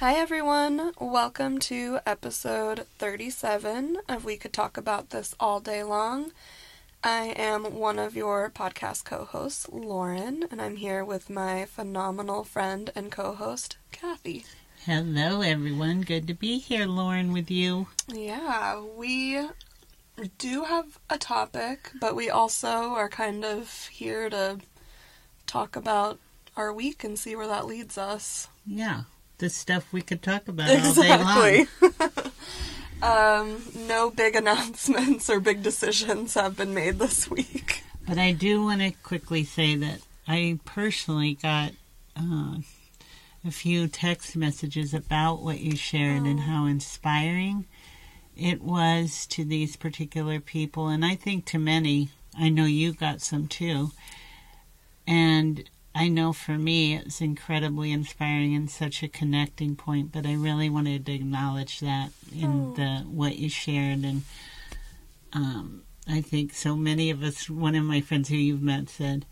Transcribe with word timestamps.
Hi, 0.00 0.14
everyone. 0.14 0.92
Welcome 1.00 1.58
to 1.58 1.98
episode 2.06 2.86
37 2.98 3.98
of 4.08 4.24
We 4.24 4.36
Could 4.36 4.52
Talk 4.52 4.76
About 4.76 5.10
This 5.10 5.34
All 5.40 5.58
Day 5.58 5.82
Long. 5.82 6.30
I 7.02 7.34
am 7.36 7.74
one 7.74 7.98
of 7.98 8.14
your 8.14 8.48
podcast 8.48 9.04
co 9.04 9.24
hosts, 9.24 9.68
Lauren, 9.72 10.44
and 10.52 10.62
I'm 10.62 10.76
here 10.76 11.04
with 11.04 11.28
my 11.28 11.64
phenomenal 11.64 12.44
friend 12.44 12.92
and 12.94 13.10
co 13.10 13.34
host, 13.34 13.76
Kathy. 13.90 14.44
Hello, 14.86 15.40
everyone. 15.40 16.02
Good 16.02 16.28
to 16.28 16.34
be 16.34 16.58
here, 16.58 16.86
Lauren, 16.86 17.32
with 17.32 17.50
you. 17.50 17.88
Yeah, 18.06 18.80
we 18.80 19.48
do 20.38 20.62
have 20.62 21.00
a 21.10 21.18
topic, 21.18 21.90
but 22.00 22.14
we 22.14 22.30
also 22.30 22.68
are 22.68 23.08
kind 23.08 23.44
of 23.44 23.88
here 23.88 24.30
to 24.30 24.60
talk 25.48 25.74
about 25.74 26.20
our 26.56 26.72
week 26.72 27.02
and 27.02 27.18
see 27.18 27.34
where 27.34 27.48
that 27.48 27.66
leads 27.66 27.98
us. 27.98 28.46
Yeah, 28.64 29.02
the 29.38 29.48
stuff 29.48 29.92
we 29.92 30.02
could 30.02 30.22
talk 30.22 30.48
about 30.48 30.70
all 30.70 30.94
day 30.94 31.08
long. 31.08 31.46
Exactly. 31.46 32.32
um, 33.02 33.62
no 33.86 34.10
big 34.10 34.34
announcements 34.34 35.30
or 35.30 35.40
big 35.40 35.62
decisions 35.62 36.34
have 36.34 36.56
been 36.56 36.74
made 36.74 36.98
this 36.98 37.30
week. 37.30 37.82
But 38.06 38.18
I 38.18 38.32
do 38.32 38.64
want 38.64 38.80
to 38.80 38.90
quickly 39.02 39.44
say 39.44 39.76
that 39.76 40.00
I 40.26 40.58
personally 40.64 41.34
got 41.34 41.72
uh, 42.16 42.56
a 43.46 43.50
few 43.50 43.86
text 43.86 44.36
messages 44.36 44.92
about 44.92 45.42
what 45.42 45.60
you 45.60 45.76
shared 45.76 46.24
and 46.24 46.40
how 46.40 46.66
inspiring 46.66 47.66
it 48.36 48.62
was 48.62 49.26
to 49.26 49.44
these 49.44 49.76
particular 49.76 50.40
people. 50.40 50.88
And 50.88 51.04
I 51.04 51.14
think 51.14 51.44
to 51.46 51.58
many, 51.58 52.10
I 52.38 52.48
know 52.48 52.64
you 52.64 52.92
got 52.92 53.20
some 53.20 53.46
too. 53.46 53.92
And 55.06 55.68
I 55.98 56.06
know 56.06 56.32
for 56.32 56.56
me, 56.56 56.94
it's 56.94 57.20
incredibly 57.20 57.90
inspiring 57.90 58.54
and 58.54 58.70
such 58.70 59.02
a 59.02 59.08
connecting 59.08 59.74
point. 59.74 60.12
But 60.12 60.26
I 60.26 60.34
really 60.34 60.70
wanted 60.70 61.04
to 61.06 61.12
acknowledge 61.12 61.80
that 61.80 62.12
in 62.32 62.70
Oh. 62.70 62.74
the 62.76 62.88
what 63.08 63.36
you 63.36 63.48
shared, 63.48 64.04
and 64.04 64.22
um, 65.32 65.82
I 66.06 66.20
think 66.20 66.54
so 66.54 66.76
many 66.76 67.10
of 67.10 67.22
us. 67.24 67.50
One 67.50 67.74
of 67.74 67.84
my 67.84 68.00
friends 68.00 68.28
who 68.28 68.36
you've 68.36 68.62
met 68.62 68.88
said, 68.88 69.26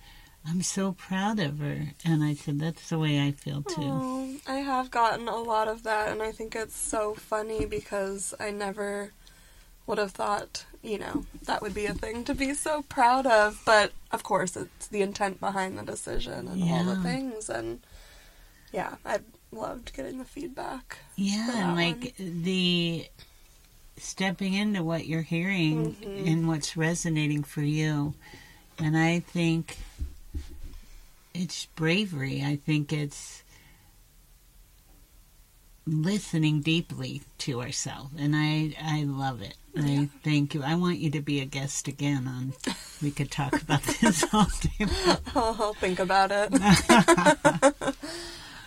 "I'm 0.45 0.61
so 0.61 0.91
proud 0.91 1.39
of 1.39 1.61
her," 1.61 1.93
and 2.05 2.25
I 2.25 2.35
said, 2.35 2.59
"That's 2.59 2.89
the 2.89 2.99
way 2.99 3.21
I 3.21 3.31
feel 3.31 3.63
too." 3.63 4.01
Oh, 4.03 4.37
I 4.49 4.57
have 4.57 4.91
gotten 4.91 5.29
a 5.29 5.37
lot 5.39 5.69
of 5.69 5.85
that, 5.85 6.09
and 6.09 6.21
I 6.21 6.33
think 6.33 6.57
it's 6.57 6.77
so 6.77 7.15
funny 7.15 7.65
because 7.65 8.35
I 8.41 8.51
never 8.51 9.13
would 9.87 9.99
have 9.99 10.13
thought, 10.13 10.65
you 10.83 10.99
know, 10.99 11.25
that 11.45 11.63
would 11.63 11.75
be 11.75 11.87
a 11.87 11.95
thing 11.95 12.25
to 12.25 12.35
be 12.35 12.55
so 12.55 12.83
proud 12.83 13.27
of. 13.27 13.61
But 13.65 13.93
of 14.11 14.23
course, 14.23 14.57
it's 14.57 14.89
the 14.89 15.03
intent 15.03 15.41
behind 15.41 15.79
the 15.79 15.83
decision 15.83 16.49
and 16.49 16.63
all 16.65 16.85
the 16.85 16.97
things, 16.97 17.49
and 17.49 17.81
yeah, 18.73 18.97
I 19.05 19.21
loved 19.53 19.95
getting 19.95 20.19
the 20.19 20.25
feedback. 20.25 20.99
Yeah, 21.17 21.69
and 21.69 21.77
like 21.77 22.15
the 22.19 23.07
stepping 23.97 24.55
into 24.55 24.83
what 24.85 25.07
you're 25.07 25.23
hearing 25.23 25.95
Mhm. 25.95 26.27
and 26.29 26.49
what's 26.49 26.77
resonating 26.77 27.43
for 27.43 27.63
you. 27.63 28.15
And 28.79 28.97
I 28.97 29.21
think 29.21 29.79
it's 31.33 31.67
bravery. 31.77 32.43
I 32.45 32.57
think 32.57 32.93
it's 32.93 33.43
listening 35.87 36.61
deeply 36.61 37.23
to 37.39 37.63
ourselves. 37.63 38.11
And 38.19 38.35
I 38.37 38.75
I 38.81 39.05
love 39.05 39.41
it. 39.41 39.57
I 39.79 40.09
thank 40.25 40.55
you. 40.55 40.63
I 40.63 40.75
want 40.75 40.99
you 40.99 41.11
to 41.11 41.21
be 41.21 41.41
a 41.41 41.45
guest 41.45 41.89
again 41.89 42.27
on 42.27 42.55
we 43.03 43.11
could 43.11 43.31
talk 43.31 43.61
about 43.61 43.83
this 43.83 44.25
all 44.33 44.49
day 44.61 44.87
long. 45.07 45.19
I'll 45.35 45.75
think 45.75 45.99
about 45.99 46.31
it. 46.33 46.53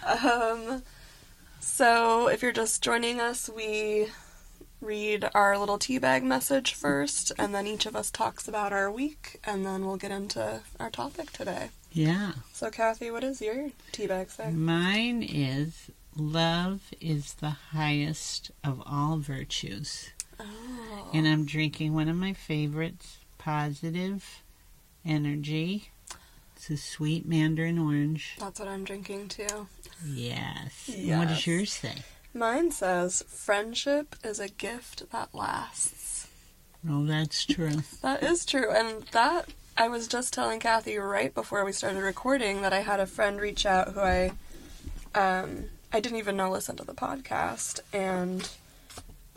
um, 0.24 0.84
so, 1.60 2.28
if 2.28 2.42
you're 2.42 2.52
just 2.52 2.84
joining 2.84 3.20
us, 3.20 3.50
we 3.50 4.08
read 4.82 5.30
our 5.34 5.58
little 5.58 5.78
teabag 5.80 6.24
message 6.24 6.74
first, 6.74 7.32
and 7.38 7.54
then 7.54 7.68
each 7.68 7.86
of 7.86 7.96
us 7.96 8.12
talks 8.12 8.48
about 8.48 8.72
our 8.72 8.92
week, 8.92 9.40
and 9.44 9.66
then 9.66 9.86
we'll 9.86 9.98
get 9.98 10.12
into 10.12 10.62
our 10.80 10.90
topic 10.90 11.32
today. 11.32 11.70
Yeah. 11.92 12.34
So, 12.54 12.70
Kathy, 12.70 13.12
what 13.12 13.24
is 13.24 13.42
your 13.42 13.72
teabag 13.92 14.30
say? 14.32 14.52
Mine 14.52 15.24
is 15.24 15.90
love 16.16 16.82
is 17.02 17.36
the 17.36 17.50
highest 17.72 18.52
of 18.64 18.82
all 18.86 19.18
virtues. 19.18 20.10
Oh, 20.40 21.10
And 21.14 21.28
I'm 21.28 21.46
drinking 21.46 21.94
one 21.94 22.08
of 22.10 22.16
my 22.16 22.34
favorites, 22.34 23.18
Positive 23.38 24.42
Energy. 25.06 25.90
It's 26.56 26.70
a 26.70 26.78
sweet 26.78 27.26
mandarin 27.26 27.80
orange. 27.80 28.36
that's 28.40 28.60
what 28.60 28.68
I'm 28.68 28.84
drinking 28.84 29.30
too. 29.30 29.68
Yes. 30.06 30.90
And 30.94 31.20
What 31.20 31.28
does 31.30 31.48
yours 31.48 31.72
say? 31.74 32.04
Mine 32.34 32.72
says, 32.72 33.24
Friendship 33.28 34.16
is 34.24 34.40
a 34.40 34.50
gift 34.50 35.10
that 35.12 35.34
lasts. 35.34 36.28
Oh, 36.90 37.06
that's 37.06 37.46
true. 37.46 37.82
That 38.02 38.24
is 38.24 38.46
true. 38.46 38.72
And 38.72 39.04
that, 39.12 39.50
I 39.78 39.88
was 39.88 40.08
just 40.08 40.34
telling 40.34 40.60
Kathy 40.60 40.98
right 40.98 41.34
before 41.34 41.66
we 41.66 41.72
started 41.72 42.02
recording 42.02 42.62
that 42.62 42.74
I 42.74 42.82
had 42.82 43.00
a 43.00 43.06
friend 43.06 43.40
reach 43.42 43.66
out 43.66 43.90
who 43.94 44.02
I, 44.02 44.32
um, 45.16 45.66
I 45.92 46.00
didn't 46.00 46.20
even 46.20 46.38
know 46.38 46.52
listened 46.52 46.78
to 46.78 46.84
the 46.86 46.94
podcast, 46.94 47.80
and 47.92 48.48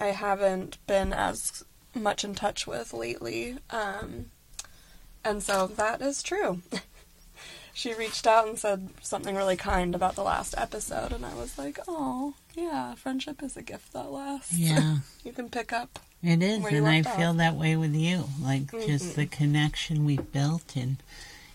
I 0.02 0.06
haven't 0.08 0.78
been 0.86 1.12
as 1.12 1.64
much 1.94 2.24
in 2.24 2.34
touch 2.34 2.66
with 2.66 2.92
lately. 2.92 3.56
Um, 3.70 4.26
and 5.24 5.42
so 5.42 5.68
that 5.68 6.02
is 6.02 6.22
true. 6.22 6.60
she 7.72 7.94
reached 7.94 8.26
out 8.26 8.48
and 8.48 8.58
said 8.58 8.88
something 9.00 9.36
really 9.36 9.56
kind 9.56 9.94
about 9.94 10.16
the 10.16 10.22
last 10.24 10.54
episode, 10.58 11.12
and 11.12 11.24
I 11.24 11.34
was 11.34 11.56
like, 11.56 11.78
oh, 11.86 12.34
yeah, 12.54 12.94
friendship 12.96 13.42
is 13.42 13.56
a 13.56 13.62
gift 13.62 13.92
that 13.92 14.10
lasts. 14.10 14.58
Yeah, 14.58 14.98
you 15.24 15.32
can 15.32 15.48
pick 15.48 15.72
up. 15.72 16.00
it 16.22 16.42
is. 16.42 16.64
And 16.64 16.88
I 16.88 17.02
feel 17.02 17.30
off. 17.30 17.36
that 17.36 17.54
way 17.54 17.76
with 17.76 17.94
you. 17.94 18.24
Like 18.40 18.72
Mhm. 18.72 18.86
just 18.86 19.14
the 19.16 19.26
connection 19.26 20.04
we've 20.04 20.32
built. 20.32 20.74
And 20.76 20.96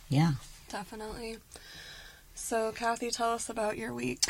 yeah. 0.10 0.34
Definitely. 0.70 1.38
So, 2.34 2.72
Kathy, 2.72 3.10
tell 3.12 3.32
us 3.34 3.50
about 3.50 3.78
your 3.78 3.94
week. 3.94 4.24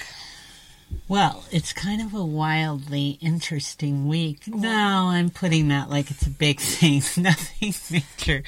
Well, 1.07 1.45
it's 1.51 1.71
kind 1.71 2.01
of 2.01 2.13
a 2.13 2.25
wildly 2.25 3.17
interesting 3.21 4.07
week. 4.07 4.47
No, 4.47 5.07
I'm 5.09 5.29
putting 5.29 5.69
that 5.69 5.89
like 5.89 6.11
it's 6.11 6.27
a 6.27 6.29
big 6.29 6.59
thing, 6.61 7.01
nothing 7.17 7.73
major. 7.89 8.43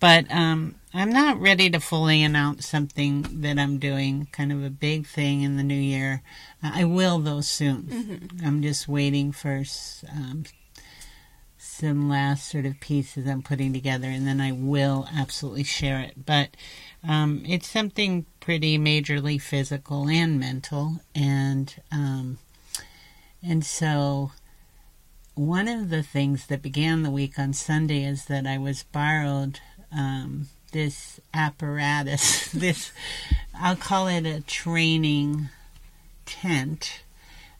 But 0.00 0.28
um, 0.32 0.74
I'm 0.92 1.10
not 1.10 1.40
ready 1.40 1.70
to 1.70 1.78
fully 1.78 2.24
announce 2.24 2.66
something 2.66 3.40
that 3.42 3.56
I'm 3.56 3.78
doing, 3.78 4.26
kind 4.32 4.50
of 4.50 4.64
a 4.64 4.70
big 4.70 5.06
thing 5.06 5.42
in 5.42 5.56
the 5.56 5.62
new 5.62 5.74
year. 5.74 6.22
Uh, 6.60 6.72
I 6.74 6.84
will, 6.84 7.20
though, 7.20 7.40
soon. 7.40 8.30
I'm 8.44 8.62
just 8.62 8.88
waiting 8.88 9.30
for 9.30 9.62
um, 10.10 10.42
some 11.56 12.08
last 12.08 12.50
sort 12.50 12.66
of 12.66 12.80
pieces 12.80 13.28
I'm 13.28 13.42
putting 13.42 13.72
together, 13.72 14.08
and 14.08 14.26
then 14.26 14.40
I 14.40 14.50
will 14.50 15.08
absolutely 15.16 15.64
share 15.64 16.00
it. 16.00 16.26
But 16.26 16.56
um, 17.08 17.42
it's 17.46 17.68
something 17.68 18.26
pretty 18.40 18.78
majorly 18.78 19.40
physical 19.40 20.08
and 20.08 20.38
mental, 20.38 21.00
and 21.14 21.74
um, 21.90 22.38
and 23.42 23.64
so 23.64 24.32
one 25.34 25.66
of 25.66 25.90
the 25.90 26.02
things 26.02 26.46
that 26.46 26.62
began 26.62 27.02
the 27.02 27.10
week 27.10 27.38
on 27.38 27.52
Sunday 27.52 28.04
is 28.04 28.26
that 28.26 28.46
I 28.46 28.58
was 28.58 28.84
borrowed 28.84 29.60
um, 29.90 30.48
this 30.72 31.20
apparatus, 31.34 32.50
this 32.52 32.92
I'll 33.54 33.76
call 33.76 34.06
it 34.06 34.26
a 34.26 34.40
training 34.42 35.48
tent 36.24 37.02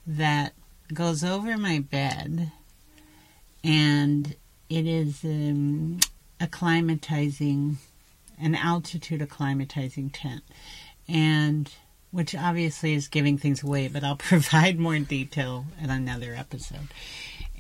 that 0.06 0.52
goes 0.92 1.24
over 1.24 1.56
my 1.56 1.80
bed, 1.80 2.52
and 3.64 4.36
it 4.68 4.86
is 4.86 5.24
um, 5.24 5.98
acclimatizing 6.40 7.76
an 8.40 8.54
altitude 8.54 9.20
acclimatizing 9.20 10.10
tent. 10.12 10.42
And 11.08 11.70
which 12.12 12.34
obviously 12.34 12.92
is 12.92 13.08
giving 13.08 13.38
things 13.38 13.62
away 13.62 13.88
but 13.88 14.04
i'll 14.04 14.16
provide 14.30 14.78
more 14.78 14.98
detail 14.98 15.66
in 15.82 15.90
another 15.90 16.34
episode. 16.34 16.88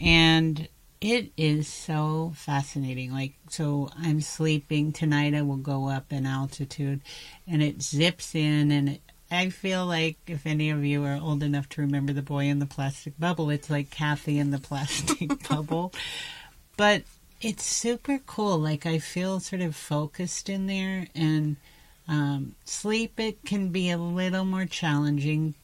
And 0.00 0.68
it 1.00 1.32
is 1.36 1.66
so 1.66 2.32
fascinating. 2.36 3.12
Like 3.12 3.34
so 3.50 3.90
i'm 3.98 4.20
sleeping. 4.20 4.92
Tonight 4.92 5.34
i 5.34 5.42
will 5.42 5.56
go 5.56 5.88
up 5.88 6.12
in 6.12 6.26
altitude 6.26 7.00
and 7.46 7.62
it 7.62 7.82
zips 7.82 8.34
in 8.34 8.70
and 8.70 8.88
it, 8.90 9.02
i 9.30 9.48
feel 9.48 9.86
like 9.86 10.18
if 10.26 10.46
any 10.46 10.70
of 10.70 10.84
you 10.84 11.04
are 11.04 11.18
old 11.20 11.42
enough 11.42 11.68
to 11.70 11.80
remember 11.80 12.12
the 12.12 12.22
boy 12.22 12.44
in 12.44 12.58
the 12.58 12.66
plastic 12.66 13.18
bubble 13.18 13.50
it's 13.50 13.70
like 13.70 13.90
kathy 13.90 14.38
in 14.38 14.50
the 14.50 14.58
plastic 14.70 15.48
bubble. 15.48 15.92
But 16.76 17.02
it's 17.44 17.64
super 17.64 18.18
cool. 18.26 18.58
Like 18.58 18.86
I 18.86 18.98
feel 18.98 19.40
sort 19.40 19.62
of 19.62 19.74
focused 19.76 20.48
in 20.48 20.66
there, 20.66 21.06
and 21.14 21.56
um, 22.08 22.54
sleep 22.64 23.18
it 23.20 23.44
can 23.44 23.68
be 23.68 23.90
a 23.90 23.98
little 23.98 24.44
more 24.44 24.66
challenging, 24.66 25.54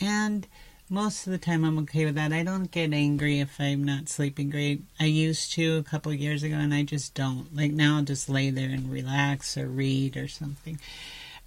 and 0.00 0.46
most 0.88 1.26
of 1.26 1.30
the 1.30 1.38
time 1.38 1.64
I'm 1.64 1.78
okay 1.80 2.04
with 2.04 2.16
that. 2.16 2.32
I 2.32 2.42
don't 2.42 2.70
get 2.70 2.92
angry 2.92 3.38
if 3.40 3.60
I'm 3.60 3.84
not 3.84 4.08
sleeping 4.08 4.50
great. 4.50 4.82
I 4.98 5.04
used 5.04 5.52
to 5.52 5.76
a 5.76 5.82
couple 5.82 6.12
years 6.12 6.42
ago, 6.42 6.56
and 6.56 6.74
I 6.74 6.82
just 6.82 7.14
don't. 7.14 7.54
Like 7.54 7.72
now, 7.72 7.96
I'll 7.98 8.02
just 8.04 8.28
lay 8.28 8.50
there 8.50 8.70
and 8.70 8.90
relax 8.90 9.56
or 9.56 9.66
read 9.68 10.16
or 10.16 10.26
something. 10.26 10.80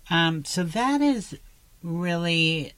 Um, 0.09 0.45
so 0.45 0.63
that 0.63 1.01
is 1.01 1.35
really 1.81 2.73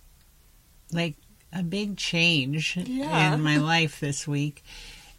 like 0.92 1.16
a 1.54 1.64
big 1.64 1.98
change 1.98 2.78
Yeah. 2.78 3.34
in 3.34 3.42
my 3.42 3.58
life 3.58 4.00
this 4.00 4.28
week. 4.28 4.64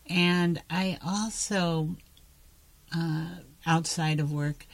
And 0.08 0.62
I 0.70 0.98
also, 1.04 1.96
uh, 2.94 3.26
outside 3.66 4.20
of 4.20 4.32
work, 4.32 4.66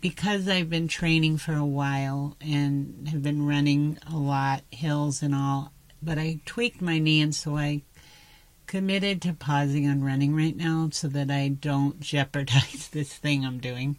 because 0.00 0.48
I've 0.48 0.70
been 0.70 0.88
training 0.88 1.38
for 1.38 1.54
a 1.54 1.64
while 1.64 2.36
and 2.40 3.08
have 3.08 3.22
been 3.22 3.46
running 3.46 3.98
a 4.12 4.16
lot, 4.16 4.62
hills 4.70 5.22
and 5.22 5.34
all, 5.34 5.72
but 6.02 6.18
I 6.18 6.40
tweaked 6.44 6.80
my 6.80 6.98
knee 6.98 7.20
and 7.20 7.34
so 7.34 7.56
I 7.56 7.82
committed 8.66 9.22
to 9.22 9.32
pausing 9.32 9.88
on 9.88 10.02
running 10.02 10.34
right 10.34 10.56
now 10.56 10.88
so 10.92 11.08
that 11.08 11.30
I 11.30 11.48
don't 11.48 12.00
jeopardize 12.00 12.88
this 12.88 13.14
thing 13.14 13.44
I'm 13.44 13.58
doing. 13.58 13.98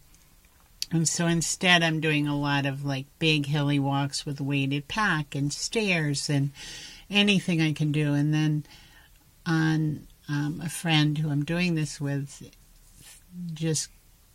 And 0.92 1.08
so 1.08 1.28
instead, 1.28 1.84
I'm 1.84 2.00
doing 2.00 2.28
a 2.28 2.38
lot 2.38 2.66
of 2.66 2.86
like 2.86 3.08
big 3.20 3.48
hilly 3.48 3.80
walks 3.80 4.26
with 4.26 4.40
weighted 4.40 4.88
pack 4.88 5.36
and 5.36 5.52
stairs 5.52 6.30
and 6.30 6.52
anything 7.10 7.62
I 7.62 7.74
can 7.74 7.92
do. 7.92 8.14
And 8.14 8.34
then 8.34 8.66
on 9.46 10.08
um, 10.30 10.62
a 10.64 10.70
friend 10.70 11.18
who 11.18 11.30
I'm 11.30 11.46
doing 11.46 11.76
this 11.76 12.00
with, 12.02 12.50
just 13.54 13.90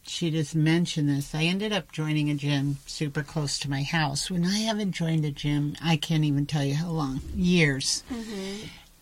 she 0.05 0.31
just 0.31 0.55
mentioned 0.57 1.09
this. 1.09 1.35
I 1.35 1.45
ended 1.45 1.73
up 1.73 1.93
joining 1.93 2.29
a 2.29 2.35
gym 2.35 2.79
super 2.87 3.23
close 3.23 3.59
to 3.61 3.71
my 3.71 3.83
house. 3.83 4.31
When 4.31 4.45
I 4.45 4.59
haven't 4.59 4.93
joined 4.93 5.25
a 5.25 5.31
gym, 5.31 5.77
I 5.83 5.97
can't 5.97 6.25
even 6.25 6.47
tell 6.47 6.65
you 6.65 6.75
how 6.75 6.91
long 6.91 7.21
years. 7.35 8.03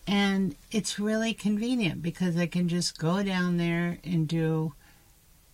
And 0.07 0.55
it's 0.71 0.99
really 0.99 1.33
convenient 1.33 2.01
because 2.03 2.37
I 2.37 2.45
can 2.45 2.67
just 2.67 2.99
go 2.99 3.23
down 3.23 3.57
there 3.57 3.97
and 4.03 4.27
do 4.27 4.73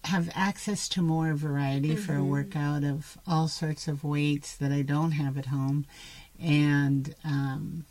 have 0.04 0.30
access 0.36 0.88
to 0.90 1.02
more 1.02 1.34
variety 1.34 1.96
for 1.96 2.16
a 2.16 2.24
workout 2.24 2.84
of 2.84 3.18
all 3.28 3.48
sorts 3.48 3.88
of 3.88 4.04
weights 4.04 4.56
that 4.56 4.72
I 4.72 4.82
don't 4.82 5.12
have 5.12 5.38
at 5.38 5.48
home, 5.48 5.86
and 6.42 7.14
um, 7.26 7.86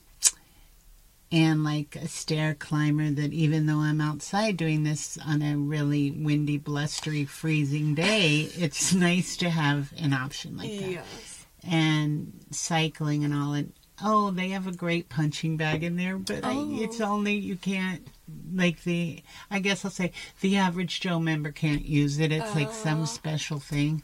and 1.33 1.65
like 1.65 1.97
a 1.97 2.07
stair 2.09 2.55
climber 2.55 3.11
that 3.11 3.33
even 3.33 3.67
though 3.67 3.81
I'm 3.81 4.01
outside 4.01 4.57
doing 4.57 4.85
this 4.85 5.19
on 5.27 5.43
a 5.43 5.57
really 5.57 6.11
windy, 6.13 6.57
blustery, 6.59 7.25
freezing 7.25 7.95
day, 7.95 8.49
it's 8.57 8.95
nice 8.95 9.37
to 9.39 9.51
have 9.51 9.93
an 9.99 10.13
option 10.13 10.57
like 10.57 10.71
that 10.79 10.91
Yes. 10.91 11.47
and 11.69 12.33
cycling 12.51 13.25
and 13.25 13.35
all 13.35 13.53
and 13.55 13.73
oh 14.05 14.31
they 14.31 14.51
have 14.51 14.67
a 14.67 14.73
great 14.73 15.09
punching 15.09 15.57
bag 15.57 15.83
in 15.83 15.97
there 15.97 16.17
but 16.19 16.45
I, 16.45 16.53
Oh. 16.53 16.77
it's 16.81 17.01
only 17.01 17.35
you 17.35 17.57
can't 17.57 18.07
like 18.55 18.85
the 18.85 19.23
i 19.51 19.59
guess 19.59 19.85
i'll 19.87 19.91
say 19.91 20.13
the 20.43 20.57
average 20.59 21.01
joe 21.01 21.19
member 21.19 21.51
can't 21.51 21.85
use 21.87 22.19
it 22.19 22.31
it's 22.31 22.55
like 22.55 22.69
Oh. 22.69 22.73
some 22.73 23.07
special 23.07 23.59
thing 23.59 24.03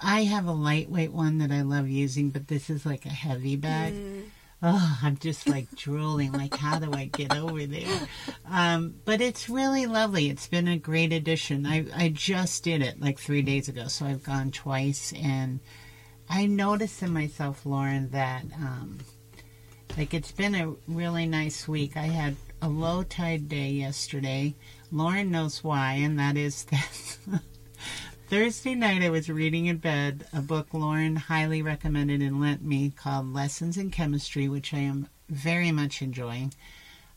i 0.00 0.24
have 0.24 0.46
a 0.46 0.52
lightweight 0.52 1.12
one 1.12 1.38
that 1.38 1.50
i 1.50 1.62
love 1.62 1.88
using 1.88 2.28
but 2.28 2.48
this 2.48 2.68
is 2.68 2.84
like 2.84 3.06
a 3.06 3.10
heavy 3.10 3.56
bag 3.56 3.94
Mm. 3.94 4.22
Oh 4.62 4.98
i'm 5.02 5.16
just 5.16 5.48
like 5.48 5.70
drooling 5.76 6.32
like 6.32 6.54
how 6.54 6.78
do 6.78 6.92
i 6.92 7.04
get 7.06 7.36
over 7.36 7.66
there 7.66 8.08
um, 8.50 8.94
but 9.04 9.20
it's 9.20 9.48
really 9.48 9.86
lovely 9.86 10.28
it's 10.28 10.46
been 10.46 10.68
a 10.68 10.78
great 10.78 11.12
addition 11.12 11.66
I, 11.66 11.86
I 11.94 12.08
just 12.08 12.62
did 12.64 12.82
it 12.82 13.00
like 13.00 13.18
three 13.18 13.42
days 13.42 13.68
ago 13.68 13.88
so 13.88 14.06
i've 14.06 14.22
gone 14.22 14.50
twice 14.50 15.12
and 15.20 15.60
I 16.34 16.46
noticed 16.46 17.02
in 17.02 17.12
myself, 17.12 17.66
Lauren, 17.66 18.08
that 18.10 18.44
um, 18.56 18.98
like 19.98 20.14
it's 20.14 20.32
been 20.32 20.54
a 20.54 20.72
really 20.88 21.26
nice 21.26 21.68
week. 21.68 21.94
I 21.94 22.06
had 22.06 22.36
a 22.62 22.70
low 22.70 23.02
tide 23.02 23.50
day 23.50 23.68
yesterday. 23.68 24.54
Lauren 24.90 25.30
knows 25.30 25.62
why, 25.62 25.94
and 25.94 26.18
that 26.18 26.38
is 26.38 26.64
that 26.70 27.40
Thursday 28.32 28.74
night 28.74 29.02
I 29.02 29.10
was 29.10 29.28
reading 29.28 29.66
in 29.66 29.76
bed 29.76 30.24
a 30.32 30.40
book 30.40 30.68
Lauren 30.72 31.16
highly 31.16 31.60
recommended 31.60 32.22
and 32.22 32.40
lent 32.40 32.64
me 32.64 32.88
called 32.88 33.30
Lessons 33.30 33.76
in 33.76 33.90
Chemistry, 33.90 34.48
which 34.48 34.72
I 34.72 34.78
am 34.78 35.10
very 35.28 35.70
much 35.70 36.00
enjoying. 36.00 36.54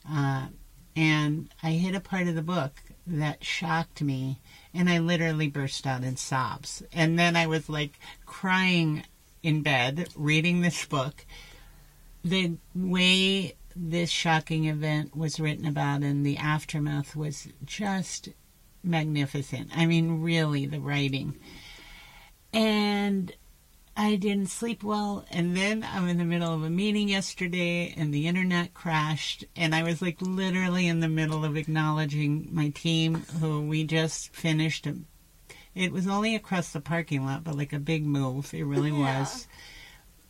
Uh, 0.06 0.48
and 0.94 1.48
I 1.64 1.72
hit 1.72 1.96
a 1.96 2.02
part 2.02 2.28
of 2.28 2.36
the 2.36 2.42
book 2.42 2.74
that 3.08 3.46
shocked 3.46 4.02
me, 4.02 4.42
and 4.74 4.90
I 4.90 4.98
literally 4.98 5.48
burst 5.48 5.88
out 5.88 6.04
in 6.04 6.18
sobs. 6.18 6.84
And 6.92 7.18
then 7.18 7.38
I 7.38 7.48
was 7.48 7.70
like 7.70 7.98
crying 8.26 9.06
in 9.42 9.62
bed 9.62 10.10
reading 10.18 10.60
this 10.60 10.84
book. 10.84 11.26
The 12.26 12.58
way 12.76 13.56
this 13.74 14.10
shocking 14.10 14.66
event 14.66 15.16
was 15.16 15.40
written 15.40 15.66
about 15.66 16.02
and 16.02 16.26
the 16.26 16.36
aftermath 16.36 17.16
was 17.16 17.48
just 17.64 18.28
magnificent. 18.86 19.70
I 19.76 19.86
mean, 19.86 20.22
really, 20.22 20.66
the 20.66 20.80
writing. 20.80 21.36
And 22.54 23.34
I 23.98 24.16
didn't 24.16 24.48
sleep 24.50 24.84
well, 24.84 25.26
and 25.32 25.56
then 25.56 25.86
I'm 25.90 26.08
in 26.08 26.18
the 26.18 26.26
middle 26.26 26.54
of 26.54 26.64
a 26.64 26.70
meeting 26.70 27.08
yesterday, 27.10 27.94
and 27.96 28.14
the 28.14 28.28
internet 28.28 28.74
crashed, 28.74 29.46
and 29.56 29.74
I 29.76 29.84
was 29.84 30.02
like 30.02 30.18
literally 30.22 30.88
in 30.88 31.00
the 31.00 31.08
middle 31.08 31.46
of 31.46 31.56
acknowledging 31.56 32.50
my 32.52 32.70
team, 32.70 33.16
who 33.40 33.62
we 33.62 33.84
just 33.86 34.34
finished. 34.36 34.86
A, 34.88 34.96
it 35.74 35.92
was 35.92 36.08
only 36.08 36.36
across 36.36 36.72
the 36.72 36.82
parking 36.82 37.26
lot, 37.26 37.44
but 37.44 37.56
like 37.58 37.74
a 37.74 37.80
big 37.80 38.06
move. 38.06 38.54
It 38.54 38.64
really 38.64 38.92
Yeah. 38.92 39.20
was. 39.20 39.48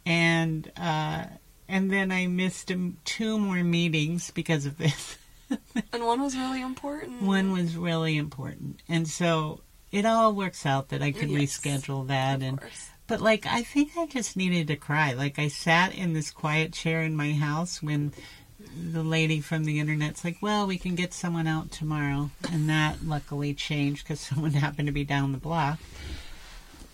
And 0.06 0.72
uh, 0.78 1.25
and 1.68 1.92
then 1.92 2.12
I 2.12 2.28
missed 2.28 2.72
two 3.06 3.40
more 3.40 3.63
meetings 3.63 4.30
because 4.31 4.66
of 4.68 4.78
this. 4.78 5.18
And 5.94 6.06
one 6.06 6.21
was 6.21 6.36
really 6.36 6.62
important. 6.62 7.21
One 7.21 7.51
was 7.51 7.75
really 7.75 8.18
important, 8.18 8.81
and 8.89 9.07
so 9.07 9.62
it 9.92 10.06
all 10.06 10.33
works 10.33 10.65
out 10.65 10.89
that 10.89 11.01
I 11.01 11.12
could 11.12 11.30
Yes. 11.30 11.57
reschedule 11.57 12.07
that 12.07 12.38
Of 12.38 12.42
and. 12.44 12.59
course. 12.59 12.89
But 13.07 13.21
like, 13.21 13.45
I 13.45 13.62
think 13.62 13.92
I 13.97 14.07
just 14.07 14.36
needed 14.36 14.68
to 14.68 14.75
cry. 14.75 15.13
Like, 15.13 15.38
I 15.38 15.47
sat 15.47 15.94
in 15.94 16.13
this 16.13 16.31
quiet 16.31 16.74
chair 16.74 17.03
in 17.03 17.15
my 17.15 17.33
house 17.33 17.83
when 17.83 18.13
the 18.92 19.03
lady 19.03 19.42
from 19.42 19.65
the 19.65 19.80
internet's 19.80 20.24
like, 20.25 20.38
"Well, 20.42 20.65
we 20.65 20.80
can 20.80 20.95
get 20.95 21.13
someone 21.13 21.45
out 21.45 21.71
tomorrow," 21.71 22.31
and 22.51 22.68
that 22.68 23.06
luckily 23.06 23.53
changed 23.53 24.03
because 24.03 24.19
someone 24.30 24.53
happened 24.53 24.88
to 24.88 24.92
be 24.92 25.03
down 25.03 25.33
the 25.33 25.38
block. 25.38 25.77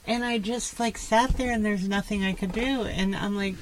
And 0.05 0.25
I 0.25 0.37
just 0.39 0.79
like 0.79 0.97
sat 0.97 1.37
there, 1.37 1.51
and 1.51 1.63
there's 1.63 1.87
nothing 1.87 2.23
I 2.25 2.33
could 2.33 2.51
do. 2.51 2.81
And 2.83 3.15
I'm 3.15 3.35
like, 3.37 3.55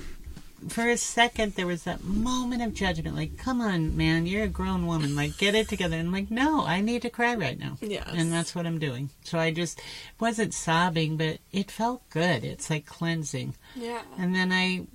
for 0.67 0.89
a 0.89 0.97
second, 0.97 1.53
there 1.53 1.67
was 1.67 1.83
that 1.83 2.03
moment 2.03 2.61
of 2.61 2.73
judgment. 2.73 3.15
Like, 3.15 3.37
come 3.37 3.61
on, 3.61 3.95
man, 3.95 4.25
you're 4.25 4.43
a 4.43 4.49
grown 4.49 4.85
woman. 4.85 5.15
Like, 5.15 5.37
get 5.37 5.55
it 5.55 5.69
together. 5.69 5.95
And 5.95 6.07
I'm 6.07 6.13
like, 6.13 6.29
no, 6.29 6.65
I 6.65 6.81
need 6.81 7.01
to 7.03 7.09
cry 7.09 7.35
right 7.35 7.57
now. 7.57 7.77
Yes. 7.81 8.09
And 8.11 8.31
that's 8.31 8.53
what 8.53 8.65
I'm 8.65 8.79
doing. 8.79 9.09
So 9.23 9.39
I 9.39 9.51
just 9.51 9.81
wasn't 10.19 10.53
sobbing, 10.53 11.17
but 11.17 11.39
it 11.51 11.71
felt 11.71 12.09
good. 12.09 12.43
It's 12.43 12.69
like 12.69 12.85
cleansing. 12.85 13.55
Yeah. 13.75 14.01
And 14.17 14.35
then 14.35 14.51
I 14.51 14.87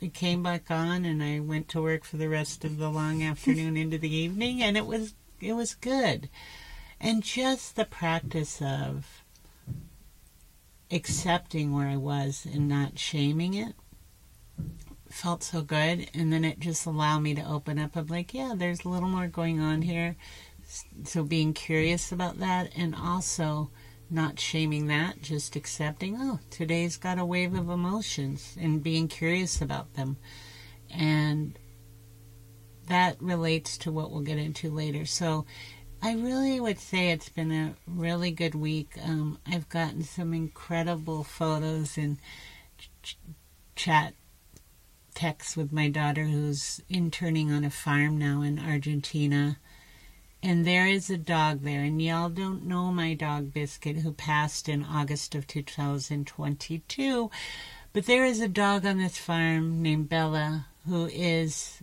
it 0.00 0.14
came 0.14 0.42
back 0.42 0.70
on 0.70 1.04
and 1.04 1.22
I 1.22 1.40
went 1.40 1.68
to 1.70 1.82
work 1.82 2.04
for 2.04 2.18
the 2.18 2.28
rest 2.28 2.64
of 2.64 2.78
the 2.78 2.88
long 2.88 3.22
afternoon 3.22 3.76
into 3.76 3.98
the 3.98 4.14
evening 4.14 4.62
and 4.62 4.76
it 4.76 4.86
was 4.86 5.14
it 5.40 5.54
was 5.54 5.74
good. 5.74 6.28
And 7.00 7.22
just 7.22 7.76
the 7.76 7.84
practice 7.84 8.60
of 8.60 9.22
accepting 10.90 11.74
where 11.74 11.88
I 11.88 11.96
was 11.96 12.46
and 12.50 12.68
not 12.68 12.98
shaming 12.98 13.54
it 13.54 13.74
felt 15.18 15.42
so 15.42 15.62
good 15.62 16.08
and 16.14 16.32
then 16.32 16.44
it 16.44 16.60
just 16.60 16.86
allowed 16.86 17.18
me 17.18 17.34
to 17.34 17.44
open 17.44 17.78
up 17.78 17.96
of 17.96 18.08
like 18.08 18.32
yeah 18.32 18.52
there's 18.56 18.84
a 18.84 18.88
little 18.88 19.08
more 19.08 19.26
going 19.26 19.60
on 19.60 19.82
here. 19.82 20.16
So 21.04 21.24
being 21.24 21.54
curious 21.54 22.12
about 22.12 22.38
that 22.38 22.70
and 22.76 22.94
also 22.94 23.70
not 24.10 24.38
shaming 24.38 24.86
that 24.86 25.20
just 25.20 25.56
accepting 25.56 26.16
oh 26.18 26.38
today's 26.50 26.96
got 26.96 27.18
a 27.18 27.24
wave 27.24 27.54
of 27.54 27.68
emotions 27.68 28.56
and 28.60 28.82
being 28.82 29.08
curious 29.08 29.60
about 29.60 29.94
them. 29.94 30.18
And 30.90 31.58
that 32.86 33.20
relates 33.20 33.76
to 33.78 33.92
what 33.92 34.10
we'll 34.10 34.20
get 34.20 34.38
into 34.38 34.70
later. 34.70 35.04
So 35.04 35.46
I 36.00 36.14
really 36.14 36.60
would 36.60 36.78
say 36.78 37.10
it's 37.10 37.28
been 37.28 37.50
a 37.50 37.74
really 37.86 38.30
good 38.30 38.54
week. 38.54 38.92
Um, 39.02 39.38
I've 39.46 39.68
gotten 39.68 40.04
some 40.04 40.32
incredible 40.32 41.24
photos 41.24 41.98
and 41.98 42.18
ch- 43.02 43.18
chat 43.74 44.14
texts 45.18 45.56
with 45.56 45.72
my 45.72 45.88
daughter 45.88 46.22
who's 46.22 46.80
interning 46.88 47.50
on 47.50 47.64
a 47.64 47.70
farm 47.70 48.16
now 48.16 48.40
in 48.40 48.56
Argentina. 48.56 49.58
And 50.44 50.64
there 50.64 50.86
is 50.86 51.10
a 51.10 51.18
dog 51.18 51.62
there, 51.62 51.82
and 51.82 52.00
y'all 52.00 52.28
don't 52.28 52.64
know 52.64 52.92
my 52.92 53.14
dog 53.14 53.52
Biscuit, 53.52 53.96
who 53.96 54.12
passed 54.12 54.68
in 54.68 54.84
August 54.84 55.34
of 55.34 55.48
2022. 55.48 57.32
But 57.92 58.06
there 58.06 58.24
is 58.24 58.40
a 58.40 58.46
dog 58.46 58.86
on 58.86 58.98
this 58.98 59.18
farm 59.18 59.82
named 59.82 60.08
Bella 60.08 60.66
who 60.88 61.06
is, 61.06 61.82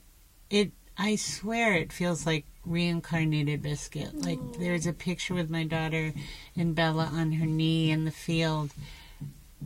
it. 0.50 0.72
I 0.98 1.18
swear 1.18 1.74
it 1.74 1.92
feels 1.92 2.26
like 2.26 2.46
reincarnated 2.66 3.62
Biscuit. 3.62 4.16
Like 4.16 4.40
there's 4.60 4.88
a 4.88 4.94
picture 4.94 5.34
with 5.34 5.50
my 5.50 5.66
daughter 5.66 6.14
and 6.56 6.74
Bella 6.74 7.12
on 7.12 7.34
her 7.34 7.46
knee 7.46 7.92
in 7.92 8.06
the 8.06 8.12
field, 8.12 8.72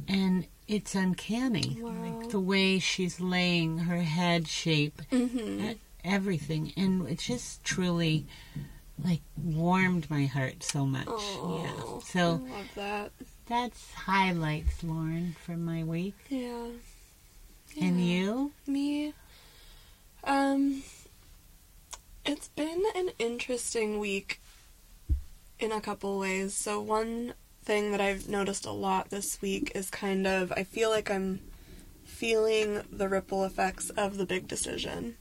and 0.07 0.47
it's 0.69 0.95
uncanny. 0.95 1.77
Wow. 1.81 1.91
Like 2.05 2.29
the 2.29 2.39
way 2.39 2.79
she's 2.79 3.19
laying, 3.19 3.79
her 3.79 4.01
head 4.03 4.47
shape, 4.47 5.01
Mm-hmm. 5.11 5.71
everything, 6.05 6.71
and 6.77 7.07
it 7.09 7.19
just 7.19 7.63
truly 7.63 8.25
like 9.03 9.21
warmed 9.41 10.09
my 10.09 10.25
heart 10.25 10.61
so 10.63 10.85
much. 10.85 11.07
Oh, 11.09 11.61
yeah. 11.63 11.99
So 12.05 12.21
I 12.21 12.57
love 12.57 12.69
that. 12.75 13.11
that's 13.47 13.93
highlights, 13.93 14.83
Lauren, 14.83 15.35
for 15.45 15.57
my 15.57 15.83
week. 15.83 16.15
Yeah. 16.29 16.67
And 17.81 18.01
you? 18.05 18.51
Me. 18.67 19.13
Um, 20.23 20.83
it's 22.25 22.49
been 22.49 22.83
an 22.95 23.11
interesting 23.19 23.99
week 23.99 24.41
in 25.59 25.71
a 25.71 25.79
couple 25.79 26.19
ways. 26.19 26.53
So, 26.53 26.81
one 26.81 27.33
thing 27.69 27.91
that 27.91 28.01
I've 28.01 28.27
noticed 28.27 28.65
a 28.65 28.71
lot 28.71 29.11
this 29.11 29.39
week 29.43 29.73
is 29.75 29.91
kind 29.91 30.25
of, 30.25 30.51
I 30.51 30.63
feel 30.63 30.89
like 30.89 31.11
I'm 31.11 31.39
feeling 32.03 32.81
the 32.91 33.07
ripple 33.07 33.43
effects 33.45 33.91
of 33.91 34.17
the 34.17 34.25
big 34.25 34.47
decision 34.47 35.17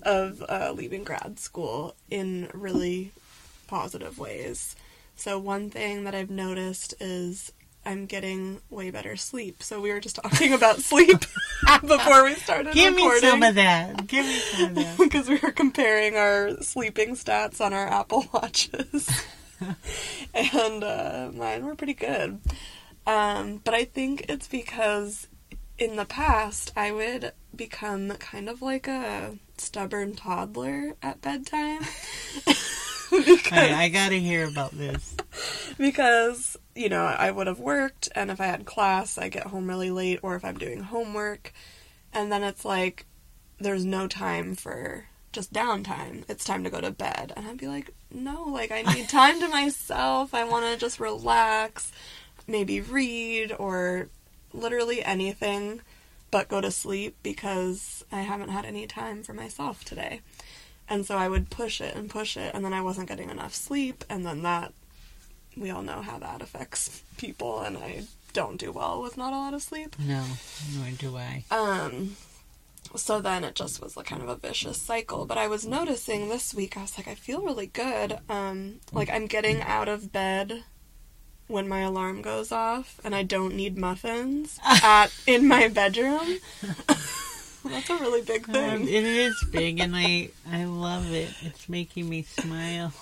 of 0.00 0.44
uh, 0.48 0.70
leaving 0.76 1.02
grad 1.02 1.40
school 1.40 1.96
in 2.08 2.48
really 2.54 3.10
positive 3.66 4.16
ways. 4.16 4.76
So, 5.16 5.40
one 5.40 5.68
thing 5.68 6.04
that 6.04 6.14
I've 6.14 6.30
noticed 6.30 6.94
is 7.00 7.50
I'm 7.84 8.06
getting 8.06 8.60
way 8.70 8.92
better 8.92 9.16
sleep. 9.16 9.60
So, 9.60 9.80
we 9.80 9.92
were 9.92 9.98
just 9.98 10.16
talking 10.22 10.52
about 10.52 10.78
sleep 10.78 11.18
before 11.80 12.22
we 12.22 12.34
started 12.34 12.74
Give 12.74 12.94
recording. 12.94 13.22
me 13.22 13.28
some 13.28 13.42
of 13.42 13.54
that. 13.56 14.06
Give 14.06 14.24
me 14.24 14.38
some 14.38 14.68
of 14.68 14.74
that. 14.76 14.98
because 15.00 15.28
we 15.28 15.40
were 15.42 15.50
comparing 15.50 16.14
our 16.14 16.62
sleeping 16.62 17.16
stats 17.16 17.60
on 17.60 17.72
our 17.72 17.88
Apple 17.88 18.24
Watches. 18.32 19.10
and 20.34 20.84
uh, 20.84 21.30
mine 21.34 21.64
were 21.64 21.74
pretty 21.74 21.94
good. 21.94 22.40
Um, 23.06 23.60
but 23.64 23.74
I 23.74 23.84
think 23.84 24.26
it's 24.28 24.48
because 24.48 25.28
in 25.78 25.96
the 25.96 26.04
past 26.04 26.72
I 26.76 26.92
would 26.92 27.32
become 27.54 28.10
kind 28.12 28.48
of 28.48 28.62
like 28.62 28.88
a 28.88 29.38
stubborn 29.58 30.14
toddler 30.14 30.94
at 31.02 31.20
bedtime. 31.22 31.80
because, 33.10 33.52
I 33.52 33.88
gotta 33.88 34.16
hear 34.16 34.46
about 34.46 34.72
this. 34.72 35.16
because, 35.78 36.56
you 36.74 36.88
know, 36.88 37.04
I 37.04 37.30
would 37.30 37.46
have 37.46 37.60
worked, 37.60 38.08
and 38.14 38.30
if 38.30 38.40
I 38.40 38.46
had 38.46 38.64
class, 38.64 39.18
I 39.18 39.28
get 39.28 39.46
home 39.46 39.68
really 39.68 39.90
late, 39.90 40.20
or 40.22 40.36
if 40.36 40.44
I'm 40.44 40.58
doing 40.58 40.80
homework, 40.80 41.52
and 42.12 42.30
then 42.30 42.42
it's 42.42 42.64
like 42.64 43.06
there's 43.58 43.84
no 43.84 44.06
time 44.06 44.54
for 44.54 45.06
just 45.36 45.52
downtime. 45.52 46.24
It's 46.28 46.44
time 46.44 46.64
to 46.64 46.70
go 46.70 46.80
to 46.80 46.90
bed. 46.90 47.32
And 47.36 47.46
I'd 47.46 47.58
be 47.58 47.68
like, 47.68 47.92
no, 48.10 48.44
like 48.44 48.72
I 48.72 48.82
need 48.82 49.08
time 49.08 49.38
to 49.40 49.48
myself. 49.48 50.34
I 50.34 50.42
want 50.44 50.64
to 50.66 50.76
just 50.76 50.98
relax, 50.98 51.92
maybe 52.48 52.80
read 52.80 53.52
or 53.56 54.08
literally 54.52 55.04
anything 55.04 55.82
but 56.30 56.48
go 56.48 56.60
to 56.60 56.70
sleep 56.70 57.16
because 57.22 58.04
I 58.10 58.22
haven't 58.22 58.48
had 58.48 58.64
any 58.64 58.86
time 58.86 59.22
for 59.22 59.32
myself 59.32 59.84
today. 59.84 60.20
And 60.88 61.04
so 61.04 61.16
I 61.16 61.28
would 61.28 61.50
push 61.50 61.80
it 61.80 61.94
and 61.94 62.08
push 62.08 62.36
it, 62.36 62.54
and 62.54 62.64
then 62.64 62.72
I 62.72 62.80
wasn't 62.80 63.08
getting 63.08 63.30
enough 63.30 63.54
sleep, 63.54 64.04
and 64.08 64.24
then 64.24 64.42
that, 64.42 64.72
we 65.56 65.70
all 65.70 65.82
know 65.82 66.00
how 66.00 66.18
that 66.18 66.42
affects 66.42 67.02
people, 67.16 67.60
and 67.60 67.76
I 67.76 68.04
don't 68.32 68.56
do 68.58 68.70
well 68.70 69.02
with 69.02 69.16
not 69.16 69.32
a 69.32 69.36
lot 69.36 69.54
of 69.54 69.62
sleep. 69.62 69.96
No, 69.98 70.24
nor 70.76 70.90
do 70.96 71.16
I. 71.16 71.44
Um, 71.50 72.16
so 72.94 73.20
then 73.20 73.44
it 73.44 73.54
just 73.54 73.80
was 73.82 73.96
like 73.96 74.06
kind 74.06 74.22
of 74.22 74.28
a 74.28 74.36
vicious 74.36 74.80
cycle. 74.80 75.26
But 75.26 75.38
I 75.38 75.48
was 75.48 75.66
noticing 75.66 76.28
this 76.28 76.54
week, 76.54 76.76
I 76.76 76.82
was 76.82 76.96
like, 76.96 77.08
I 77.08 77.14
feel 77.14 77.42
really 77.42 77.66
good. 77.66 78.18
Um, 78.28 78.80
like 78.92 79.10
I'm 79.10 79.26
getting 79.26 79.62
out 79.62 79.88
of 79.88 80.12
bed 80.12 80.64
when 81.48 81.68
my 81.68 81.80
alarm 81.80 82.22
goes 82.22 82.50
off, 82.50 83.00
and 83.04 83.14
I 83.14 83.22
don't 83.22 83.54
need 83.54 83.76
muffins 83.78 84.58
at 84.64 85.12
in 85.26 85.46
my 85.46 85.68
bedroom. 85.68 86.38
That's 87.64 87.90
a 87.90 87.96
really 87.96 88.22
big 88.22 88.48
Um, 88.48 88.52
thing. 88.54 88.82
it 88.88 89.04
is 89.04 89.44
big, 89.50 89.80
and 89.80 89.94
I 89.96 90.30
I 90.50 90.64
love 90.64 91.12
it. 91.12 91.30
It's 91.42 91.68
making 91.68 92.08
me 92.08 92.22
smile. 92.22 92.92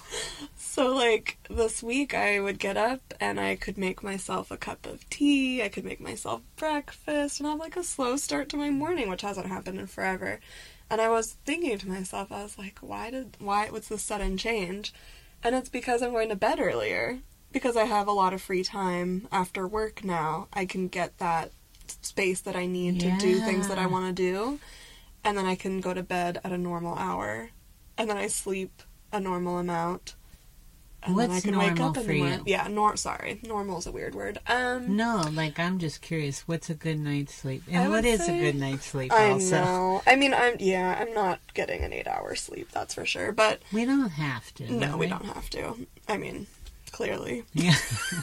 So 0.74 0.92
like 0.92 1.38
this 1.48 1.84
week 1.84 2.14
I 2.14 2.40
would 2.40 2.58
get 2.58 2.76
up 2.76 3.14
and 3.20 3.38
I 3.38 3.54
could 3.54 3.78
make 3.78 4.02
myself 4.02 4.50
a 4.50 4.56
cup 4.56 4.86
of 4.86 5.08
tea, 5.08 5.62
I 5.62 5.68
could 5.68 5.84
make 5.84 6.00
myself 6.00 6.40
breakfast 6.56 7.38
and 7.38 7.48
have 7.48 7.60
like 7.60 7.76
a 7.76 7.84
slow 7.84 8.16
start 8.16 8.48
to 8.48 8.56
my 8.56 8.70
morning, 8.70 9.08
which 9.08 9.22
hasn't 9.22 9.46
happened 9.46 9.78
in 9.78 9.86
forever. 9.86 10.40
And 10.90 11.00
I 11.00 11.10
was 11.10 11.36
thinking 11.44 11.78
to 11.78 11.88
myself, 11.88 12.32
I 12.32 12.42
was 12.42 12.58
like, 12.58 12.80
why 12.80 13.12
did 13.12 13.36
why 13.38 13.68
what's 13.70 13.86
this 13.86 14.02
sudden 14.02 14.36
change? 14.36 14.92
And 15.44 15.54
it's 15.54 15.68
because 15.68 16.02
I'm 16.02 16.10
going 16.10 16.30
to 16.30 16.34
bed 16.34 16.58
earlier. 16.58 17.20
Because 17.52 17.76
I 17.76 17.84
have 17.84 18.08
a 18.08 18.12
lot 18.12 18.34
of 18.34 18.42
free 18.42 18.64
time 18.64 19.28
after 19.30 19.68
work 19.68 20.02
now. 20.02 20.48
I 20.52 20.66
can 20.66 20.88
get 20.88 21.18
that 21.18 21.52
space 22.02 22.40
that 22.40 22.56
I 22.56 22.66
need 22.66 22.98
to 22.98 23.16
do 23.18 23.38
things 23.38 23.68
that 23.68 23.78
I 23.78 23.86
want 23.86 24.08
to 24.08 24.12
do. 24.12 24.58
And 25.22 25.38
then 25.38 25.46
I 25.46 25.54
can 25.54 25.80
go 25.80 25.94
to 25.94 26.02
bed 26.02 26.40
at 26.42 26.50
a 26.50 26.58
normal 26.58 26.98
hour. 26.98 27.50
And 27.96 28.10
then 28.10 28.16
I 28.16 28.26
sleep 28.26 28.82
a 29.12 29.20
normal 29.20 29.58
amount. 29.58 30.16
And 31.04 31.18
then 31.18 31.30
I 31.30 31.34
What's 31.34 31.44
can 31.44 31.58
wake 31.58 31.66
normal 31.74 31.88
up 31.90 31.96
in 31.98 32.02
for 32.02 32.08
the 32.12 32.18
morning. 32.18 32.38
you? 32.40 32.44
Yeah, 32.46 32.66
nor 32.68 32.96
sorry. 32.96 33.40
Normal 33.42 33.78
is 33.78 33.86
a 33.86 33.92
weird 33.92 34.14
word. 34.14 34.38
Um 34.46 34.96
No, 34.96 35.22
like 35.32 35.58
I'm 35.58 35.78
just 35.78 36.00
curious. 36.00 36.48
What's 36.48 36.70
a 36.70 36.74
good 36.74 36.98
night's 36.98 37.34
sleep, 37.34 37.62
and 37.70 37.90
what 37.90 38.04
is 38.04 38.24
say- 38.24 38.38
a 38.38 38.40
good 38.40 38.58
night's 38.58 38.86
sleep? 38.86 39.12
I 39.12 39.30
also, 39.30 39.62
know. 39.64 40.02
I 40.06 40.16
mean 40.16 40.32
I'm 40.34 40.56
yeah, 40.60 40.96
I'm 41.00 41.12
not 41.14 41.40
getting 41.54 41.82
an 41.82 41.92
eight 41.92 42.06
hour 42.06 42.34
sleep, 42.34 42.70
that's 42.72 42.94
for 42.94 43.04
sure. 43.04 43.32
But 43.32 43.60
we 43.72 43.84
don't 43.84 44.10
have 44.10 44.52
to. 44.54 44.72
no, 44.72 44.92
do 44.92 44.96
we 44.98 45.06
don't 45.06 45.24
have 45.26 45.50
to. 45.50 45.86
I 46.08 46.16
mean, 46.16 46.46
clearly. 46.94 47.44
Yeah, 47.52 47.74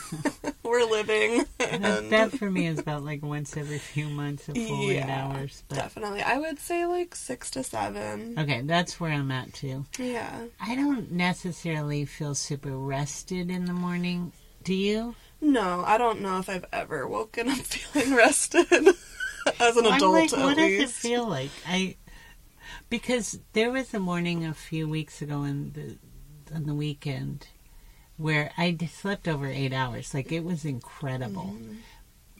We're 0.63 0.85
living 0.89 1.45
that, 1.57 1.73
and 1.81 2.11
that 2.11 2.31
for 2.31 2.49
me 2.49 2.67
is 2.67 2.79
about 2.79 3.03
like 3.03 3.21
once 3.21 3.57
every 3.57 3.77
few 3.77 4.07
months, 4.07 4.47
a 4.47 4.53
full 4.53 4.89
eight 4.89 4.95
Yeah, 4.95 5.25
hours. 5.27 5.63
But 5.67 5.75
definitely. 5.75 6.21
I 6.21 6.37
would 6.37 6.59
say 6.59 6.85
like 6.85 7.13
six 7.15 7.51
to 7.51 7.63
seven. 7.63 8.35
okay, 8.39 8.61
that's 8.61 8.99
where 8.99 9.11
I'm 9.11 9.31
at 9.31 9.53
too. 9.53 9.85
Yeah. 9.99 10.45
I 10.61 10.75
don't 10.75 11.11
necessarily 11.11 12.05
feel 12.05 12.33
super 12.35 12.77
rested 12.77 13.51
in 13.51 13.65
the 13.65 13.73
morning. 13.73 14.31
Do 14.63 14.73
you? 14.73 15.15
No, 15.41 15.83
I 15.85 15.97
don't 15.97 16.21
know 16.21 16.39
if 16.39 16.47
I've 16.49 16.65
ever 16.71 17.07
woken 17.07 17.49
up 17.49 17.57
feeling 17.57 18.15
rested 18.15 18.65
as 19.59 19.75
an 19.75 19.85
I'm 19.87 19.93
adult 19.95 20.13
like, 20.13 20.33
at 20.33 20.39
what 20.39 20.55
does 20.57 20.71
it 20.71 20.89
feel 20.89 21.27
like? 21.27 21.49
I 21.67 21.97
because 22.89 23.39
there 23.53 23.71
was 23.71 23.93
a 23.93 23.99
morning 23.99 24.45
a 24.45 24.53
few 24.53 24.87
weeks 24.87 25.21
ago 25.21 25.43
in 25.43 25.73
the 25.73 25.97
on 26.55 26.65
the 26.65 26.73
weekend 26.75 27.47
where 28.17 28.51
I 28.57 28.77
slept 28.91 29.27
over 29.27 29.47
eight 29.47 29.73
hours. 29.73 30.13
Like 30.13 30.31
it 30.31 30.43
was 30.43 30.65
incredible. 30.65 31.53
Mm-hmm. 31.55 31.73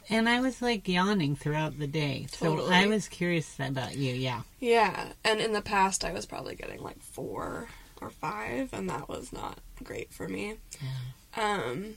And 0.10 0.28
I 0.28 0.42
was 0.42 0.62
like 0.62 0.88
yawning 0.88 1.36
throughout 1.36 1.80
the 1.80 1.88
day. 1.88 2.26
So 2.30 2.70
I 2.70 2.88
was 2.88 3.08
curious 3.08 3.58
about 3.60 3.96
you, 3.96 4.14
yeah. 4.14 4.42
Yeah, 4.60 5.14
and 5.24 5.40
in 5.40 5.54
the 5.54 5.62
past 5.62 6.04
I 6.04 6.12
was 6.12 6.26
probably 6.26 6.56
getting 6.56 6.82
like 6.82 7.02
four 7.02 7.70
or 8.02 8.10
five, 8.10 8.74
and 8.74 8.90
that 8.90 9.08
was 9.08 9.32
not 9.32 9.60
great 9.84 10.12
for 10.12 10.28
me. 10.28 10.56
Um, 11.38 11.96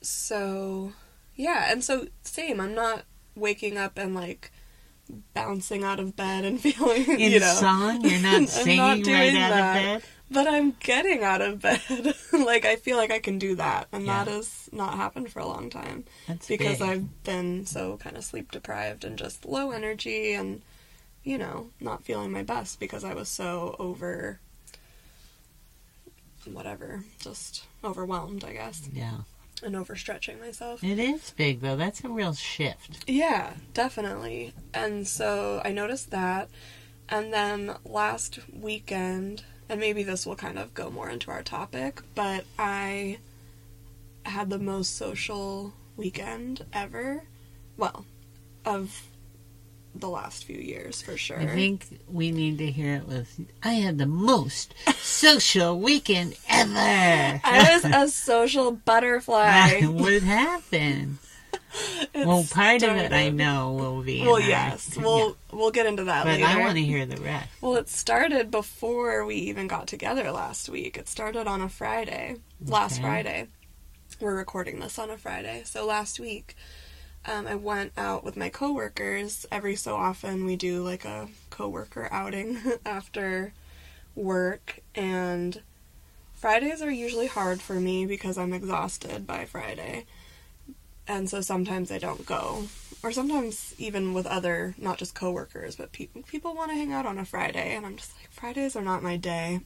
so 0.00 0.92
yeah, 1.36 1.70
and 1.70 1.84
so 1.84 2.08
same. 2.22 2.60
I'm 2.60 2.74
not 2.74 3.04
waking 3.36 3.78
up 3.78 3.98
and 3.98 4.14
like 4.14 4.50
bouncing 5.32 5.84
out 5.84 6.00
of 6.00 6.16
bed 6.16 6.44
and 6.44 6.60
feeling 6.62 7.08
In 7.20 7.32
you 7.32 7.40
know. 7.40 7.54
song, 7.54 8.00
you're 8.04 8.20
not 8.20 8.40
not 8.40 8.48
singing 8.48 8.80
right 8.80 9.04
doing 9.04 9.36
out 9.36 9.50
that. 9.50 9.76
of 9.76 10.02
bed. 10.02 10.10
But 10.30 10.46
I'm 10.46 10.72
getting 10.80 11.22
out 11.24 11.40
of 11.40 11.60
bed. 11.60 11.80
like 12.32 12.64
I 12.66 12.76
feel 12.76 12.96
like 12.98 13.10
I 13.10 13.18
can 13.18 13.38
do 13.38 13.54
that, 13.56 13.88
and 13.92 14.04
Yeah. 14.04 14.24
that 14.24 14.30
has 14.30 14.68
not 14.72 14.94
happened 14.94 15.30
for 15.32 15.40
a 15.40 15.46
long 15.46 15.70
time 15.70 16.04
That's 16.26 16.46
because 16.46 16.78
big. 16.80 16.88
I've 16.88 17.24
been 17.24 17.64
so 17.66 17.96
kind 17.96 18.16
of 18.16 18.24
sleep 18.24 18.52
deprived 18.52 19.04
and 19.04 19.16
just 19.18 19.44
low 19.46 19.70
energy 19.70 20.34
and 20.34 20.60
you 21.24 21.38
know 21.38 21.70
not 21.80 22.04
feeling 22.04 22.30
my 22.30 22.42
best 22.42 22.78
because 22.78 23.04
I 23.04 23.14
was 23.14 23.28
so 23.28 23.74
over 23.78 24.38
whatever 26.50 27.04
just 27.20 27.64
overwhelmed 27.84 28.42
I 28.44 28.52
guess 28.54 28.88
yeah. 28.92 29.18
and 29.62 29.74
overstretching 29.74 30.40
myself. 30.40 30.82
It 30.82 30.98
is 30.98 31.30
big 31.36 31.60
though. 31.60 31.76
That's 31.76 32.02
a 32.04 32.08
real 32.08 32.32
shift. 32.34 33.04
Yeah, 33.06 33.54
definitely. 33.74 34.52
And 34.72 35.06
so 35.06 35.60
I 35.64 35.72
noticed 35.72 36.10
that. 36.10 36.48
And 37.10 37.32
then 37.32 37.74
last 37.84 38.38
weekend, 38.52 39.42
and 39.68 39.80
maybe 39.80 40.02
this 40.02 40.26
will 40.26 40.36
kind 40.36 40.58
of 40.58 40.74
go 40.74 40.90
more 40.90 41.08
into 41.08 41.30
our 41.30 41.42
topic, 41.42 42.02
but 42.14 42.44
I 42.58 43.18
had 44.24 44.50
the 44.50 44.58
most 44.58 44.96
social 44.96 45.72
weekend 45.96 46.64
ever. 46.72 47.24
Well, 47.76 48.04
of 48.64 49.02
the 49.94 50.08
last 50.08 50.44
few 50.44 50.58
years 50.58 51.02
for 51.02 51.16
sure. 51.16 51.40
I 51.40 51.46
think 51.46 52.00
we 52.10 52.30
need 52.30 52.58
to 52.58 52.70
hear 52.70 52.96
it 52.96 53.06
with 53.06 53.40
I 53.62 53.74
had 53.74 53.98
the 53.98 54.06
most 54.06 54.74
social 54.96 55.78
weekend 55.80 56.36
ever. 56.48 56.72
I 57.44 57.80
was 57.82 57.84
a 57.84 58.12
social 58.12 58.72
butterfly. 58.72 59.80
what 59.82 60.22
happened? 60.22 61.18
well, 62.14 62.44
part 62.50 62.82
of 62.82 62.90
it 62.96 63.04
I 63.12 63.28
started- 63.28 63.34
know 63.34 63.72
will 63.72 64.02
be. 64.02 64.22
Well, 64.26 64.40
yes, 64.40 64.92
yeah. 64.96 65.02
we'll 65.02 65.36
we'll 65.52 65.70
get 65.70 65.86
into 65.86 66.04
that 66.04 66.24
But 66.24 66.40
later. 66.40 66.46
I 66.46 66.60
want 66.60 66.76
to 66.76 66.82
hear 66.84 67.04
the 67.06 67.16
rest. 67.20 67.48
Well, 67.60 67.76
it 67.76 67.88
started 67.88 68.50
before 68.50 69.24
we 69.24 69.36
even 69.36 69.66
got 69.68 69.86
together 69.86 70.30
last 70.32 70.68
week. 70.68 70.96
It 70.96 71.08
started 71.08 71.46
on 71.46 71.60
a 71.60 71.68
Friday. 71.68 72.36
Last 72.64 73.00
Friday. 73.00 73.46
We're 74.20 74.34
recording 74.36 74.80
this 74.80 74.98
on 74.98 75.10
a 75.10 75.16
Friday. 75.18 75.62
So 75.64 75.86
last 75.86 76.18
week, 76.18 76.56
um, 77.26 77.46
I 77.46 77.54
went 77.54 77.92
out 77.96 78.24
with 78.24 78.36
my 78.36 78.48
coworkers. 78.48 79.46
Every 79.52 79.76
so 79.76 79.94
often, 79.94 80.44
we 80.44 80.56
do 80.56 80.82
like 80.82 81.04
a 81.04 81.28
coworker 81.50 82.08
outing 82.10 82.58
after 82.86 83.52
work. 84.16 84.80
And 84.94 85.62
Fridays 86.34 86.82
are 86.82 86.90
usually 86.90 87.26
hard 87.28 87.60
for 87.60 87.74
me 87.74 88.06
because 88.06 88.38
I'm 88.38 88.52
exhausted 88.52 89.26
by 89.26 89.44
Friday. 89.44 90.06
And 91.08 91.28
so 91.28 91.40
sometimes 91.40 91.90
I 91.90 91.98
don't 91.98 92.24
go. 92.26 92.64
or 93.02 93.12
sometimes 93.12 93.74
even 93.78 94.12
with 94.12 94.26
other, 94.26 94.74
not 94.78 94.98
just 94.98 95.14
coworkers, 95.14 95.76
but 95.76 95.92
people 95.92 96.22
people 96.22 96.54
want 96.54 96.70
to 96.70 96.76
hang 96.76 96.92
out 96.92 97.06
on 97.06 97.18
a 97.18 97.24
Friday, 97.24 97.74
and 97.74 97.86
I'm 97.86 97.96
just 97.96 98.12
like, 98.18 98.30
Fridays 98.30 98.76
are 98.76 98.82
not 98.82 99.02
my 99.02 99.16
day. 99.16 99.60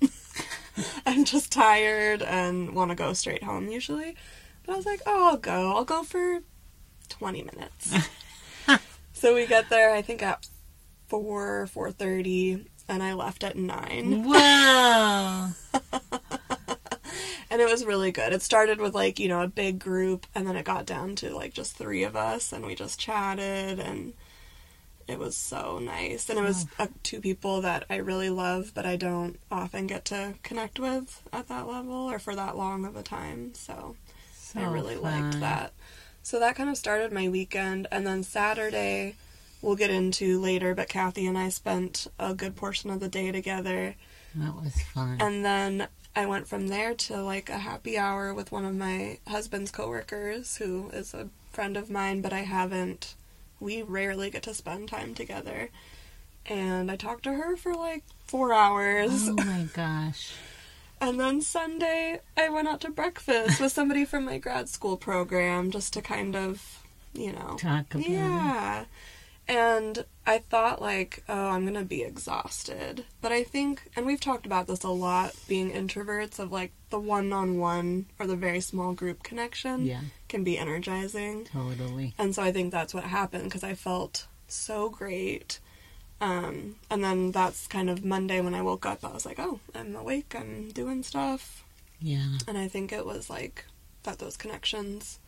I'm 1.07 1.25
just 1.25 1.51
tired 1.53 2.23
and 2.23 2.75
want 2.75 2.91
to 2.91 2.95
go 2.95 3.13
straight 3.13 3.43
home 3.43 3.69
usually. 3.69 4.17
But 4.65 4.75
I 4.75 4.77
was 4.77 4.87
like, 4.87 5.01
oh, 5.07 5.31
I'll 5.31 5.37
go. 5.37 5.73
I'll 5.75 5.85
go 5.85 6.03
for 6.03 6.41
20 7.09 7.43
minutes. 7.43 7.95
so 9.13 9.35
we 9.35 9.47
get 9.47 9.69
there, 9.71 9.93
I 9.93 10.03
think 10.03 10.23
at 10.23 10.47
4, 11.09 11.69
4.30, 11.75 12.67
and 12.89 13.03
I 13.03 13.15
left 13.15 13.45
at 13.45 13.57
9. 13.57 14.25
Whoa. 14.25 15.49
and 17.53 17.61
it 17.61 17.71
was 17.71 17.85
really 17.85 18.11
good. 18.11 18.33
It 18.33 18.41
started 18.41 18.81
with 18.81 18.95
like, 18.95 19.21
you 19.21 19.29
know, 19.29 19.43
a 19.43 19.47
big 19.47 19.79
group, 19.79 20.27
and 20.35 20.47
then 20.47 20.57
it 20.57 20.65
got 20.65 20.87
down 20.87 21.15
to 21.17 21.37
like 21.37 21.53
just 21.53 21.77
three 21.77 22.03
of 22.03 22.17
us, 22.17 22.51
and 22.51 22.65
we 22.65 22.75
just 22.75 22.99
chatted, 22.99 23.79
and 23.79 24.15
it 25.07 25.19
was 25.19 25.37
so 25.37 25.79
nice. 25.79 26.31
And 26.31 26.39
it 26.39 26.43
was 26.43 26.67
uh, 26.79 26.87
two 27.03 27.21
people 27.21 27.61
that 27.61 27.85
I 27.91 27.97
really 27.97 28.31
love, 28.31 28.73
but 28.75 28.87
I 28.87 28.97
don't 28.97 29.39
often 29.51 29.87
get 29.87 30.07
to 30.07 30.33
connect 30.43 30.81
with 30.81 31.23
at 31.31 31.49
that 31.49 31.69
level 31.69 31.93
or 32.11 32.19
for 32.19 32.35
that 32.35 32.57
long 32.57 32.87
of 32.87 32.97
a 32.97 33.03
time. 33.03 33.53
So, 33.53 33.97
So 34.33 34.59
I 34.61 34.73
really 34.73 34.95
fun. 34.95 35.03
liked 35.03 35.41
that. 35.41 35.75
So 36.23 36.41
that 36.41 36.57
kind 36.57 36.71
of 36.71 36.79
started 36.79 37.13
my 37.13 37.29
weekend, 37.29 37.87
and 37.93 38.07
then 38.07 38.23
Saturday 38.23 39.17
we'll 39.61 39.77
get 39.77 39.91
into 39.91 40.41
later, 40.41 40.75
but 40.75 40.89
Kathy 40.89 41.27
and 41.27 41.37
I 41.37 41.51
spent 41.51 42.07
a 42.19 42.33
good 42.35 42.57
portion 42.57 42.89
of 42.89 42.99
the 43.01 43.09
day 43.09 43.31
together. 43.31 43.95
That 44.35 44.55
was 44.55 44.81
fun. 44.95 45.19
And 45.21 45.45
then 45.45 45.89
I 46.15 46.27
went 46.27 46.47
from 46.47 46.69
there 46.69 46.95
to 46.95 47.23
like 47.23 47.49
a 47.49 47.59
happy 47.59 47.97
hour 47.99 48.35
with 48.35 48.53
one 48.53 48.65
of 48.65 48.75
my 48.75 49.19
husband's 49.27 49.71
coworkers 49.71 50.57
who 50.57 50.91
is 50.93 51.15
a 51.15 51.29
friend 51.51 51.77
of 51.77 51.91
mine, 51.91 52.21
but 52.21 52.33
I 52.33 52.41
haven't 52.41 53.15
we 53.61 53.81
rarely 53.83 54.29
get 54.29 54.43
to 54.43 54.55
spend 54.55 54.89
time 54.89 55.15
together. 55.15 55.71
And 56.47 56.91
I 56.91 56.97
talked 56.97 57.23
to 57.25 57.33
her 57.33 57.57
for 57.57 57.75
like 57.75 58.03
4 58.27 58.53
hours. 58.53 59.29
oh 59.29 59.35
my 59.35 59.69
gosh. 59.75 60.33
And 61.01 61.19
then 61.19 61.41
Sunday 61.41 62.21
I 62.37 62.49
went 62.49 62.69
out 62.69 62.81
to 62.83 62.91
breakfast 62.91 63.61
with 63.61 63.73
somebody 63.73 64.05
from 64.05 64.25
my 64.25 64.39
grad 64.39 64.69
school 64.69 64.97
program 64.97 65.73
just 65.73 65.93
to 65.95 66.01
kind 66.01 66.37
of, 66.37 66.79
you 67.13 67.33
know, 67.33 67.57
Talk 67.59 67.93
about 67.93 68.07
it. 68.83 68.87
And 69.53 70.07
I 70.27 70.39
thought, 70.39 70.81
like, 70.81 71.23
oh, 71.29 71.49
I'm 71.51 71.63
going 71.65 71.75
to 71.79 71.85
be 71.85 72.03
exhausted. 72.03 73.05
But 73.21 73.33
I 73.33 73.43
think, 73.45 73.83
and 73.95 74.07
we've 74.07 74.21
talked 74.21 74.47
about 74.47 74.67
this 74.67 74.83
a 74.83 74.89
lot, 74.89 75.35
being 75.47 75.71
introverts, 75.73 76.39
of 76.39 76.51
like 76.51 76.73
the 76.89 76.99
one 76.99 77.35
on 77.35 77.59
one 77.59 78.07
or 78.19 78.27
the 78.27 78.35
very 78.35 78.61
small 78.61 78.95
group 78.95 79.23
connection 79.23 79.85
Yeah, 79.85 80.01
can 80.31 80.43
be 80.43 80.57
energizing. 80.57 81.45
totally. 81.45 82.15
And 82.19 82.35
so 82.35 82.43
I 82.43 82.51
think 82.51 82.73
that's 82.73 82.95
what 82.95 83.05
happened 83.05 83.45
because 83.45 83.63
I 83.63 83.75
felt 83.75 84.27
so 84.49 84.89
great. 84.89 85.61
Um, 86.23 86.77
and 86.91 87.05
then 87.05 87.31
that's 87.33 87.67
kind 87.67 87.91
of 87.91 88.03
Monday 88.07 88.41
when 88.41 88.55
I 88.55 88.63
woke 88.63 88.87
up, 88.87 89.05
I 89.05 89.13
was 89.13 89.27
like, 89.27 89.39
oh, 89.39 89.61
I'm 89.75 89.95
awake, 89.95 90.35
I'm 90.35 90.71
doing 90.71 91.03
stuff. 91.03 91.63
Yeah. 92.01 92.39
And 92.49 92.57
I 92.57 92.69
think 92.69 92.91
it 92.91 93.05
was 93.05 93.29
like 93.29 93.67
that 94.05 94.19
those 94.19 94.39
connections 94.39 95.19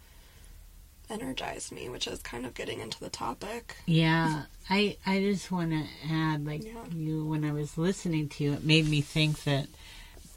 energized 1.10 1.72
me, 1.72 1.88
which 1.88 2.06
is 2.06 2.20
kind 2.22 2.46
of 2.46 2.54
getting 2.54 2.80
into 2.80 2.98
the 3.00 3.10
topic. 3.10 3.76
Yeah, 3.86 4.44
I 4.70 4.96
I 5.06 5.20
just 5.20 5.50
want 5.52 5.70
to 5.72 5.84
add, 6.10 6.46
like 6.46 6.64
Yeah. 6.64 6.84
you, 6.94 7.24
when 7.24 7.44
I 7.44 7.52
was 7.52 7.76
listening 7.78 8.28
to 8.30 8.44
you, 8.44 8.52
it 8.54 8.64
made 8.64 8.88
me 8.88 9.00
think 9.00 9.44
that 9.44 9.66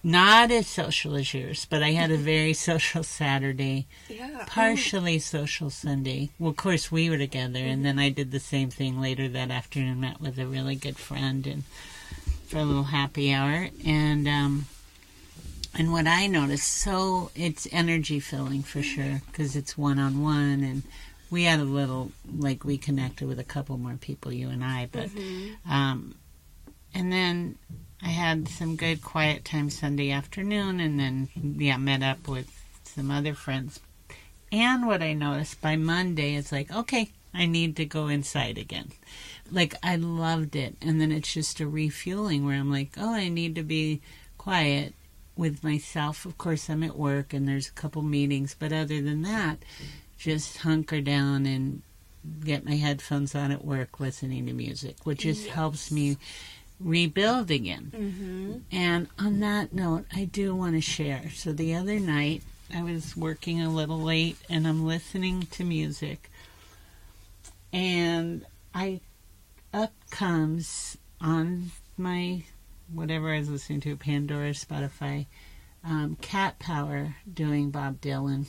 not 0.03 0.51
as 0.51 0.67
social 0.67 1.15
as 1.15 1.33
yours, 1.33 1.65
but 1.69 1.81
I 1.83 1.91
had 1.91 2.11
a 2.11 2.17
very 2.33 2.53
social 2.53 3.03
Saturday, 3.03 3.87
Yeah. 4.09 4.43
partially 4.47 5.19
social 5.19 5.69
Sunday. 5.69 6.29
Well, 6.39 6.51
of 6.51 6.57
course, 6.57 6.91
we 6.91 7.09
were 7.09 7.17
together, 7.17 7.59
and 7.59 7.83
then 7.83 7.97
I 7.99 8.09
did 8.09 8.31
the 8.31 8.39
same 8.39 8.69
thing 8.69 9.01
later 9.01 9.27
that 9.29 9.51
afternoon. 9.51 9.99
Met 10.01 10.21
with 10.21 10.37
a 10.37 10.45
really 10.47 10.75
good 10.75 10.97
friend 10.97 11.45
and 11.47 11.63
for 12.47 12.59
a 12.59 12.63
little 12.63 12.83
happy 12.83 13.33
hour, 13.33 13.69
and 13.85 14.27
um, 14.27 14.65
and 15.77 15.91
what 15.91 16.07
I 16.07 16.27
noticed, 16.27 16.67
so 16.67 17.29
it's 17.35 17.67
energy 17.71 18.19
filling 18.19 18.63
for 18.63 18.81
sure 18.81 19.21
because 19.27 19.55
it's 19.55 19.77
one 19.77 19.99
on 19.99 20.21
one, 20.21 20.63
and 20.63 20.83
we 21.29 21.43
had 21.43 21.59
a 21.59 21.63
little 21.65 22.11
like 22.37 22.63
we 22.63 22.77
connected 22.77 23.27
with 23.27 23.39
a 23.39 23.43
couple 23.43 23.77
more 23.77 23.95
people, 23.99 24.31
you 24.31 24.49
and 24.49 24.63
I, 24.63 24.87
but 24.91 25.09
Mhm. 25.09 25.55
um, 25.69 26.15
and 26.93 27.11
then 27.11 27.57
I 28.01 28.09
had 28.09 28.47
some 28.47 28.75
good 28.75 29.01
quiet 29.01 29.43
time 29.45 29.69
Sunday 29.69 30.11
afternoon, 30.11 30.79
and 30.79 30.99
then 30.99 31.29
yeah, 31.35 31.77
met 31.77 32.01
up 32.03 32.27
with 32.27 32.49
some 32.83 33.11
other 33.11 33.33
friends. 33.33 33.79
And 34.51 34.87
what 34.87 35.01
I 35.03 35.13
noticed 35.13 35.59
by 35.61 35.75
Monday, 35.75 36.35
it's 36.35 36.51
like 36.51 36.71
okay, 36.71 37.09
I 37.33 37.45
need 37.45 37.75
to 37.75 37.85
go 37.85 38.07
inside 38.07 38.57
again. 38.57 38.91
Like 39.51 39.75
I 39.83 39.95
loved 39.97 40.55
it, 40.55 40.75
and 40.81 40.99
then 40.99 41.11
it's 41.11 41.33
just 41.33 41.59
a 41.59 41.67
refueling 41.67 42.45
where 42.45 42.55
I'm 42.59 42.71
like, 42.71 42.91
oh, 42.97 43.13
I 43.13 43.27
need 43.29 43.55
to 43.55 43.63
be 43.63 44.01
quiet 44.37 44.93
with 45.37 45.63
myself. 45.63 46.25
Of 46.25 46.37
course, 46.37 46.69
I'm 46.69 46.83
at 46.83 46.97
work 46.97 47.33
and 47.33 47.47
there's 47.47 47.67
a 47.67 47.71
couple 47.73 48.01
meetings, 48.01 48.55
but 48.57 48.73
other 48.73 49.01
than 49.01 49.21
that, 49.23 49.59
just 50.17 50.57
hunker 50.59 51.01
down 51.01 51.45
and 51.45 51.81
get 52.43 52.65
my 52.65 52.75
headphones 52.75 53.35
on 53.35 53.51
at 53.51 53.63
work 53.63 53.99
listening 53.99 54.45
to 54.47 54.53
music, 54.53 55.05
which 55.05 55.19
just 55.21 55.45
Yes. 55.45 55.53
helps 55.53 55.91
me 55.91 56.17
rebuild 56.79 57.49
again. 57.51 57.91
Mhm. 57.95 58.61
And 58.71 59.07
on 59.17 59.39
that 59.39 59.73
note, 59.73 60.05
I 60.11 60.25
do 60.25 60.55
want 60.55 60.75
to 60.75 60.81
share. 60.81 61.31
So 61.33 61.53
the 61.53 61.73
other 61.73 61.99
night, 61.99 62.43
I 62.73 62.83
was 62.83 63.15
working 63.15 63.61
a 63.61 63.69
little 63.69 64.01
late 64.01 64.37
and 64.49 64.67
I'm 64.67 64.85
listening 64.85 65.43
to 65.51 65.63
music. 65.63 66.29
And 67.71 68.45
I 68.73 69.01
up 69.73 69.93
comes 70.09 70.97
on 71.21 71.71
my 71.97 72.43
whatever 72.93 73.33
I 73.33 73.39
was 73.39 73.49
listening 73.49 73.81
to, 73.81 73.95
Pandora, 73.97 74.51
Spotify, 74.51 75.27
um, 75.83 76.17
Cat 76.21 76.59
Power 76.59 77.15
doing 77.31 77.71
Bob 77.71 78.01
Dylan. 78.01 78.47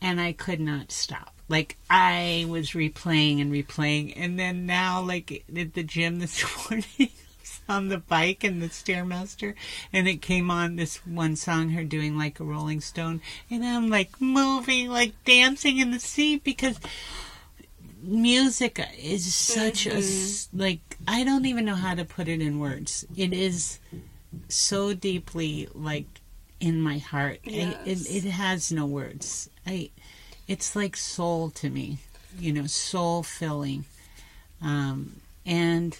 And 0.00 0.20
I 0.20 0.32
could 0.32 0.60
not 0.60 0.92
stop. 0.92 1.34
Like 1.48 1.78
I 1.88 2.46
was 2.48 2.70
replaying 2.70 3.40
and 3.40 3.52
replaying, 3.52 4.12
and 4.16 4.38
then 4.38 4.66
now, 4.66 5.00
like 5.00 5.44
at 5.56 5.74
the 5.74 5.82
gym 5.82 6.18
this 6.18 6.44
morning, 6.70 7.10
on 7.68 7.88
the 7.88 7.98
bike 7.98 8.44
and 8.44 8.62
the 8.62 8.68
stairmaster, 8.68 9.54
and 9.92 10.08
it 10.08 10.22
came 10.22 10.50
on 10.50 10.76
this 10.76 11.06
one 11.06 11.36
song, 11.36 11.70
her 11.70 11.84
doing 11.84 12.16
like 12.16 12.38
a 12.38 12.44
Rolling 12.44 12.80
Stone, 12.80 13.20
and 13.50 13.64
I'm 13.64 13.88
like 13.88 14.20
moving, 14.20 14.88
like 14.88 15.12
dancing 15.24 15.78
in 15.78 15.90
the 15.90 16.00
seat 16.00 16.44
because 16.44 16.78
music 18.08 18.80
is 18.98 19.34
such 19.34 19.86
a 19.86 20.02
like 20.56 20.80
I 21.06 21.24
don't 21.24 21.46
even 21.46 21.64
know 21.64 21.74
how 21.74 21.94
to 21.94 22.04
put 22.04 22.28
it 22.28 22.40
in 22.40 22.58
words. 22.58 23.06
It 23.16 23.32
is 23.32 23.78
so 24.48 24.94
deeply 24.94 25.68
like 25.74 26.06
in 26.60 26.80
my 26.80 26.98
heart. 26.98 27.40
I, 27.46 27.50
Yes. 27.84 28.06
it 28.06 28.24
it 28.24 28.30
has 28.30 28.72
no 28.72 28.86
words. 28.86 29.50
I 29.66 29.90
it's 30.46 30.74
like 30.74 30.96
soul 30.96 31.50
to 31.50 31.68
me, 31.70 31.98
you 32.38 32.52
know, 32.52 32.66
soul 32.66 33.22
filling. 33.22 33.84
Um 34.62 35.20
and 35.44 35.98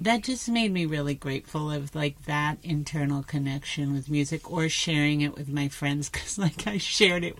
that 0.00 0.24
just 0.24 0.48
made 0.48 0.72
me 0.72 0.84
really 0.86 1.14
grateful 1.14 1.70
of 1.70 1.94
like 1.94 2.24
that 2.24 2.58
internal 2.62 3.22
connection 3.22 3.92
with 3.92 4.10
music 4.10 4.50
or 4.50 4.68
sharing 4.68 5.20
it 5.20 5.36
with 5.36 5.48
my 5.48 5.68
friends 5.68 6.08
cuz 6.08 6.38
like 6.38 6.66
I 6.66 6.78
shared 6.78 7.22
it 7.22 7.36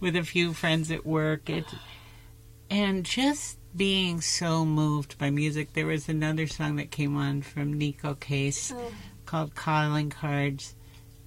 with 0.00 0.16
a 0.16 0.24
few 0.24 0.52
friends 0.52 0.90
at 0.90 1.06
work. 1.06 1.48
It 1.48 1.64
and 2.72 3.04
just 3.04 3.58
being 3.76 4.20
so 4.20 4.64
moved 4.64 5.18
by 5.18 5.30
music. 5.30 5.72
There 5.72 5.86
was 5.86 6.08
another 6.08 6.46
song 6.46 6.76
that 6.76 6.90
came 6.90 7.16
on 7.16 7.42
from 7.42 7.78
Neko 7.78 8.18
Case 8.18 8.72
Oh. 8.74 8.92
called 9.26 9.54
Calling 9.54 10.10
Cards. 10.10 10.74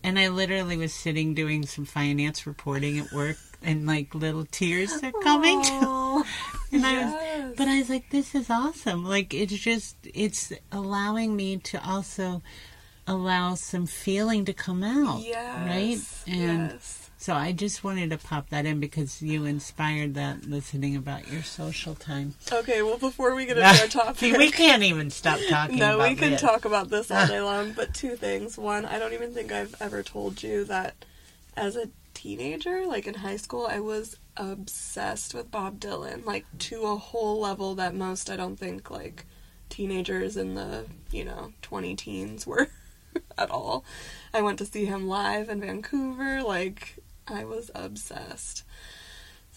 And 0.04 0.20
I 0.20 0.28
literally 0.28 0.78
was 0.78 0.94
sitting 0.94 1.34
doing 1.34 1.66
some 1.66 1.86
finance 1.86 2.46
reporting 2.46 3.00
at 3.00 3.12
work 3.12 3.38
and 3.64 3.88
like 3.88 4.14
little 4.14 4.46
tears 4.46 4.92
are 5.04 5.12
coming. 5.24 5.60
Aw, 5.64 6.24
and 6.72 6.86
I 6.86 7.06
was 7.06 7.54
but 7.58 7.68
I 7.68 7.80
was 7.80 7.90
like, 7.90 8.10
this 8.12 8.36
is 8.36 8.50
awesome. 8.52 9.04
Like 9.06 9.34
it's 9.34 9.54
just 9.58 9.96
it's 10.04 10.54
allowing 10.72 11.36
me 11.36 11.58
to 11.58 11.84
also 11.84 12.44
allow 13.08 13.56
some 13.56 13.86
feeling 13.88 14.46
to 14.46 14.54
come 14.54 14.84
out. 14.84 15.22
yes. 15.24 15.68
Right? 16.28 16.34
And 16.36 16.72
yes. 16.72 17.10
So 17.26 17.34
I 17.34 17.54
just 17.54 17.84
wanted 17.84 18.12
to 18.12 18.20
pop 18.20 18.50
that 18.50 18.68
in 18.68 18.80
because 18.80 19.20
you 19.20 19.46
inspired 19.46 20.14
that 20.14 20.48
listening 20.48 20.96
about 20.96 21.28
your 21.28 21.42
social 21.42 21.96
time. 21.96 22.36
Okay, 22.52 22.84
well, 22.84 23.00
before 23.00 23.34
we 23.34 23.48
get 23.48 23.58
into 23.58 23.68
our 23.68 23.88
topic, 23.88 24.18
See, 24.18 24.38
we 24.38 24.52
can't 24.52 24.84
even 24.84 25.10
stop 25.10 25.40
talking 25.50 25.80
no, 25.80 25.98
we 25.98 26.14
can 26.14 26.34
this. 26.34 26.42
talk 26.42 26.66
about 26.66 26.92
this 26.92 27.10
all 27.10 27.26
day 27.26 27.42
long. 27.42 27.72
But 27.72 27.96
two 27.96 28.16
things. 28.16 28.60
One, 28.60 28.86
I 28.86 29.00
don't 29.00 29.14
even 29.14 29.34
think 29.34 29.52
I've 29.52 29.74
ever 29.82 30.04
told 30.04 30.44
you 30.44 30.66
that 30.66 31.04
as 31.58 31.76
a 31.76 31.90
teenager, 32.14 32.86
like 32.86 33.08
in 33.08 33.16
high 33.16 33.38
school, 33.38 33.66
I 33.66 33.80
was 33.80 34.18
obsessed 34.38 35.34
with 35.34 35.50
Bob 35.50 35.80
Dylan, 35.80 36.28
like 36.28 36.46
to 36.60 36.84
a 36.84 36.96
whole 36.96 37.40
level 37.40 37.74
that 37.74 37.96
most 37.96 38.30
I 38.30 38.36
don't 38.36 38.60
think 38.60 38.92
like 38.92 39.26
teenagers 39.70 40.38
in 40.38 40.54
the 40.54 40.86
you 41.10 41.26
know 41.26 41.54
twenty 41.64 41.96
teens 41.96 42.46
were 42.46 42.70
at 43.40 43.50
all. 43.50 43.84
I 44.32 44.44
went 44.44 44.60
to 44.60 44.66
see 44.68 44.86
him 44.86 45.08
live 45.08 45.50
in 45.50 45.60
Vancouver. 45.60 46.44
Like 46.44 47.00
I 47.28 47.46
was 47.46 47.72
obsessed. 47.76 48.64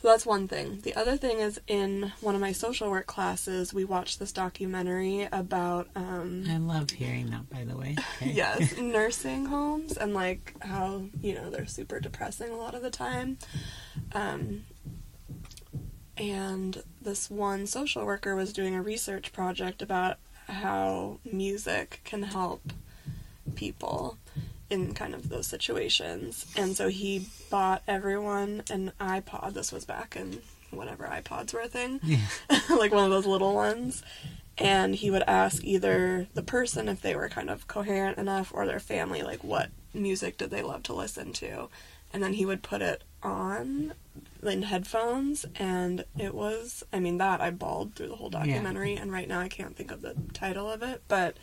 So 0.01 0.07
that's 0.07 0.25
one 0.25 0.47
thing. 0.47 0.79
The 0.85 0.95
other 0.95 1.17
thing 1.17 1.41
is 1.41 1.61
in 1.67 2.13
one 2.21 2.37
of 2.37 2.41
my 2.41 2.53
social 2.53 2.89
work 2.89 3.07
classes, 3.09 3.75
we 3.75 3.85
watched 3.85 4.21
this 4.21 4.31
documentary 4.31 5.27
about 5.33 5.89
um, 5.97 6.45
I 6.49 6.57
love 6.59 6.91
hearing 6.91 7.31
that, 7.31 7.51
by 7.51 7.65
the 7.65 7.77
way. 7.77 7.97
Okay. 8.23 8.31
yes, 8.33 8.77
nursing 8.79 9.47
homes 9.47 9.97
and 9.97 10.15
like 10.15 10.55
how, 10.61 11.03
you 11.21 11.35
know, 11.35 11.51
they're 11.51 11.67
super 11.67 11.99
depressing 11.99 12.51
a 12.51 12.57
lot 12.57 12.75
of 12.75 12.83
the 12.83 12.91
time. 12.91 13.39
Um, 14.13 14.65
and 16.17 16.83
this 17.03 17.29
one 17.29 17.67
social 17.67 18.05
worker 18.07 18.37
was 18.37 18.53
doing 18.53 18.75
a 18.77 18.83
research 18.83 19.33
project 19.33 19.83
about 19.83 20.19
how 20.49 21.19
music 21.31 22.01
can 22.05 22.23
help 22.23 22.73
people 23.55 24.17
in 24.71 24.95
kind 24.95 25.15
of 25.15 25.29
those 25.29 25.47
situations. 25.47 26.47
And 26.57 26.77
so 26.77 26.89
he 26.89 27.29
bought 27.51 27.83
everyone 27.89 28.63
an 28.71 28.93
iPod. 29.01 29.55
This 29.55 29.73
was 29.73 29.85
back 29.85 30.17
in 30.17 30.41
whenever 30.71 31.05
iPods 31.07 31.55
were 31.55 31.61
a 31.61 31.69
thing, 31.69 32.01
Yeah. 32.03 32.19
like 32.71 32.93
one 32.93 33.05
of 33.05 33.11
those 33.11 33.27
little 33.27 33.55
ones. 33.55 34.03
And 34.59 34.95
he 34.97 35.11
would 35.11 35.23
ask 35.27 35.65
either 35.65 36.27
the 36.35 36.43
person 36.43 36.89
if 36.89 37.01
they 37.01 37.15
were 37.15 37.29
kind 37.29 37.49
of 37.49 37.69
coherent 37.69 38.19
enough 38.19 38.53
or 38.53 38.67
their 38.67 38.81
family, 38.81 39.23
like 39.23 39.43
what 39.45 39.71
music 39.95 40.37
did 40.37 40.51
they 40.51 40.63
love 40.63 40.83
to 40.85 40.93
listen 40.93 41.33
to. 41.35 41.69
And 42.13 42.23
then 42.23 42.35
he 42.35 42.45
would 42.45 42.63
put 42.63 42.83
it 42.83 43.03
on 43.23 43.95
in 44.43 44.63
headphones, 44.63 45.45
and 45.57 46.05
it 46.17 46.35
was, 46.35 46.83
I 46.93 47.01
mean, 47.01 47.19
that 47.19 47.41
I 47.41 47.51
bawled 47.51 47.95
through 47.95 48.09
the 48.09 48.17
whole 48.17 48.31
documentary, 48.31 48.95
and 48.97 49.13
right 49.13 49.29
now 49.29 49.41
I 49.41 49.49
can't 49.49 49.77
think 49.77 49.91
of 49.91 50.03
the 50.03 50.15
title 50.33 50.71
of 50.71 50.83
it, 50.83 51.03
but 51.09 51.37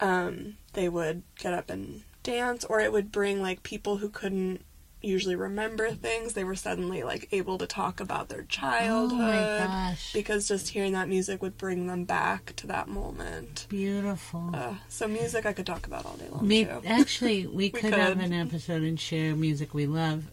um, 0.00 0.56
they 0.72 0.88
would 0.88 1.22
get 1.38 1.52
up 1.54 1.70
and 1.70 2.02
dance, 2.28 2.64
or 2.64 2.80
it 2.80 2.92
would 2.92 3.10
bring 3.12 3.40
like 3.42 3.62
people 3.62 3.96
who 3.98 4.08
couldn't 4.08 4.64
usually 5.00 5.36
remember 5.36 5.90
things. 5.92 6.32
They 6.32 6.42
were 6.44 6.56
suddenly 6.56 7.02
like 7.04 7.28
able 7.32 7.56
to 7.58 7.66
talk 7.66 8.00
about 8.00 8.28
their 8.28 8.40
Oh 8.40 8.46
childhood 8.48 9.66
gosh. 9.68 10.12
because 10.12 10.48
just 10.48 10.68
hearing 10.68 10.92
that 10.92 11.08
music 11.08 11.40
would 11.40 11.56
bring 11.56 11.86
them 11.86 12.04
back 12.04 12.54
to 12.56 12.66
that 12.66 12.88
moment. 12.88 13.66
Beautiful. 13.68 14.50
Uh, 14.52 14.74
so 14.88 15.06
music 15.06 15.46
I 15.46 15.52
could 15.52 15.66
talk 15.66 15.86
about 15.86 16.04
all 16.04 16.16
day 16.16 16.28
long 16.30 16.46
Me, 16.46 16.64
too. 16.64 16.82
actually, 16.84 17.46
we 17.60 17.70
could 17.70 17.94
have 17.94 18.18
an 18.20 18.32
episode 18.32 18.82
and 18.82 18.98
share 18.98 19.34
music 19.36 19.72
we 19.72 19.86
love. 19.86 20.24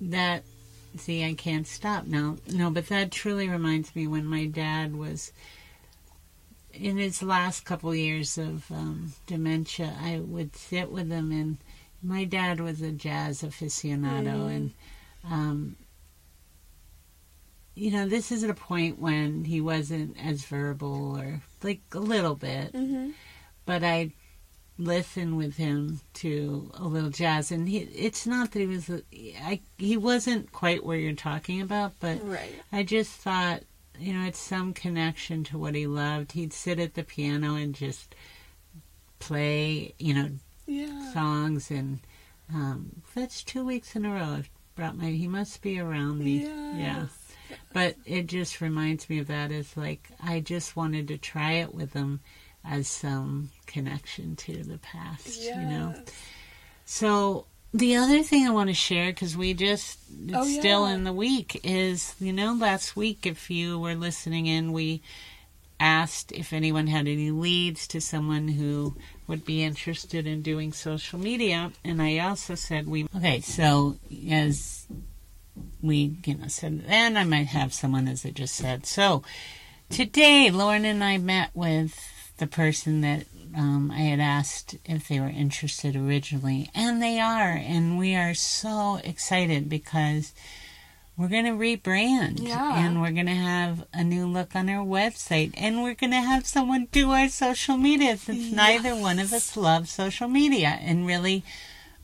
That, 0.00 0.42
see, 0.96 1.24
I 1.24 1.34
can't 1.34 1.66
stop 1.66 2.06
now. 2.06 2.36
No, 2.48 2.70
but 2.70 2.86
that 2.88 3.10
truly 3.12 3.48
reminds 3.48 3.94
me 3.96 4.06
when 4.08 4.24
my 4.26 4.46
dad 4.46 4.96
was 4.96 5.32
in 6.80 6.96
his 6.96 7.22
last 7.22 7.64
couple 7.64 7.94
years 7.94 8.38
of 8.38 8.70
um, 8.70 9.12
dementia. 9.26 9.94
I 10.00 10.18
would 10.20 10.54
sit 10.56 10.90
with 10.90 11.10
him, 11.10 11.32
and 11.32 11.58
my 12.02 12.24
dad 12.24 12.60
was 12.60 12.80
a 12.82 12.92
jazz 12.92 13.42
aficionado, 13.42 14.46
Mm. 14.48 14.56
and 14.56 14.72
um, 15.24 15.76
you 17.74 17.90
know, 17.92 18.08
this 18.08 18.32
is 18.32 18.42
at 18.42 18.50
a 18.50 18.54
point 18.54 18.98
when 18.98 19.44
he 19.44 19.60
wasn't 19.60 20.16
as 20.24 20.44
verbal 20.44 21.16
or 21.18 21.40
like 21.62 21.80
a 21.92 21.98
little 22.00 22.34
bit 22.34 22.74
hmm 22.74 23.10
but 23.66 23.84
I 23.84 24.12
listened 24.78 25.36
with 25.36 25.56
him 25.58 26.00
to 26.14 26.70
a 26.74 26.84
little 26.84 27.10
jazz, 27.10 27.50
and 27.52 27.68
he, 27.68 27.78
it's 27.80 28.26
not 28.26 28.52
that 28.52 28.60
he 28.60 28.66
was, 28.66 28.88
I, 29.42 29.60
he 29.76 29.98
wasn't 29.98 30.52
quite 30.52 30.86
where 30.86 30.96
you're 30.96 31.12
talking 31.12 31.60
about, 31.60 31.92
but 32.00 32.18
Right. 32.24 32.54
I 32.72 32.82
just 32.84 33.10
thought, 33.10 33.64
you 33.98 34.12
know, 34.12 34.26
it's 34.26 34.38
some 34.38 34.72
connection 34.72 35.44
to 35.44 35.58
what 35.58 35.74
he 35.74 35.86
loved. 35.86 36.32
He'd 36.32 36.52
sit 36.52 36.78
at 36.78 36.94
the 36.94 37.02
piano 37.04 37.54
and 37.54 37.74
just 37.74 38.14
play, 39.18 39.94
you 39.98 40.14
know, 40.14 40.30
Yeah. 40.66 41.12
songs, 41.12 41.70
and 41.70 42.00
um, 42.52 43.02
that's 43.14 43.42
two 43.42 43.64
weeks 43.64 43.94
in 43.96 44.04
a 44.04 44.10
row. 44.12 44.36
I've 44.38 44.50
brought 44.76 44.96
my, 44.96 45.06
he 45.06 45.26
must 45.28 45.60
be 45.62 45.78
around 45.80 46.20
me. 46.20 46.42
Yeah. 46.44 47.06
But 47.72 47.96
it 48.04 48.26
just 48.26 48.60
reminds 48.60 49.08
me 49.08 49.18
of 49.18 49.26
that 49.28 49.50
as 49.50 49.76
like 49.76 50.10
I 50.22 50.40
just 50.40 50.76
wanted 50.76 51.08
to 51.08 51.18
try 51.18 51.52
it 51.52 51.74
with 51.74 51.94
him 51.94 52.20
as 52.64 52.88
some 52.88 53.50
connection 53.66 54.36
to 54.36 54.62
the 54.62 54.78
past, 54.78 55.40
you 55.42 55.54
know. 55.54 55.94
So 56.84 57.46
the 57.74 57.96
other 57.96 58.22
thing 58.22 58.46
I 58.46 58.50
want 58.50 58.70
to 58.70 58.74
share 58.74 59.10
because 59.12 59.36
we 59.36 59.54
just 59.54 59.98
oh, 60.10 60.14
it's 60.28 60.36
Oh, 60.36 60.44
still 60.60 60.86
in 60.86 61.04
the 61.04 61.12
week 61.12 61.60
is 61.64 62.14
you 62.18 62.32
know 62.32 62.54
last 62.54 62.96
week 62.96 63.26
if 63.26 63.50
you 63.50 63.78
were 63.78 63.94
listening 63.94 64.46
in 64.46 64.72
we 64.72 65.02
asked 65.80 66.32
if 66.32 66.52
anyone 66.52 66.86
had 66.88 67.06
any 67.06 67.30
leads 67.30 67.86
to 67.88 68.00
someone 68.00 68.48
who 68.48 68.96
would 69.28 69.44
be 69.44 69.62
interested 69.62 70.26
in 70.26 70.42
doing 70.42 70.72
social 70.72 71.18
media 71.18 71.70
and 71.84 72.02
I 72.02 72.18
also 72.18 72.54
said 72.54 72.88
we 72.88 73.06
okay 73.16 73.40
so 73.40 73.96
as 74.30 74.86
we 75.82 76.16
you 76.24 76.34
know 76.36 76.48
said 76.48 76.86
then 76.86 77.16
I 77.16 77.24
might 77.24 77.48
have 77.48 77.72
someone 77.74 78.08
as 78.08 78.24
I 78.24 78.30
just 78.30 78.54
said. 78.54 78.86
So 78.86 79.22
today 79.90 80.50
Lauren 80.50 80.84
and 80.84 81.04
I 81.04 81.18
met 81.18 81.50
with 81.54 81.94
the 82.38 82.46
person 82.46 83.02
that 83.02 83.26
um, 83.56 83.90
I 83.90 84.00
had 84.02 84.20
asked 84.20 84.76
if 84.84 85.08
they 85.08 85.20
were 85.20 85.28
interested 85.28 85.96
originally, 85.96 86.70
and 86.74 87.02
they 87.02 87.18
are, 87.20 87.52
and 87.52 87.98
we 87.98 88.14
are 88.14 88.34
so 88.34 89.00
excited 89.04 89.68
because 89.68 90.32
we're 91.16 91.28
going 91.28 91.44
to 91.46 91.50
rebrand, 91.52 92.40
Yeah. 92.46 92.84
and 92.84 93.00
we're 93.00 93.10
going 93.10 93.26
to 93.26 93.34
have 93.34 93.84
a 93.92 94.04
new 94.04 94.26
look 94.26 94.54
on 94.54 94.68
our 94.68 94.84
website, 94.86 95.52
and 95.56 95.82
we're 95.82 95.94
going 95.94 96.12
to 96.12 96.20
have 96.20 96.46
someone 96.46 96.86
do 96.92 97.10
our 97.10 97.28
social 97.28 97.76
media 97.76 98.16
since 98.16 98.52
neither 98.52 98.94
one 98.94 99.18
of 99.18 99.32
us 99.32 99.56
loves 99.56 99.90
social 99.90 100.28
media, 100.28 100.78
and 100.80 101.06
really, 101.06 101.42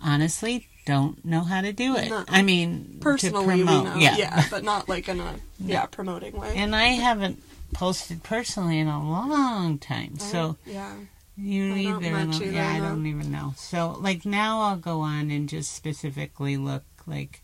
honestly, 0.03 0.67
don't 0.87 1.25
know 1.25 1.41
how 1.41 1.61
to 1.61 1.73
do 1.73 1.97
it. 1.97 2.11
No. 2.11 2.25
I 2.29 2.43
mean, 2.43 2.99
Personally, 3.01 3.57
to 3.57 3.65
promote, 3.65 3.85
we 3.85 3.91
know. 3.91 3.97
yeah. 3.97 4.45
but 4.51 4.65
not 4.65 4.89
like 4.89 5.09
in 5.09 5.21
a 5.21 5.37
yeah 5.61 5.87
promoting 5.87 6.39
way. 6.39 6.53
And 6.57 6.75
I 6.77 6.89
haven't 6.89 7.43
posted 7.73 8.23
personally 8.23 8.79
in 8.79 8.89
a 8.89 9.03
long 9.03 9.79
time, 9.79 10.19
so. 10.19 10.57
yeah. 10.67 10.93
You 11.37 11.75
either, 11.75 12.15
either, 12.17 12.45
yeah, 12.45 12.69
I 12.75 12.79
don't 12.79 13.07
even 13.07 13.33
know. 13.33 13.55
So, 13.57 13.97
like 13.99 14.25
now, 14.25 14.61
I'll 14.63 14.77
go 14.77 15.01
on 15.01 15.31
and 15.31 15.49
just 15.49 15.73
specifically 15.75 16.57
look 16.57 16.85
like 17.07 17.43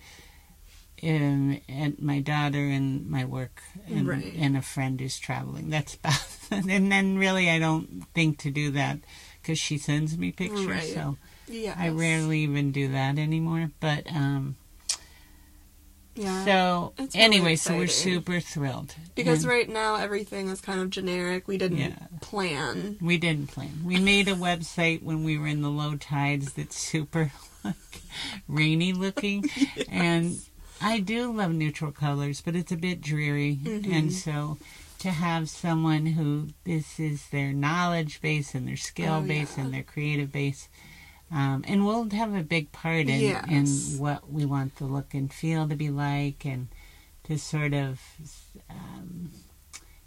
um, 1.03 1.61
at 1.68 2.00
my 2.00 2.20
daughter 2.20 2.59
and 2.59 3.09
my 3.11 3.24
work, 3.24 3.62
and, 3.88 4.07
Right. 4.07 4.33
and 4.37 4.57
a 4.57 4.62
friend 4.62 5.00
who's 5.00 5.18
traveling. 5.18 5.70
That's 5.70 5.94
about. 5.96 6.20
and 6.68 6.90
then, 6.92 7.16
really, 7.18 7.50
I 7.50 7.59
don't 7.59 8.05
think 8.14 8.38
to 8.40 8.50
do 8.50 8.70
that 8.72 8.98
because 9.42 9.59
she 9.59 9.79
sends 9.79 10.16
me 10.16 10.31
pictures. 10.33 10.66
Right. 10.66 10.83
So 10.94 11.16
Yeah. 11.48 11.74
I 11.76 11.88
rarely 11.88 12.40
even 12.40 12.70
do 12.72 12.92
that 12.92 13.18
anymore. 13.18 13.70
But 13.81 14.07
um, 14.12 14.57
Yeah. 16.14 16.44
so 16.44 16.92
really 16.99 17.11
anyway, 17.14 17.57
so 17.57 17.77
we're 17.77 17.87
super 17.87 18.40
thrilled 18.40 18.94
because 19.14 19.44
And- 19.44 19.51
right 19.51 19.68
now 19.68 19.96
everything 19.96 20.49
is 20.49 20.61
kind 20.61 20.81
of 20.81 20.90
generic. 20.90 21.46
We 21.49 21.57
didn't 21.57 21.79
Yeah. 21.79 21.96
plan. 22.20 22.99
We 23.01 23.16
didn't 23.16 23.49
plan. 23.49 23.83
We 23.85 23.99
made 23.99 24.29
a 24.29 24.35
website 24.35 25.03
when 25.03 25.25
we 25.25 25.38
were 25.38 25.46
in 25.46 25.62
the 25.62 25.70
low 25.70 25.96
tides 25.96 26.53
that's 26.55 26.77
super 26.77 27.33
like, 27.64 27.75
rainy 28.49 28.92
looking, 28.92 29.44
and 29.88 30.38
I 30.81 30.99
do 31.01 31.33
love 31.33 31.53
neutral 31.53 31.92
colors, 31.92 32.40
but 32.40 32.57
it's 32.57 32.73
a 32.73 32.77
bit 32.77 33.01
dreary, 33.01 33.59
Mhm. 33.62 33.92
and 33.92 34.12
so 34.12 34.59
to 35.01 35.11
have 35.11 35.49
someone 35.49 36.05
who 36.07 36.49
this 36.64 36.99
is 37.01 37.27
their 37.29 37.53
knowledge 37.53 38.20
base 38.20 38.55
and 38.55 38.66
their 38.68 38.77
skill 38.77 39.14
Oh, 39.14 39.23
base 39.23 39.55
yeah. 39.57 39.64
and 39.64 39.73
their 39.75 39.83
creative 39.83 40.31
base. 40.33 40.68
Um, 41.33 41.64
and 41.69 41.87
we'll 41.87 42.11
have 42.11 42.35
a 42.35 42.43
big 42.43 42.73
part 42.73 43.09
in, 43.09 43.21
Yes. 43.21 43.93
in 43.95 43.99
what 44.01 44.31
we 44.33 44.45
want 44.45 44.77
the 44.77 44.85
look 44.85 45.14
and 45.14 45.33
feel 45.33 45.69
to 45.69 45.77
be 45.77 45.88
like, 45.90 46.45
and 46.45 46.69
to 47.25 47.38
sort 47.38 47.73
of 47.73 48.01
um, 48.69 49.31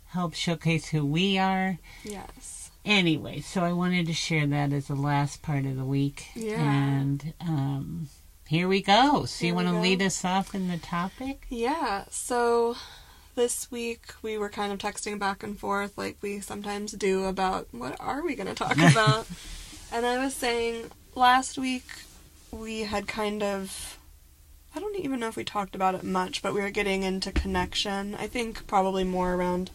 help 0.08 0.34
showcase 0.34 0.88
who 0.90 1.06
we 1.06 1.38
are. 1.38 1.78
Yes. 2.04 2.72
Anyway, 2.86 3.40
so 3.40 3.64
I 3.64 3.72
wanted 3.72 4.08
to 4.08 4.14
share 4.14 4.46
that 4.48 4.74
as 4.74 4.88
the 4.88 4.96
last 4.96 5.42
part 5.42 5.66
of 5.66 5.78
the 5.78 5.86
week. 5.86 6.28
Yeah. 6.36 6.62
And 6.62 7.34
um, 7.40 8.10
here 8.48 8.68
we 8.68 8.82
go. 8.82 9.24
So 9.24 9.46
you 9.46 9.54
Here 9.54 9.56
we 9.58 9.64
want 9.64 9.76
to 9.78 9.82
lead 9.82 10.02
us 10.02 10.26
off 10.26 10.54
in 10.54 10.68
the 10.68 10.78
topic? 10.78 11.46
Yeah. 11.50 12.04
So 12.10 12.76
this 13.36 13.72
week 13.72 14.14
we 14.22 14.38
were 14.38 14.50
kind 14.50 14.74
of 14.74 14.80
texting 14.80 15.18
back 15.18 15.42
and 15.42 15.58
forth 15.58 15.98
like 15.98 16.18
we 16.22 16.42
sometimes 16.42 16.92
do 16.92 17.24
about 17.24 17.70
what 17.72 17.96
are 18.02 18.22
we 18.22 18.36
going 18.36 18.48
to 18.48 18.54
talk 18.54 18.78
about. 18.92 19.26
and 19.92 20.06
I 20.06 20.22
was 20.22 20.34
saying 20.36 20.92
last 21.15 21.58
week 21.58 21.86
we 22.52 22.82
had 22.82 23.08
kind 23.08 23.43
of 23.43 23.97
I 24.76 24.80
don't 24.80 24.95
even 24.97 25.19
know 25.19 25.28
if 25.28 25.36
we 25.36 25.43
talked 25.43 25.76
about 25.76 25.93
it 25.93 26.04
much, 26.04 26.41
but 26.41 26.54
we 26.54 26.62
were 26.62 26.71
getting 26.71 27.04
into 27.04 27.32
connection. 27.32 28.15
I 28.15 28.26
think 28.26 28.65
probably 28.65 29.04
more 29.04 29.36
around 29.36 29.69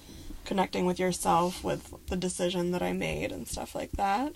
connecting 0.44 0.86
with 0.86 0.98
yourself 0.98 1.62
with 1.62 1.94
the 2.08 2.16
decision 2.16 2.72
that 2.72 2.82
I 2.82 2.92
made 2.92 3.30
and 3.30 3.46
stuff 3.46 3.74
like 3.74 3.92
that. 3.92 4.32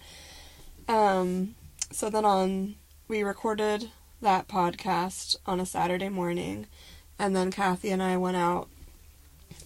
Um 0.88 1.54
so 1.90 2.10
then 2.10 2.24
on 2.24 2.76
we 3.08 3.22
recorded 3.22 3.90
that 4.20 4.46
podcast 4.48 5.36
on 5.46 5.58
a 5.58 5.66
Saturday 5.66 6.08
morning 6.08 6.66
and 7.18 7.34
then 7.34 7.50
Kathy 7.50 7.90
and 7.90 8.02
I 8.02 8.16
went 8.16 8.36
out 8.36 8.68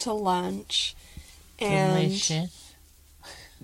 to 0.01 0.13
lunch 0.13 0.95
and 1.59 1.95
Delicious. 1.95 2.66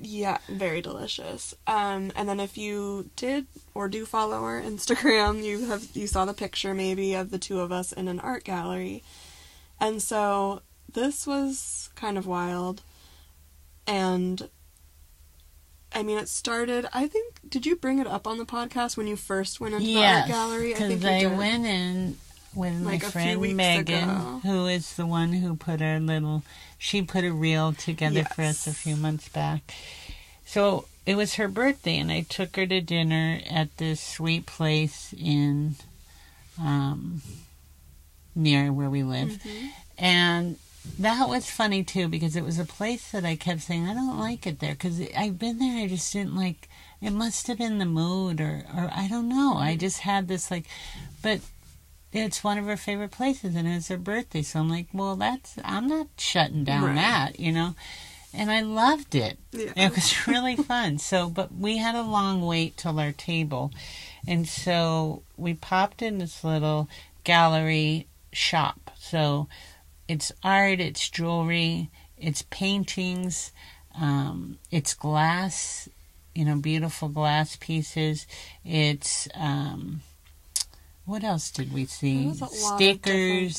Yeah, 0.03 0.39
very 0.49 0.83
delicious. 0.83 1.55
Um, 1.67 2.13
and 2.17 2.29
then 2.29 2.41
if 2.41 2.59
you 2.59 3.11
did 3.17 3.47
or 3.75 3.89
do 3.89 4.05
follow 4.05 4.43
our 4.45 4.61
Instagram, 4.63 5.43
you 5.43 5.67
have 5.67 5.87
you 5.95 6.07
saw 6.07 6.25
the 6.25 6.35
picture 6.35 6.75
maybe 6.75 7.15
of 7.15 7.31
the 7.31 7.39
two 7.39 7.61
of 7.61 7.73
us 7.73 7.93
in 7.93 8.09
an 8.09 8.21
art 8.21 8.45
gallery. 8.45 9.03
And 9.81 10.03
so 10.03 10.63
this 10.93 11.27
was 11.27 11.91
kind 11.95 12.19
of 12.19 12.27
wild. 12.27 12.83
And 13.87 14.49
I 15.95 16.03
mean, 16.03 16.19
it 16.19 16.29
started. 16.29 16.89
I 16.93 17.07
think. 17.07 17.35
Did 17.49 17.67
you 17.67 17.77
bring 17.77 17.99
it 17.99 18.07
up 18.07 18.27
on 18.27 18.39
the 18.39 18.45
podcast 18.45 18.97
when 18.97 19.07
you 19.07 19.17
first 19.17 19.61
went 19.61 19.75
into 19.75 19.87
yes, 19.87 20.27
the 20.27 20.35
art 20.35 20.41
gallery? 20.41 20.75
I 20.75 20.79
think 20.79 21.05
I, 21.05 21.21
did. 21.21 21.37
went 21.37 21.67
in 21.67 22.17
with 22.55 22.75
Like 22.83 23.03
my 23.03 23.09
friend 23.11 23.57
Megan, 23.57 24.09
ago. 24.11 24.41
who 24.43 24.67
is 24.67 24.95
the 24.97 25.07
one 25.07 25.33
who 25.33 25.57
put 25.57 25.81
our 25.83 25.99
little. 26.01 26.43
She 26.79 27.03
put 27.03 27.25
a 27.25 27.33
reel 27.33 27.73
together 27.73 28.25
for 28.25 28.43
us 28.43 28.67
a 28.67 28.73
few 28.75 28.97
months 28.97 29.29
back. 29.29 29.75
So 30.45 30.87
it 31.07 31.17
was 31.17 31.35
her 31.35 31.49
birthday, 31.49 31.99
and 31.99 32.11
I 32.13 32.23
took 32.23 32.57
her 32.57 32.67
to 32.67 32.81
dinner 32.81 33.41
at 33.49 33.77
this 33.79 34.01
sweet 34.01 34.47
place 34.47 35.15
in, 35.19 35.77
um, 36.61 37.23
near 38.35 38.73
where 38.73 38.91
we 38.91 39.03
live, 39.03 39.31
Mhm. 39.43 39.69
and 39.99 40.59
that 40.99 41.29
was 41.29 41.49
funny 41.51 41.85
too 41.85 42.09
because 42.09 42.35
it 42.35 42.45
was 42.45 42.59
a 42.59 42.65
place 42.65 43.11
that 43.13 43.25
I 43.25 43.37
kept 43.37 43.63
saying 43.63 43.87
I 43.89 43.95
don't 43.95 44.19
like 44.19 44.47
it 44.47 44.59
there 44.59 44.73
because 44.75 45.01
I've 45.17 45.39
been 45.39 45.59
there. 45.59 45.85
I 45.85 45.87
just 45.89 46.13
didn't 46.13 46.35
like. 46.35 46.69
It 47.01 47.11
must 47.13 47.47
have 47.49 47.59
been 47.59 47.79
the 47.79 47.85
mood, 47.87 48.41
or 48.41 48.65
or 48.75 48.91
I 48.95 49.09
don't 49.09 49.29
know. 49.29 49.57
I 49.57 49.77
just 49.77 50.01
had 50.01 50.29
this 50.29 50.51
like, 50.51 50.67
but 51.23 51.41
it's 52.13 52.45
one 52.45 52.59
of 52.59 52.67
her 52.67 52.77
favorite 52.77 53.11
places, 53.11 53.55
and 53.57 53.67
it's 53.67 53.89
her 53.89 53.97
birthday. 53.97 54.43
So 54.43 54.61
I'm 54.61 54.69
like, 54.69 54.87
well, 54.93 55.17
that's 55.17 55.57
I'm 55.65 55.87
not 55.89 56.09
shutting 56.19 56.65
down 56.65 56.85
Right. 56.85 56.95
that, 56.97 57.41
you 57.41 57.53
know. 57.53 57.75
And 58.35 58.51
I 58.51 58.61
loved 58.63 59.15
it. 59.15 59.39
Yeah. 59.53 59.73
It 59.77 59.95
was 59.95 60.27
really 60.27 60.57
fun. 60.57 60.99
So, 60.99 61.29
but 61.29 61.55
we 61.55 61.77
had 61.79 61.95
a 61.95 62.03
long 62.03 62.41
wait 62.47 62.77
till 62.79 62.99
our 62.99 63.13
table. 63.13 63.71
And 64.27 64.49
so 64.49 65.23
we 65.37 65.53
popped 65.55 66.01
in 66.01 66.19
this 66.19 66.43
little 66.43 66.89
gallery 67.25 68.07
shop. 68.33 68.91
So 68.99 69.49
it's 70.09 70.33
art, 70.43 70.81
it's 70.81 71.11
jewelry, 71.11 71.91
it's 72.17 72.43
paintings, 72.51 73.53
um, 74.01 74.59
it's 74.71 74.95
glass, 74.95 75.89
you 76.35 76.47
know, 76.47 76.57
beautiful 76.57 77.09
glass 77.09 77.57
pieces. 77.61 78.27
It's, 78.65 79.29
um, 79.35 80.01
what 81.13 81.23
else 81.25 81.51
did 81.51 81.73
we 81.75 81.85
see? 81.85 82.21
There 82.21 82.29
was 82.31 82.41
a 82.41 82.45
lot 82.45 82.53
of 82.55 82.77
Stickers, 82.79 83.59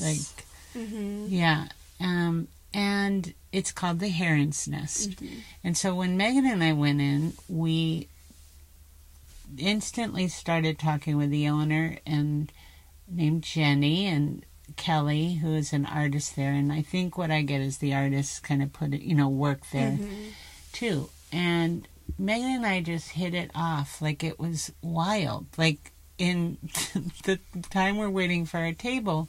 like, 0.00 0.44
Mhm. 0.74 1.26
yeah. 1.28 1.68
Um, 2.00 2.48
and 2.72 3.34
it's 3.52 3.72
called 3.72 4.00
the 4.00 4.08
Heron's 4.08 4.66
Nest. 4.66 5.10
Mhm. 5.10 5.40
And 5.62 5.76
so 5.76 5.94
when 5.94 6.16
Megan 6.16 6.46
and 6.46 6.64
I 6.64 6.72
went 6.72 7.02
in, 7.02 7.34
we 7.46 8.08
instantly 9.58 10.28
started 10.28 10.78
talking 10.78 11.16
with 11.16 11.30
the 11.30 11.46
owner 11.48 11.98
and 12.06 12.50
named 13.06 13.42
Jenny 13.42 14.06
and 14.06 14.44
Kelly, 14.76 15.34
who 15.34 15.54
is 15.54 15.72
an 15.74 15.84
artist 15.86 16.34
there. 16.36 16.52
And 16.52 16.72
I 16.72 16.80
think 16.82 17.18
what 17.18 17.30
I 17.30 17.42
get 17.42 17.60
is 17.60 17.78
the 17.78 17.94
artists 17.94 18.40
kind 18.40 18.62
of 18.62 18.72
put 18.72 18.94
it, 18.94 19.02
you 19.02 19.14
know, 19.14 19.28
work 19.28 19.60
there 19.72 19.92
Mhm. 19.92 20.30
too. 20.72 21.10
And 21.30 21.86
Megan 22.18 22.50
and 22.50 22.66
I 22.66 22.80
just 22.80 23.10
hit 23.10 23.34
it 23.34 23.50
off 23.54 24.00
like 24.00 24.24
it 24.24 24.38
was 24.40 24.72
wild. 24.82 25.46
Like 25.58 25.92
in 26.18 26.58
the 27.24 27.38
time 27.70 27.96
we're 27.96 28.10
waiting 28.10 28.46
for 28.46 28.58
our 28.58 28.72
table, 28.72 29.28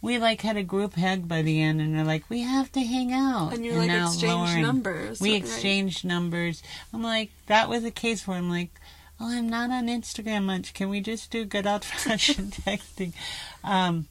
we 0.00 0.18
like 0.18 0.42
had 0.42 0.56
a 0.56 0.62
group 0.62 0.94
hug 0.94 1.26
by 1.26 1.42
the 1.42 1.62
end, 1.62 1.80
and 1.80 1.94
they're 1.94 2.04
like, 2.04 2.28
"We 2.28 2.40
have 2.42 2.70
to 2.72 2.80
hang 2.80 3.12
out." 3.12 3.52
And 3.54 3.64
you 3.64 3.72
like 3.72 3.88
now 3.88 4.08
exchange 4.08 4.32
Lauren- 4.32 4.62
numbers. 4.62 5.20
We 5.20 5.32
right? 5.32 5.42
exchanged 5.42 6.04
numbers. 6.04 6.62
I'm 6.92 7.02
like, 7.02 7.30
that 7.46 7.68
was 7.68 7.84
a 7.84 7.90
case 7.90 8.26
where 8.26 8.36
I'm 8.36 8.50
like, 8.50 8.78
oh, 9.20 9.30
I'm 9.30 9.48
not 9.48 9.70
on 9.70 9.86
Instagram 9.86 10.44
much. 10.44 10.74
Can 10.74 10.88
we 10.88 11.00
just 11.00 11.30
do 11.30 11.44
good 11.44 11.66
old 11.66 11.84
fashioned 11.84 12.52
texting? 12.52 13.12
Um, 13.62 14.06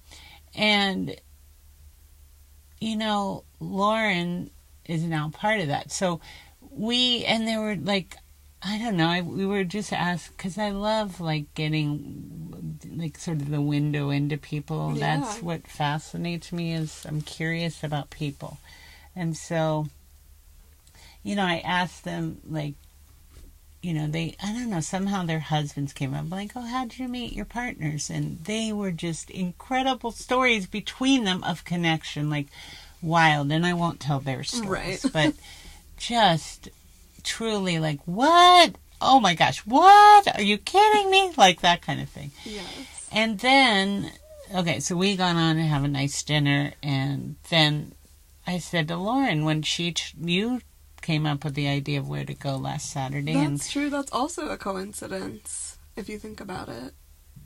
and, 0.55 1.15
you 2.79 2.95
know, 2.95 3.43
Lauren 3.59 4.51
is 4.86 5.03
now 5.03 5.29
part 5.29 5.59
of 5.59 5.67
that. 5.67 5.91
So 5.91 6.21
we, 6.71 7.25
and 7.25 7.47
there 7.47 7.62
were 7.62 7.75
like, 7.75 8.17
I 8.65 8.78
don't 8.78 8.95
know, 8.95 9.10
I, 9.10 9.21
we 9.21 9.45
were 9.45 9.63
just 9.65 9.91
asked, 9.91 10.38
because 10.38 10.58
I 10.58 10.69
love 10.69 11.19
like 11.19 11.54
getting 11.54 12.80
like 12.95 13.17
sort 13.17 13.41
of 13.41 13.49
the 13.49 13.62
window 13.62 14.10
into 14.10 14.38
people. 14.38 14.93
Yeah. 14.95 15.17
That's 15.17 15.41
what 15.41 15.67
fascinates 15.67 16.52
me 16.52 16.73
is 16.73 17.06
I'm 17.08 17.21
curious 17.21 17.84
about 17.84 18.10
people. 18.10 18.58
And 19.15 19.36
so, 19.36 19.88
you 21.23 21.36
know, 21.36 21.43
I 21.43 21.58
asked 21.60 22.04
them, 22.06 22.39
like, 22.49 22.76
you 23.82 23.93
know, 23.93 24.08
they, 24.08 24.36
I 24.41 24.54
don't 24.54 24.69
know, 24.69 24.80
somehow 24.80 25.26
their 25.26 25.39
husbands 25.39 25.91
came 25.91 26.13
up, 26.13 26.32
like, 26.32 26.52
oh, 26.56 26.62
how'd 26.62 26.97
you 26.97 27.10
meet 27.10 27.34
your 27.34 27.45
partners? 27.45 28.10
And 28.10 28.43
they 28.45 28.71
were 28.71 28.91
just 28.91 29.30
incredible 29.30 30.12
stories 30.12 30.67
between 30.67 31.26
them 31.26 31.43
of 31.43 31.65
connection, 31.65 32.30
like 32.30 32.47
wild. 33.02 33.52
And 33.52 33.65
I 33.65 33.73
won't 33.73 33.99
tell 33.99 34.21
their 34.21 34.43
stories, 34.43 35.04
Right. 35.04 35.06
but 35.13 35.34
just 35.97 36.69
truly 37.23 37.79
like, 37.79 37.99
what? 38.05 38.75
Oh 39.01 39.19
my 39.19 39.36
gosh, 39.36 39.59
what? 39.65 40.38
Are 40.38 40.41
you 40.41 40.57
kidding 40.57 41.09
me? 41.12 41.31
Like 41.38 41.62
that 41.62 41.81
kind 41.81 41.99
of 42.01 42.09
thing. 42.09 42.31
Yes. 42.45 43.09
And 43.12 43.39
then, 43.39 44.12
okay, 44.55 44.79
so 44.79 44.95
we 44.95 45.15
gone 45.17 45.36
on 45.36 45.57
and 45.57 45.67
have 45.67 45.83
a 45.83 45.88
nice 45.88 46.21
dinner, 46.23 46.73
and 46.81 47.36
then 47.49 47.93
I 48.47 48.59
said 48.59 48.88
to 48.89 48.97
Lauren 48.97 49.45
when 49.45 49.62
she 49.62 49.93
you 50.19 50.62
came 51.01 51.25
up 51.25 51.43
with 51.43 51.53
the 51.55 51.67
idea 51.67 51.99
of 51.99 52.07
where 52.07 52.23
to 52.25 52.33
go 52.33 52.55
last 52.55 52.89
Saturday, 52.91 53.33
and 53.33 53.57
That's 53.59 53.71
true. 53.71 53.89
That's 53.89 54.12
also 54.12 54.47
a 54.49 54.57
coincidence 54.57 55.77
if 55.95 56.07
you 56.09 56.17
think 56.17 56.39
about 56.39 56.69
it. 56.69 56.93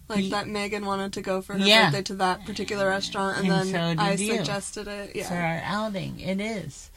Like 0.09 0.23
Ye- 0.25 0.29
that 0.29 0.47
Megan 0.47 0.85
wanted 0.85 1.11
to 1.13 1.21
go 1.21 1.41
for 1.41 1.53
her 1.53 1.59
Yeah. 1.59 1.85
birthday 1.87 2.03
to 2.03 2.15
that 2.15 2.45
particular 2.45 2.87
restaurant, 2.87 3.37
and, 3.39 3.47
And 3.51 3.73
then 3.73 3.95
so 3.97 4.01
I 4.03 4.11
you. 4.13 4.37
suggested 4.37 4.87
it. 4.87 5.25
for 5.25 5.33
our 5.33 5.61
outing, 5.65 6.19
it 6.19 6.39
is. 6.39 6.89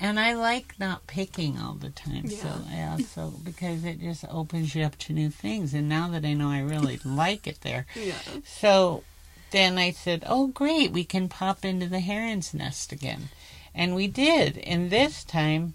And 0.00 0.20
I 0.20 0.34
like 0.34 0.74
not 0.78 1.06
picking 1.06 1.58
all 1.58 1.74
the 1.74 1.90
time, 1.90 2.28
so 2.30 2.48
I 2.72 2.84
also 2.84 3.34
because 3.42 3.84
it 3.84 4.00
just 4.00 4.24
opens 4.30 4.74
you 4.74 4.84
up 4.84 4.96
to 4.98 5.12
new 5.12 5.28
things. 5.30 5.74
And 5.74 5.88
now 5.88 6.08
that 6.10 6.24
I 6.24 6.34
know 6.34 6.50
I 6.50 6.60
really 6.60 7.00
like 7.04 7.46
it 7.46 7.60
there, 7.62 7.86
Yeah. 7.94 8.14
So 8.44 9.02
then 9.50 9.78
I 9.78 9.90
said, 9.90 10.24
"Oh, 10.26 10.48
great, 10.48 10.92
we 10.92 11.04
can 11.04 11.28
pop 11.28 11.64
into 11.64 11.86
the 11.86 12.00
heron's 12.00 12.54
nest 12.54 12.92
again," 12.92 13.28
and 13.74 13.94
we 13.94 14.06
did. 14.06 14.58
And 14.58 14.90
this 14.90 15.24
time, 15.24 15.74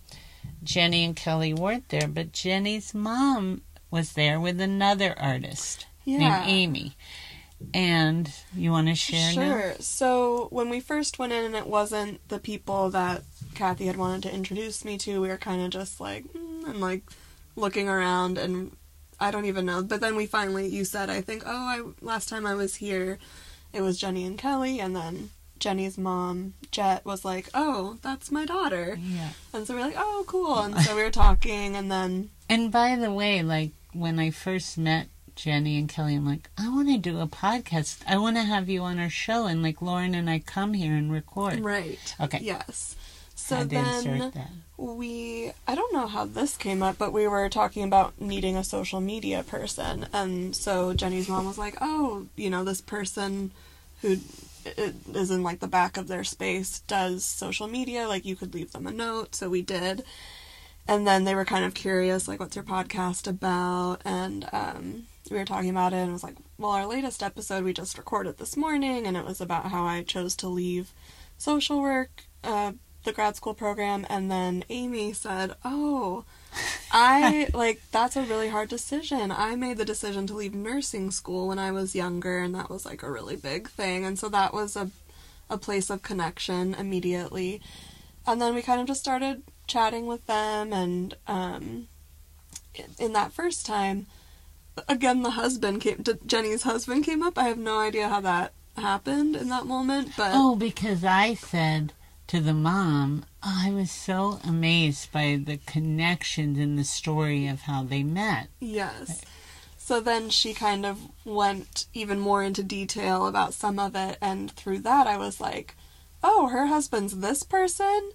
Jenny 0.64 1.04
and 1.04 1.16
Kelly 1.16 1.54
weren't 1.54 1.90
there, 1.90 2.08
but 2.08 2.32
Jenny's 2.32 2.94
mom 2.94 3.62
was 3.92 4.14
there 4.14 4.40
with 4.40 4.62
another 4.62 5.14
artist 5.20 5.86
Yeah. 6.06 6.18
named 6.20 6.44
Amy. 6.46 6.96
And 7.74 8.32
you 8.56 8.72
want 8.72 8.88
to 8.88 8.96
share 8.96 9.34
now? 9.34 9.42
Sure. 9.42 9.76
So 9.80 10.48
when 10.52 10.70
we 10.70 10.80
first 10.80 11.18
went 11.18 11.34
in, 11.34 11.44
and 11.46 11.56
it 11.56 11.68
wasn't 11.68 12.28
the 12.28 12.40
people 12.40 12.90
that 12.92 13.24
Kathy 13.54 13.86
had 13.88 13.98
wanted 13.98 14.24
to 14.24 14.34
introduce 14.36 14.84
me 14.86 14.98
to, 15.00 15.22
we 15.22 15.28
were 15.28 15.38
kind 15.38 15.62
of 15.64 15.70
just 15.70 16.00
like, 16.00 16.24
mm, 16.34 16.66
and 16.68 16.82
like 16.82 17.04
looking 17.56 17.88
around, 17.88 18.38
and 18.38 18.76
I 19.20 19.32
don't 19.32 19.46
even 19.46 19.66
know. 19.66 19.84
But 19.84 20.02
then 20.02 20.16
we 20.16 20.26
finally, 20.26 20.68
you 20.68 20.86
said, 20.86 21.10
I 21.10 21.22
think, 21.22 21.44
oh, 21.46 21.52
I 21.52 21.82
last 22.02 22.30
time 22.30 22.46
I 22.46 22.56
was 22.56 22.76
here, 22.76 23.20
it 23.72 23.82
was 23.82 24.00
Jenny 24.00 24.26
and 24.26 24.38
Kelly, 24.38 24.80
and 24.80 24.96
then 24.96 25.30
Jenny's 25.60 25.98
mom, 25.98 26.56
Jet, 26.72 27.06
was 27.06 27.24
like, 27.24 27.50
oh, 27.54 27.98
that's 28.02 28.32
my 28.32 28.46
daughter. 28.46 28.98
Yeah. 29.02 29.30
And 29.54 29.66
so 29.66 29.76
we 29.76 29.82
are 29.82 29.86
like, 29.86 29.96
oh, 29.98 30.24
cool. 30.28 30.60
And 30.60 30.78
so 30.82 30.96
we 30.96 31.04
were 31.04 31.10
talking, 31.12 31.76
and 31.76 31.92
then 31.92 32.30
And 32.50 32.72
by 32.72 32.96
the 32.96 33.12
way, 33.14 33.42
like 33.44 33.72
when 33.94 34.20
I 34.20 34.32
first 34.32 34.78
met 34.78 35.08
Jenny 35.36 35.78
and 35.80 35.88
Kelly, 35.90 36.16
I'm 36.16 36.26
like, 36.28 36.50
I 36.58 36.68
want 36.70 36.90
to 36.90 36.98
do 36.98 37.20
a 37.20 37.28
podcast. 37.28 38.02
I 38.08 38.18
want 38.18 38.36
to 38.36 38.44
have 38.44 38.68
you 38.70 38.82
on 38.82 39.00
our 39.00 39.10
show, 39.10 39.46
and 39.46 39.64
like 39.64 39.82
Lauren 39.82 40.14
and 40.16 40.30
I 40.30 40.40
come 40.40 40.74
here 40.74 40.94
and 40.96 41.12
record. 41.12 41.60
right, 41.62 42.16
Okay. 42.20 42.40
yes. 42.42 42.96
So 43.44 43.58
Had 43.58 43.72
then 43.72 44.32
we 44.78 45.52
I 45.68 45.76
don't 45.76 45.92
know 45.92 46.08
how 46.08 46.24
this 46.24 46.56
came 46.56 46.82
up, 46.82 46.98
but 46.98 47.12
we 47.12 47.28
were 47.28 47.50
talking 47.50 47.84
about 47.84 48.20
needing 48.20 48.56
a 48.56 48.64
social 48.64 49.02
media 49.02 49.44
person, 49.44 50.08
and 50.14 50.56
so 50.56 50.94
Jenny's 50.94 51.28
mom 51.28 51.46
was 51.46 51.58
like, 51.58 51.76
"Oh, 51.82 52.28
you 52.38 52.50
know, 52.50 52.64
this 52.64 52.80
person 52.80 53.52
who 54.02 54.20
is 55.14 55.30
in 55.30 55.44
like 55.44 55.60
the 55.60 55.68
back 55.68 55.98
of 55.98 56.08
their 56.08 56.24
space 56.24 56.80
does 56.88 57.26
social 57.26 57.68
media. 57.68 58.08
Like, 58.08 58.24
you 58.24 58.38
could 58.38 58.54
leave 58.54 58.72
them 58.72 58.88
a 58.88 58.92
note." 58.92 59.36
So 59.36 59.50
we 59.50 59.62
did, 59.62 60.06
and 60.88 61.06
then 61.06 61.26
they 61.26 61.36
were 61.36 61.44
kind 61.44 61.66
of 61.66 61.74
curious, 61.74 62.30
like, 62.30 62.40
"What's 62.40 62.56
your 62.56 62.64
podcast 62.64 63.28
about?" 63.28 64.02
And 64.06 64.48
um, 64.54 65.08
we 65.30 65.38
were 65.38 65.44
talking 65.44 65.70
about 65.70 65.92
it, 65.92 65.98
and 65.98 66.12
it 66.12 66.14
was 66.14 66.24
like, 66.24 66.38
"Well, 66.58 66.72
our 66.72 66.88
latest 66.88 67.22
episode 67.22 67.66
we 67.66 67.74
just 67.74 67.98
recorded 67.98 68.38
this 68.38 68.56
morning, 68.56 69.06
and 69.06 69.18
it 69.18 69.26
was 69.26 69.42
about 69.42 69.66
how 69.66 69.84
I 69.84 70.02
chose 70.04 70.34
to 70.38 70.48
leave 70.48 70.94
social 71.38 71.82
work." 71.82 72.24
Uh, 72.42 72.72
the 73.04 73.14
grad 73.14 73.36
school 73.36 73.54
program 73.54 74.06
and 74.10 74.30
then 74.32 74.64
Amy 74.70 75.14
said, 75.14 75.56
"Oh, 75.64 76.26
I 76.92 77.50
like 77.54 77.82
that's 77.92 78.16
a 78.16 78.24
really 78.24 78.50
hard 78.50 78.70
decision. 78.70 79.32
I 79.32 79.56
made 79.56 79.78
the 79.78 79.86
decision 79.86 80.28
to 80.28 80.34
leave 80.36 80.54
nursing 80.54 81.12
school 81.12 81.48
when 81.48 81.60
I 81.60 81.72
was 81.72 81.96
younger 81.96 82.40
and 82.40 82.54
that 82.56 82.70
was 82.70 82.86
like 82.86 83.04
a 83.04 83.12
really 83.12 83.36
big 83.36 83.70
thing. 83.70 84.06
And 84.06 84.18
so 84.18 84.30
that 84.30 84.54
was 84.54 84.76
a 84.76 84.90
a 85.50 85.58
place 85.58 85.90
of 85.90 86.02
connection 86.02 86.74
immediately. 86.74 87.62
And 88.26 88.42
then 88.42 88.56
we 88.56 88.62
kind 88.62 88.80
of 88.80 88.88
just 88.88 89.02
started 89.02 89.44
chatting 89.68 90.08
with 90.08 90.26
them 90.28 90.72
and 90.74 91.16
um 91.28 91.88
in- 92.76 92.96
in 93.00 93.14
that 93.14 93.32
first 93.34 93.66
time 93.66 94.08
again 94.88 95.22
the 95.24 95.32
husband 95.32 95.82
came 95.82 96.04
Jenny's 96.26 96.64
husband 96.64 97.04
came 97.04 97.22
up. 97.24 97.38
I 97.38 97.44
have 97.50 97.58
no 97.58 97.80
idea 97.80 98.10
how 98.10 98.22
that 98.22 98.54
happened 98.78 99.36
in 99.36 99.50
that 99.50 99.66
moment, 99.66 100.12
but 100.18 100.32
Oh, 100.34 100.56
because 100.56 101.04
I 101.04 101.36
said 101.36 101.94
to 102.34 102.42
the 102.42 102.52
mom, 102.52 103.24
oh, 103.44 103.62
I 103.68 103.70
was 103.70 103.92
so 103.92 104.40
amazed 104.44 105.12
by 105.12 105.40
the 105.46 105.58
connections 105.68 106.58
in 106.58 106.78
the 106.78 106.84
story 106.84 107.46
of 107.46 107.62
how 107.62 107.84
they 107.84 108.02
met. 108.02 108.48
Yes. 108.60 109.22
So 109.78 110.00
then 110.00 110.32
she 110.32 110.56
kind 110.56 110.84
of 110.84 110.98
went 111.26 111.86
even 111.94 112.20
more 112.20 112.42
into 112.42 112.64
detail 112.64 113.28
about 113.28 113.54
some 113.54 113.78
of 113.78 113.96
it, 113.96 114.18
and 114.20 114.50
through 114.50 114.80
that, 114.80 115.06
I 115.06 115.16
was 115.16 115.40
like, 115.40 115.76
oh, 116.24 116.48
her 116.48 116.66
husband's 116.66 117.20
this 117.20 117.44
person? 117.44 118.10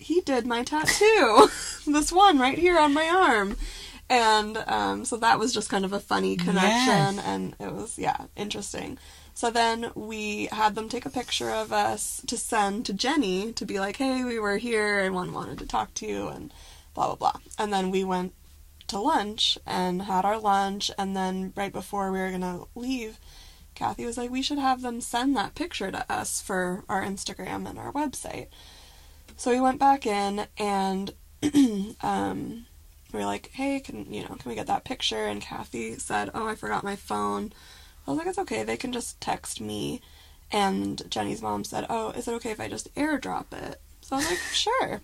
He 0.00 0.20
did 0.20 0.48
my 0.48 0.64
tattoo. 0.64 1.48
this 1.86 2.10
one 2.10 2.40
right 2.40 2.58
here 2.58 2.76
on 2.76 2.92
my 2.92 3.08
arm. 3.08 3.56
And 4.10 4.56
um, 4.66 5.04
so 5.04 5.16
that 5.18 5.38
was 5.38 5.54
just 5.54 5.70
kind 5.70 5.84
of 5.84 5.92
a 5.92 6.00
funny 6.00 6.36
connection, 6.36 7.14
Yes. 7.16 7.22
and 7.24 7.54
it 7.60 7.72
was, 7.72 7.96
yeah, 8.00 8.16
interesting. 8.34 8.98
So 9.34 9.50
then 9.50 9.90
we 9.96 10.46
had 10.46 10.76
them 10.76 10.88
take 10.88 11.04
a 11.04 11.10
picture 11.10 11.50
of 11.50 11.72
us 11.72 12.22
to 12.28 12.36
send 12.36 12.86
to 12.86 12.92
Jenny 12.92 13.52
to 13.54 13.66
be 13.66 13.80
like, 13.80 13.96
hey, 13.96 14.22
we 14.22 14.38
were 14.38 14.58
here 14.58 15.00
and 15.00 15.14
one 15.14 15.32
wanted 15.32 15.58
to 15.58 15.66
talk 15.66 15.92
to 15.94 16.06
you, 16.06 16.28
and 16.28 16.52
blah, 16.94 17.06
blah, 17.06 17.16
blah. 17.16 17.40
And 17.58 17.72
then 17.72 17.90
we 17.90 18.04
went 18.04 18.32
to 18.86 18.98
lunch 19.00 19.58
and 19.66 20.02
had 20.02 20.24
our 20.24 20.38
lunch. 20.38 20.90
And 20.96 21.16
then 21.16 21.52
right 21.56 21.72
before 21.72 22.12
we 22.12 22.20
were 22.20 22.30
gonna 22.30 22.60
leave 22.76 23.18
kathy 23.74 24.06
was 24.06 24.16
like 24.16 24.30
we 24.30 24.42
should 24.42 24.58
have 24.58 24.82
them 24.82 25.00
send 25.00 25.36
that 25.36 25.56
picture 25.56 25.90
to 25.90 26.12
us 26.12 26.40
for 26.40 26.84
our 26.88 27.02
instagram 27.02 27.68
and 27.68 27.76
our 27.76 27.92
website. 27.92 28.46
So 29.36 29.50
we 29.50 29.60
went 29.60 29.80
back 29.80 30.06
in 30.06 30.46
and 30.56 31.12
um, 32.02 32.66
we 33.12 33.18
were 33.18 33.26
like 33.26 33.50
hey 33.54 33.80
can 33.80 34.12
you 34.12 34.22
know 34.22 34.36
can 34.36 34.48
we 34.48 34.54
get 34.54 34.68
that 34.68 34.84
picture? 34.84 35.24
And 35.24 35.42
kathy 35.42 35.98
said 35.98 36.30
oh 36.34 36.46
i 36.46 36.54
forgot 36.54 36.84
my 36.84 36.94
phone 36.96 37.52
i 38.06 38.10
was 38.10 38.18
like 38.18 38.26
it's 38.26 38.38
okay 38.38 38.62
they 38.62 38.76
can 38.76 38.92
just 38.92 39.20
text 39.20 39.60
me 39.60 40.00
and 40.50 41.02
jenny's 41.10 41.42
mom 41.42 41.64
said 41.64 41.86
oh 41.88 42.10
is 42.10 42.28
it 42.28 42.32
okay 42.32 42.50
if 42.50 42.60
i 42.60 42.68
just 42.68 42.94
airdrop 42.94 43.52
it 43.52 43.80
so 44.00 44.16
i 44.16 44.18
was 44.18 44.30
like 44.30 44.38
sure 44.52 45.00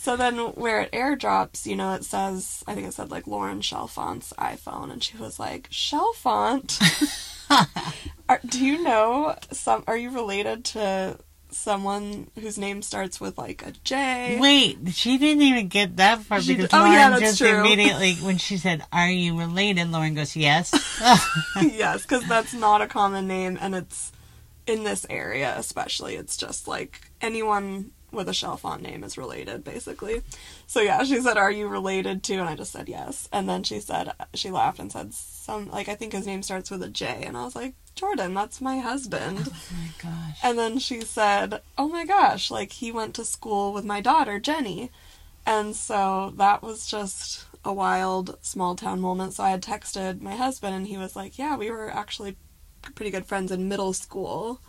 so 0.00 0.16
then, 0.16 0.38
where 0.38 0.80
it 0.80 0.92
airdrops, 0.92 1.66
you 1.66 1.76
know, 1.76 1.92
it 1.92 2.04
says, 2.04 2.62
I 2.66 2.74
think 2.74 2.86
it 2.86 2.94
said 2.94 3.10
like 3.10 3.26
Lauren 3.26 3.60
Chalfont's 3.60 4.32
iPhone, 4.38 4.92
and 4.92 5.02
she 5.02 5.16
was 5.16 5.38
like, 5.38 5.68
Chalfont? 5.70 6.78
are, 8.28 8.40
do 8.46 8.64
you 8.64 8.82
know 8.82 9.34
some? 9.50 9.84
Are 9.86 9.96
you 9.96 10.10
related 10.10 10.64
to 10.66 11.18
someone 11.50 12.30
whose 12.38 12.58
name 12.58 12.82
starts 12.82 13.20
with 13.20 13.38
like 13.38 13.66
a 13.66 13.72
J? 13.84 14.38
Wait, 14.40 14.78
she 14.92 15.18
didn't 15.18 15.42
even 15.42 15.68
get 15.68 15.96
that 15.96 16.20
far 16.22 16.40
She 16.40 16.54
because 16.56 16.70
d- 16.70 16.76
oh, 16.76 16.80
Lauren 16.80 16.92
yeah, 16.92 17.10
that's 17.10 17.22
just 17.22 17.38
true. 17.38 17.60
immediately, 17.60 18.14
when 18.16 18.38
she 18.38 18.56
said, 18.58 18.82
Are 18.92 19.10
you 19.10 19.38
related? 19.38 19.90
Lauren 19.90 20.14
goes, 20.14 20.36
Yes. 20.36 20.72
yes, 21.56 22.02
because 22.02 22.26
that's 22.28 22.54
not 22.54 22.80
a 22.82 22.86
common 22.86 23.26
name, 23.26 23.58
and 23.60 23.74
it's 23.74 24.12
in 24.66 24.84
this 24.84 25.06
area 25.08 25.54
especially. 25.56 26.16
It's 26.16 26.36
just 26.36 26.68
like 26.68 27.10
anyone 27.20 27.90
with 28.10 28.28
a 28.28 28.32
Chalfont 28.32 28.80
name 28.80 29.04
is 29.04 29.18
related, 29.18 29.64
basically. 29.64 30.22
So 30.66 30.80
yeah, 30.80 31.02
she 31.04 31.20
said, 31.20 31.36
"Are 31.36 31.50
you 31.50 31.68
related 31.68 32.22
to?" 32.24 32.34
And 32.34 32.48
I 32.48 32.54
just 32.56 32.72
said 32.72 32.88
yes. 32.88 33.28
And 33.32 33.48
then 33.48 33.62
she 33.62 33.80
said 33.80 34.12
she 34.34 34.50
laughed 34.50 34.78
and 34.78 34.90
said, 34.90 35.14
"Some 35.14 35.70
like 35.70 35.88
I 35.88 35.94
think 35.94 36.12
his 36.12 36.26
name 36.26 36.42
starts 36.42 36.70
with 36.70 36.82
a 36.82 36.88
J." 36.88 37.24
And 37.26 37.36
I 37.36 37.44
was 37.44 37.56
like, 37.56 37.74
"Jordan, 37.94 38.34
that's 38.34 38.60
my 38.60 38.78
husband." 38.78 39.50
oh 39.50 39.62
my 39.72 39.90
gosh. 40.02 40.38
And 40.42 40.58
then 40.58 40.78
she 40.78 41.02
said, 41.02 41.60
"Oh 41.76 41.88
my 41.88 42.04
gosh, 42.04 42.50
like 42.50 42.72
he 42.72 42.90
went 42.92 43.14
to 43.16 43.24
school 43.24 43.72
with 43.72 43.84
my 43.84 44.00
daughter 44.00 44.38
Jenny." 44.38 44.90
And 45.46 45.74
so 45.74 46.32
that 46.36 46.62
was 46.62 46.86
just 46.86 47.46
a 47.64 47.72
wild 47.72 48.38
small 48.42 48.74
town 48.76 49.00
moment. 49.00 49.34
So 49.34 49.44
I 49.44 49.50
had 49.50 49.62
texted 49.62 50.20
my 50.20 50.36
husband 50.36 50.74
and 50.74 50.86
he 50.86 50.96
was 50.96 51.16
like, 51.16 51.38
"Yeah, 51.38 51.56
we 51.56 51.70
were 51.70 51.90
actually 51.90 52.36
pretty 52.94 53.10
good 53.10 53.26
friends 53.26 53.52
in 53.52 53.68
middle 53.68 53.92
school." 53.92 54.60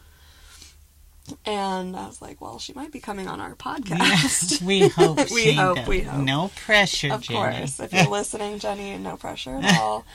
And 1.45 1.95
I 1.95 2.07
was 2.07 2.21
like, 2.21 2.39
"Well, 2.41 2.59
she 2.59 2.73
might 2.73 2.91
be 2.91 2.99
coming 2.99 3.27
on 3.27 3.39
our 3.41 3.55
podcast." 3.55 4.61
We 4.65 4.87
hope 4.89 5.17
We 5.31 5.43
she 5.43 5.53
hope, 5.53 5.75
does. 5.77 5.87
we 5.87 6.01
hope. 6.01 6.23
No 6.23 6.51
pressure, 6.55 7.13
of 7.13 7.21
Jenny. 7.21 7.39
course, 7.39 7.79
if 7.79 7.93
you're 7.93 8.07
listening, 8.09 8.59
Jenny, 8.59 8.97
no 8.97 9.17
pressure 9.17 9.59
at 9.61 9.77
all. 9.77 10.05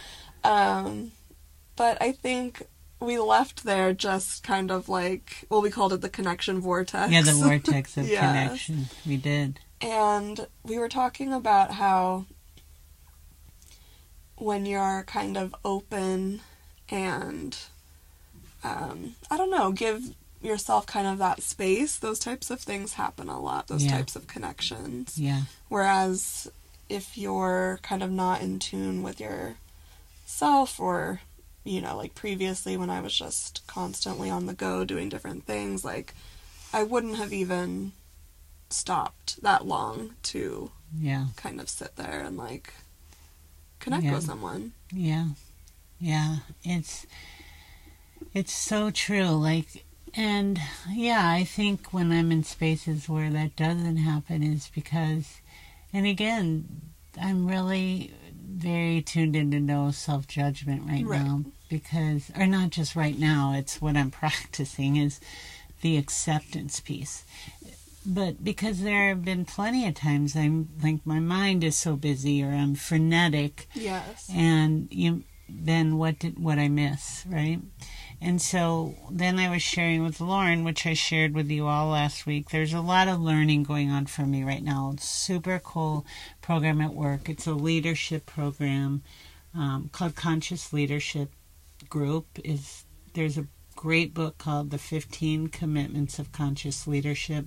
Um, 0.45 1.13
but 1.77 1.99
I 2.01 2.13
think 2.13 2.63
we 3.01 3.19
left 3.19 3.65
there 3.65 3.93
just 3.93 4.43
kind 4.43 4.71
of 4.71 4.89
like, 4.89 5.47
well, 5.51 5.61
we 5.63 5.71
called 5.71 5.93
it 5.93 6.01
the 6.01 6.09
connection 6.09 6.61
vortex. 6.61 7.11
yeah, 7.13 7.23
the 7.23 7.33
vortex 7.33 7.97
of 7.97 8.09
Yes. 8.09 8.21
connection. 8.21 8.87
We 9.07 9.17
did. 9.17 9.61
And 9.81 10.47
we 10.63 10.79
were 10.79 10.89
talking 10.89 11.33
about 11.33 11.73
how 11.73 12.27
when 14.37 14.67
you're 14.67 15.05
kind 15.07 15.37
of 15.37 15.55
open 15.65 16.41
and, 16.89 17.57
um, 18.63 19.15
I 19.31 19.37
don't 19.37 19.51
know, 19.51 19.73
give 19.73 20.15
yourself 20.45 20.87
kind 20.87 21.07
of 21.07 21.19
that 21.19 21.43
space, 21.43 21.97
those 21.97 22.19
types 22.19 22.51
of 22.51 22.61
things 22.61 22.95
happen 22.95 23.29
a 23.29 23.41
lot, 23.41 23.67
those 23.69 23.85
Yeah. 23.85 23.93
types 23.93 24.15
of 24.17 24.27
connections. 24.27 25.19
Yeah. 25.19 25.43
Whereas 25.69 26.49
if 26.89 27.17
you're 27.17 27.79
kind 27.83 28.03
of 28.03 28.11
not 28.11 28.43
in 28.43 28.59
tune 28.59 29.03
with 29.03 29.19
yourself, 29.21 30.79
or, 30.79 31.21
you 31.65 31.81
know, 31.81 31.97
like 31.97 32.15
previously 32.15 32.77
when 32.77 32.91
I 32.91 33.01
was 33.01 33.17
just 33.17 33.67
constantly 33.67 34.29
on 34.31 34.47
the 34.47 34.55
go 34.55 34.85
doing 34.85 35.09
different 35.09 35.47
things, 35.47 35.85
like 35.85 36.15
I 36.73 36.83
wouldn't 36.83 37.17
have 37.17 37.33
even 37.33 37.93
stopped 38.71 39.41
that 39.43 39.65
long 39.67 40.15
to 40.25 40.71
Yeah. 40.99 41.27
kind 41.37 41.61
of 41.61 41.69
sit 41.69 41.97
there 41.97 42.21
and 42.21 42.37
like 42.37 42.75
connect 43.79 44.05
Yeah. 44.05 44.15
with 44.15 44.25
someone. 44.25 44.73
Yeah. 44.93 45.29
Yeah. 46.01 46.39
It's 46.65 47.07
it's 48.33 48.53
so 48.53 48.91
true. 48.91 49.29
Like 49.31 49.84
and 50.17 50.61
yeah, 50.93 51.29
I 51.31 51.45
think 51.45 51.93
when 51.93 52.13
I'm 52.13 52.31
in 52.33 52.45
spaces 52.45 53.09
where 53.09 53.31
that 53.31 53.57
doesn't 53.57 53.97
happen 53.99 54.43
is 54.43 54.71
because 54.75 55.41
and 55.93 56.07
again, 56.07 56.69
I'm 57.21 57.47
really 57.47 58.13
very 58.37 59.01
tuned 59.03 59.37
into 59.37 59.61
no 59.61 59.91
self 59.91 60.27
judgment 60.27 60.83
right, 60.89 61.05
Right. 61.05 61.25
now 61.25 61.45
because 61.69 62.31
or 62.37 62.47
not 62.47 62.71
just 62.71 62.95
right 62.97 63.19
now, 63.19 63.53
it's 63.57 63.81
what 63.81 63.97
I'm 63.97 64.11
practicing 64.23 64.97
is 64.97 65.21
the 65.81 65.97
acceptance 65.97 66.81
piece. 66.81 67.25
But 68.07 68.45
because 68.45 68.83
there 68.83 69.09
have 69.09 69.25
been 69.25 69.45
plenty 69.47 69.87
of 69.89 69.95
times 69.95 70.37
I'm 70.37 70.69
like 70.83 71.07
my 71.07 71.21
mind 71.21 71.65
is 71.65 71.77
so 71.77 71.97
busy 71.97 72.43
or 72.43 72.51
I'm 72.51 72.75
frenetic 72.75 73.67
Yes. 73.75 74.29
and 74.33 74.89
you 74.91 75.25
then 75.49 75.97
what 75.99 76.19
did 76.19 76.39
what 76.39 76.59
I 76.59 76.69
miss, 76.69 77.25
right? 77.29 77.61
And 78.21 78.41
so 78.41 78.95
then 79.11 79.39
I 79.39 79.51
was 79.51 79.63
sharing 79.63 80.03
with 80.03 80.21
Lauren, 80.21 80.65
which 80.65 80.87
I 80.87 80.95
shared 80.95 81.35
with 81.35 81.51
you 81.51 81.67
all 81.67 81.89
last 81.89 82.27
week. 82.27 82.51
There's 82.51 82.73
a 82.73 82.81
lot 82.81 83.09
of 83.09 83.21
learning 83.21 83.65
going 83.65 83.91
on 83.91 84.07
for 84.07 84.23
me 84.23 84.43
right 84.43 84.63
now. 84.63 84.93
It's 84.95 85.09
super 85.09 85.59
cool 85.59 86.07
program 86.41 86.81
at 86.81 86.95
work. 86.95 87.29
It's 87.29 87.47
a 87.47 87.53
leadership 87.53 88.27
program 88.27 89.03
um, 89.55 89.91
called 89.93 90.15
Conscious 90.15 90.73
Leadership 90.73 91.31
Group. 91.89 92.27
Is 92.45 92.85
there's 93.13 93.39
a 93.39 93.47
great 93.77 94.15
book 94.15 94.39
called 94.39 94.71
The 94.71 94.79
15 94.79 95.49
Commitments 95.49 96.19
of 96.19 96.33
Conscious 96.33 96.87
Leadership, 96.87 97.47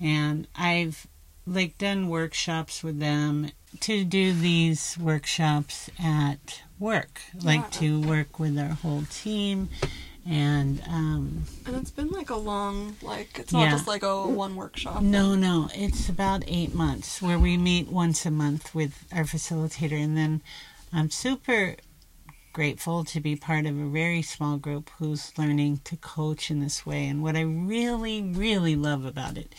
and 0.00 0.46
I've 0.54 1.06
like 1.46 1.76
done 1.78 2.08
workshops 2.08 2.82
with 2.82 2.98
them 3.00 3.50
to 3.80 4.04
do 4.04 4.32
these 4.32 4.96
workshops 4.98 5.90
at 6.02 6.62
work, 6.78 7.20
like 7.42 7.60
Yeah. 7.60 7.68
to 7.80 8.00
work 8.00 8.38
with 8.38 8.58
our 8.58 8.68
whole 8.74 9.02
team 9.10 9.68
and 10.26 10.80
um 10.88 11.44
And 11.66 11.76
it's 11.76 11.90
been 11.90 12.08
like 12.10 12.30
a 12.30 12.36
long, 12.36 12.96
like, 13.02 13.38
it's 13.38 13.52
not 13.52 13.62
Yeah. 13.64 13.70
just 13.72 13.86
like 13.86 14.02
a 14.02 14.26
one 14.26 14.56
workshop. 14.56 15.02
no 15.02 15.34
no 15.34 15.68
it's 15.74 16.08
about 16.08 16.44
eight 16.46 16.74
months 16.74 17.20
where 17.20 17.38
we 17.38 17.56
meet 17.58 17.88
once 17.88 18.24
a 18.24 18.30
month 18.30 18.74
with 18.74 19.04
our 19.12 19.24
facilitator 19.24 20.02
and 20.02 20.16
then 20.16 20.40
i'm 20.94 21.10
super 21.10 21.76
grateful 22.54 23.04
to 23.04 23.20
be 23.20 23.36
part 23.36 23.66
of 23.66 23.76
a 23.78 23.86
very 23.88 24.22
small 24.22 24.56
group 24.56 24.88
who's 24.98 25.36
learning 25.36 25.80
to 25.84 25.96
coach 25.96 26.50
in 26.50 26.60
this 26.60 26.86
way 26.86 27.06
and 27.06 27.22
what 27.22 27.36
i 27.36 27.40
really 27.42 28.22
really 28.22 28.76
love 28.76 29.04
about 29.04 29.36
it 29.36 29.52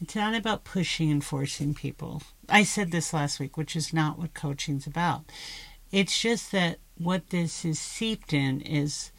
it's 0.00 0.14
not 0.14 0.34
about 0.34 0.64
pushing 0.64 1.10
and 1.10 1.24
forcing 1.24 1.74
people 1.74 2.22
i 2.48 2.62
said 2.62 2.90
this 2.90 3.12
last 3.12 3.40
week 3.40 3.56
which 3.56 3.76
is 3.76 3.92
not 3.92 4.18
what 4.18 4.34
coaching's 4.34 4.86
about 4.86 5.24
it's 5.90 6.20
just 6.20 6.52
that 6.52 6.78
what 6.96 7.30
this 7.30 7.64
is 7.64 7.78
seeped 7.78 8.32
in 8.32 8.60
is 8.60 9.12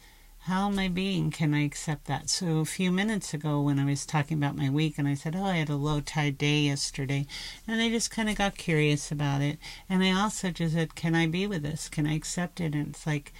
how 0.44 0.68
am 0.70 0.78
I 0.78 0.88
being? 0.88 1.30
Can 1.30 1.52
I 1.52 1.64
accept 1.64 2.06
that? 2.06 2.30
So 2.30 2.60
a 2.60 2.64
few 2.64 2.90
minutes 2.90 3.34
ago, 3.34 3.60
when 3.60 3.78
I 3.78 3.84
was 3.84 4.06
talking 4.06 4.38
about 4.38 4.56
my 4.56 4.70
week, 4.70 4.98
and 4.98 5.06
I 5.06 5.12
said, 5.12 5.36
"Oh, 5.36 5.44
I 5.44 5.56
had 5.56 5.68
a 5.68 5.76
low 5.76 6.00
tide 6.00 6.38
day 6.38 6.60
yesterday," 6.62 7.26
and 7.68 7.80
I 7.80 7.90
just 7.90 8.10
kind 8.10 8.30
of 8.30 8.36
got 8.36 8.56
curious 8.56 9.12
about 9.12 9.42
it, 9.42 9.58
and 9.86 10.02
I 10.02 10.12
also 10.12 10.50
just 10.50 10.72
said, 10.74 10.94
"Can 10.94 11.14
I 11.14 11.26
be 11.26 11.46
with 11.46 11.62
this? 11.62 11.90
Can 11.90 12.06
I 12.06 12.14
accept 12.14 12.58
it?" 12.58 12.74
And 12.74 12.88
it's 12.88 13.06
like, 13.06 13.34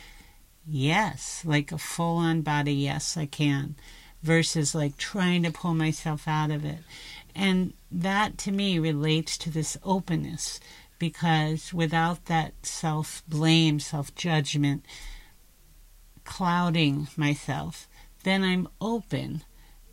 yes, 0.66 1.43
like 1.45 1.72
a 1.72 1.78
full-on 1.78 2.43
body, 2.43 2.74
yes, 2.74 3.16
I 3.16 3.26
can, 3.26 3.76
versus 4.22 4.74
like 4.74 4.97
trying 4.97 5.43
to 5.45 5.51
pull 5.51 5.74
myself 5.74 6.28
out 6.28 6.51
of 6.51 6.64
it, 6.64 6.80
and 7.34 7.72
that 7.90 8.38
to 8.38 8.52
me 8.52 8.78
relates 8.78 9.36
to 9.38 9.50
this 9.50 9.76
openness 9.82 10.60
because 10.98 11.72
without 11.74 12.26
that 12.26 12.54
self 12.62 13.22
blame, 13.26 13.80
self 13.80 14.14
judgment, 14.14 14.84
clouding 16.24 17.08
myself, 17.16 17.88
then 18.22 18.44
I'm 18.44 18.68
open 18.80 19.42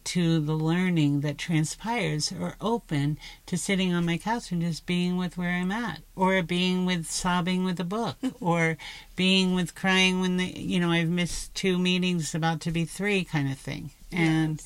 to 0.03 0.39
the 0.39 0.53
learning 0.53 1.19
that 1.19 1.37
transpires 1.37 2.31
or 2.31 2.55
open 2.61 3.17
to 3.45 3.57
sitting 3.57 3.93
on 3.93 4.05
my 4.05 4.17
couch 4.17 4.53
and 4.53 4.61
just 4.61 4.85
being 4.85 5.17
with 5.17 5.37
where 5.37 5.49
I'm 5.49 5.69
at 5.69 5.99
or 6.15 6.41
being 6.43 6.85
with 6.85 7.07
sobbing 7.11 7.65
with 7.65 7.77
a 7.81 7.83
book 7.83 8.15
or 8.39 8.77
being 9.17 9.53
with 9.53 9.75
crying 9.75 10.21
when 10.21 10.37
the 10.37 10.45
you 10.45 10.79
know 10.79 10.91
I've 10.91 11.09
missed 11.09 11.53
two 11.55 11.77
meetings 11.77 12.33
about 12.33 12.61
to 12.61 12.71
be 12.71 12.85
three 12.85 13.23
kind 13.23 13.51
of 13.51 13.57
thing. 13.57 13.91
And 14.11 14.61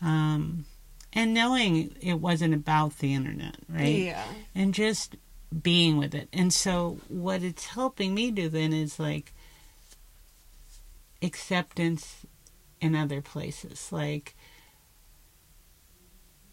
um 0.00 0.64
and 1.12 1.34
knowing 1.34 1.94
it 2.00 2.14
wasn't 2.20 2.54
about 2.54 2.98
the 2.98 3.12
internet 3.14 3.56
right 3.68 3.96
Yeah. 3.96 4.24
and 4.54 4.72
just 4.74 5.16
being 5.62 5.98
with 5.98 6.14
it. 6.14 6.28
And 6.32 6.52
so 6.52 6.98
what 7.08 7.42
it's 7.42 7.66
helping 7.66 8.14
me 8.14 8.30
do 8.30 8.48
then 8.48 8.72
is 8.72 8.98
like 8.98 9.34
acceptance 11.22 12.24
in 12.80 12.94
other 12.94 13.20
places, 13.20 13.92
like 13.92 14.34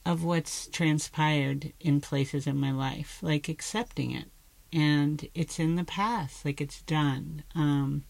of 0.06 0.24
what's 0.24 0.68
transpired 0.68 1.74
in 1.80 2.02
places 2.02 2.48
in 2.48 2.58
my 2.58 2.72
life, 2.72 3.20
like 3.22 3.48
accepting 3.50 4.12
it. 4.12 4.26
And 4.72 5.28
it's 5.34 5.60
in 5.60 5.76
the 5.76 5.84
past, 5.84 6.46
like 6.46 6.62
it's 6.62 6.82
done. 6.84 7.44
Um, 7.56 8.04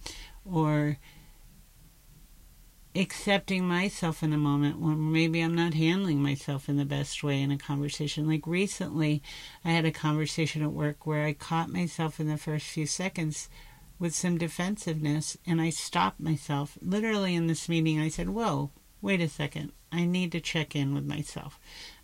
or 0.43 0.97
accepting 2.95 3.67
myself 3.67 4.23
in 4.23 4.33
a 4.33 4.37
moment 4.37 4.79
when 4.79 5.11
maybe 5.11 5.41
I'm 5.41 5.55
not 5.55 5.73
handling 5.75 6.21
myself 6.21 6.67
in 6.67 6.77
the 6.77 6.85
best 6.85 7.23
way 7.23 7.41
in 7.41 7.51
a 7.51 7.57
conversation. 7.57 8.27
Like 8.27 8.47
recently, 8.47 9.21
I 9.63 9.71
had 9.71 9.85
a 9.85 9.91
conversation 9.91 10.63
at 10.63 10.71
work 10.71 11.05
where 11.05 11.23
I 11.25 11.33
caught 11.33 11.69
myself 11.69 12.19
in 12.19 12.27
the 12.27 12.37
first 12.37 12.65
few 12.65 12.85
seconds 12.85 13.47
with 13.99 14.15
some 14.15 14.37
defensiveness 14.37 15.37
and 15.45 15.61
I 15.61 15.69
stopped 15.69 16.19
myself. 16.19 16.77
Literally 16.81 17.35
in 17.35 17.47
this 17.47 17.69
meeting, 17.69 17.99
I 17.99 18.09
said, 18.09 18.29
Whoa, 18.29 18.71
wait 19.01 19.21
a 19.21 19.29
second. 19.29 19.71
I 19.91 20.05
need 20.05 20.31
to 20.31 20.39
check 20.39 20.75
in 20.75 20.93
with 20.93 21.05
myself. 21.05 21.59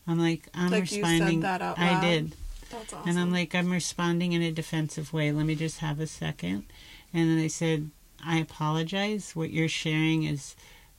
I'm 0.07 0.19
like, 0.19 0.49
I'm 0.53 0.71
Like 0.71 0.81
responding. 0.81 1.43
I 1.43 1.99
did. 2.01 2.35
That's 2.69 2.93
awesome. 2.93 3.09
And 3.09 3.19
I'm 3.19 3.31
like, 3.31 3.55
I'm 3.55 3.71
responding 3.71 4.33
in 4.33 4.41
a 4.41 4.51
defensive 4.51 5.13
way. 5.13 5.31
Let 5.31 5.45
me 5.45 5.55
just 5.55 5.79
have 5.79 5.99
a 5.99 6.07
second. 6.07 6.65
And 7.13 7.29
then 7.29 7.43
I 7.43 7.47
said, 7.47 7.89
I 8.23 8.37
apologize. 8.37 9.35
What 9.35 9.51
you're 9.51 9.69
sharing 9.69 10.23
is 10.23 10.55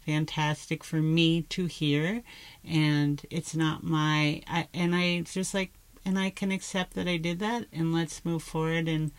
fantastic 0.07 0.85
for 0.85 0.97
me 0.97 1.43
to 1.43 1.67
hear. 1.67 2.23
And 2.65 3.21
it's 3.31 3.55
not 3.55 3.83
my, 3.83 4.43
I, 4.47 4.69
and 4.73 4.95
I 4.95 5.21
just 5.23 5.53
like, 5.53 5.73
and 6.05 6.19
I 6.19 6.31
can 6.31 6.53
accept 6.53 6.95
that 6.95 7.09
I 7.09 7.17
did 7.17 7.41
that 7.41 7.67
and 7.73 7.93
let's 7.93 8.25
move 8.25 8.43
forward. 8.43 8.89
And, 8.89 9.11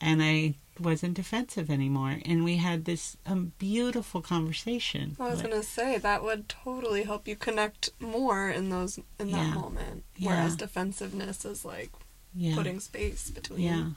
and 0.00 0.22
I 0.22 0.54
wasn't 0.80 1.14
defensive 1.14 1.68
anymore. 1.70 2.18
And 2.24 2.44
we 2.44 2.56
had 2.56 2.84
this 2.84 3.16
um, 3.26 3.52
beautiful 3.58 4.22
conversation. 4.22 5.16
I 5.20 5.28
was 5.28 5.42
Like, 5.42 5.50
gonna 5.50 5.62
say 5.62 5.98
that 5.98 6.22
would 6.22 6.48
totally 6.48 7.02
help 7.02 7.28
you 7.28 7.36
connect 7.36 7.90
more 8.00 8.48
in 8.48 8.70
those 8.70 8.98
in 9.18 9.32
that 9.32 9.48
Yeah. 9.48 9.54
moment. 9.54 10.04
Yeah. 10.16 10.28
Whereas 10.30 10.56
defensiveness 10.56 11.44
is 11.44 11.64
like 11.64 11.90
yeah. 12.34 12.54
putting 12.54 12.80
space 12.80 13.30
between. 13.30 13.60
Yeah. 13.60 13.90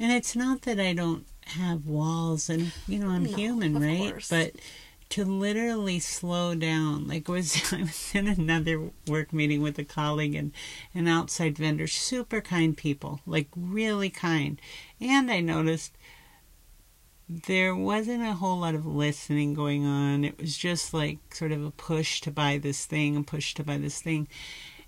And 0.00 0.12
it's 0.12 0.34
not 0.36 0.62
that 0.62 0.78
I 0.80 0.92
don't 0.92 1.26
have 1.46 1.86
walls 1.86 2.48
and 2.48 2.72
you 2.86 2.98
know, 3.00 3.08
I'm 3.10 3.24
No, 3.24 3.36
human, 3.36 3.76
of 3.76 3.82
right? 3.82 4.10
course. 4.12 4.28
But 4.30 4.52
to 5.10 5.24
literally 5.24 5.98
slow 5.98 6.54
down, 6.54 7.06
like 7.06 7.28
was 7.28 7.60
I 7.72 7.82
was 7.82 8.14
in 8.14 8.28
another 8.28 8.90
work 9.06 9.32
meeting 9.32 9.62
with 9.62 9.78
a 9.78 9.84
colleague 9.84 10.34
and 10.34 10.52
an 10.94 11.08
outside 11.08 11.56
vendor, 11.56 11.86
super 11.86 12.40
kind 12.40 12.76
people, 12.76 13.20
like 13.26 13.48
really 13.56 14.10
kind. 14.10 14.60
And 15.00 15.30
I 15.30 15.40
noticed 15.40 15.96
there 17.28 17.74
wasn't 17.76 18.22
a 18.22 18.34
whole 18.34 18.58
lot 18.58 18.74
of 18.74 18.86
listening 18.86 19.54
going 19.54 19.84
on. 19.84 20.24
It 20.24 20.40
was 20.40 20.56
just 20.56 20.94
like 20.94 21.18
sort 21.34 21.52
of 21.52 21.64
a 21.64 21.70
push 21.70 22.20
to 22.22 22.30
buy 22.30 22.58
this 22.58 22.86
thing 22.86 23.16
and 23.16 23.26
push 23.26 23.54
to 23.54 23.64
buy 23.64 23.78
this 23.78 24.00
thing. 24.00 24.28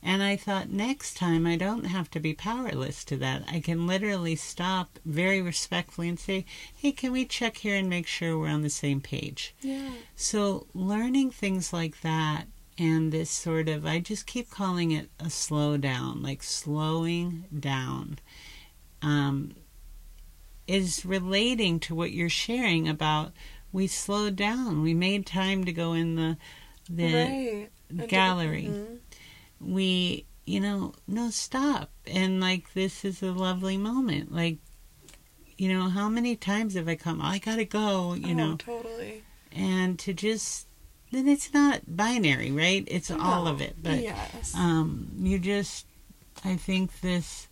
And 0.02 0.22
I 0.22 0.34
thought 0.36 0.70
next 0.70 1.16
time 1.16 1.46
I 1.46 1.56
don't 1.56 1.84
have 1.84 2.10
to 2.12 2.20
be 2.20 2.32
powerless 2.32 3.04
to 3.04 3.16
that. 3.18 3.42
I 3.52 3.60
can 3.60 3.86
literally 3.86 4.34
stop 4.34 4.98
very 5.04 5.42
respectfully 5.42 6.08
and 6.08 6.18
say, 6.18 6.46
hey, 6.74 6.92
can 6.92 7.12
we 7.12 7.26
check 7.26 7.58
here 7.58 7.76
and 7.76 7.88
make 7.88 8.06
sure 8.06 8.38
we're 8.38 8.48
on 8.48 8.62
the 8.62 8.70
same 8.70 9.00
page? 9.02 9.54
Yeah. 9.60 9.90
So 10.16 10.66
learning 10.72 11.32
things 11.32 11.72
like 11.72 12.00
that 12.00 12.44
and 12.78 13.12
this 13.12 13.30
sort 13.30 13.68
of, 13.68 13.84
I 13.84 13.98
just 14.00 14.26
keep 14.26 14.48
calling 14.48 14.90
it 14.90 15.10
a 15.20 15.28
slow 15.28 15.76
down, 15.76 16.22
like 16.22 16.42
slowing 16.42 17.44
down, 17.58 18.18
um, 19.02 19.54
is 20.66 21.04
relating 21.04 21.78
to 21.80 21.94
what 21.94 22.12
you're 22.12 22.28
sharing 22.28 22.88
about. 22.88 23.32
We 23.72 23.86
slowed 23.86 24.36
down. 24.36 24.82
We 24.82 24.94
made 24.94 25.26
time 25.26 25.64
to 25.64 25.72
go 25.72 25.92
in 25.92 26.16
the 26.16 26.36
the 26.88 27.14
right. 27.14 27.68
To- 27.98 28.06
gallery 28.06 28.64
Mhm. 28.70 28.98
We 29.60 30.26
you 30.46 30.60
know 30.60 30.94
no 31.06 31.30
stop. 31.30 31.90
And 32.06 32.40
like 32.40 32.72
this 32.74 33.04
is 33.04 33.22
a 33.22 33.32
lovely 33.32 33.76
moment. 33.76 34.32
Like 34.34 34.58
you 35.58 35.68
know 35.72 35.88
how 35.90 36.08
many 36.08 36.34
times 36.36 36.72
have 36.74 36.88
i 36.88 36.94
come 36.96 37.20
i 37.20 37.38
gotta 37.38 37.66
go 37.66 38.14
you 38.14 38.30
Oh, 38.30 38.34
know? 38.34 38.56
totally. 38.56 39.22
and 39.52 39.98
to 39.98 40.14
just 40.14 40.66
then 41.12 41.28
it's 41.28 41.52
not 41.52 41.82
binary 41.86 42.50
right? 42.50 42.82
It's 42.86 43.10
all 43.10 43.46
of 43.46 43.60
it. 43.60 43.76
But 43.82 44.00
yes. 44.00 44.54
um 44.56 45.10
you 45.18 45.38
just 45.38 45.84
i 46.44 46.56
think 46.56 47.00
this 47.02 47.46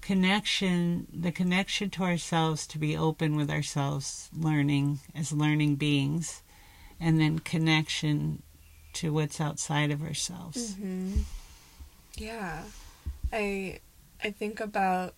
connection 0.00 1.06
the 1.12 1.30
connection 1.30 1.90
to 1.90 2.02
ourselves 2.02 2.66
to 2.66 2.78
be 2.78 2.96
open 2.96 3.36
with 3.36 3.50
ourselves 3.50 4.30
learning 4.36 4.98
as 5.14 5.32
learning 5.32 5.76
beings 5.76 6.42
and 6.98 7.20
then 7.20 7.38
connection 7.38 8.42
to 8.94 9.12
what's 9.12 9.40
outside 9.40 9.90
of 9.90 10.02
ourselves. 10.02 10.74
Hmm 10.76 11.12
Yeah, 12.16 12.64
I 13.32 13.80
I 14.22 14.30
think 14.30 14.60
about 14.60 15.14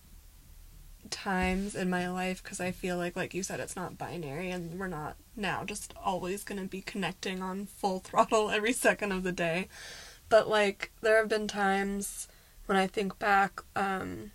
times 1.09 1.75
in 1.75 1.89
my 1.89 2.09
life 2.09 2.41
because 2.43 2.59
I 2.59 2.71
feel 2.71 2.97
like, 2.97 3.15
like 3.15 3.33
you 3.33 3.43
said, 3.43 3.59
it's 3.59 3.75
not 3.75 3.97
binary, 3.97 4.49
and 4.49 4.79
we're 4.79 4.87
not 4.87 5.15
now 5.35 5.63
just 5.63 5.93
always 6.03 6.43
gonna 6.43 6.65
be 6.65 6.81
connecting 6.81 7.41
on 7.41 7.65
full 7.65 7.99
throttle 8.03 8.49
every 8.49 8.73
second 8.73 9.11
of 9.11 9.23
the 9.23 9.31
day. 9.31 9.67
But 10.29 10.47
like, 10.49 10.91
there 11.01 11.17
have 11.17 11.29
been 11.29 11.47
times 11.47 12.27
when 12.65 12.77
I 12.77 12.87
think 12.87 13.19
back, 13.19 13.61
um, 13.75 14.31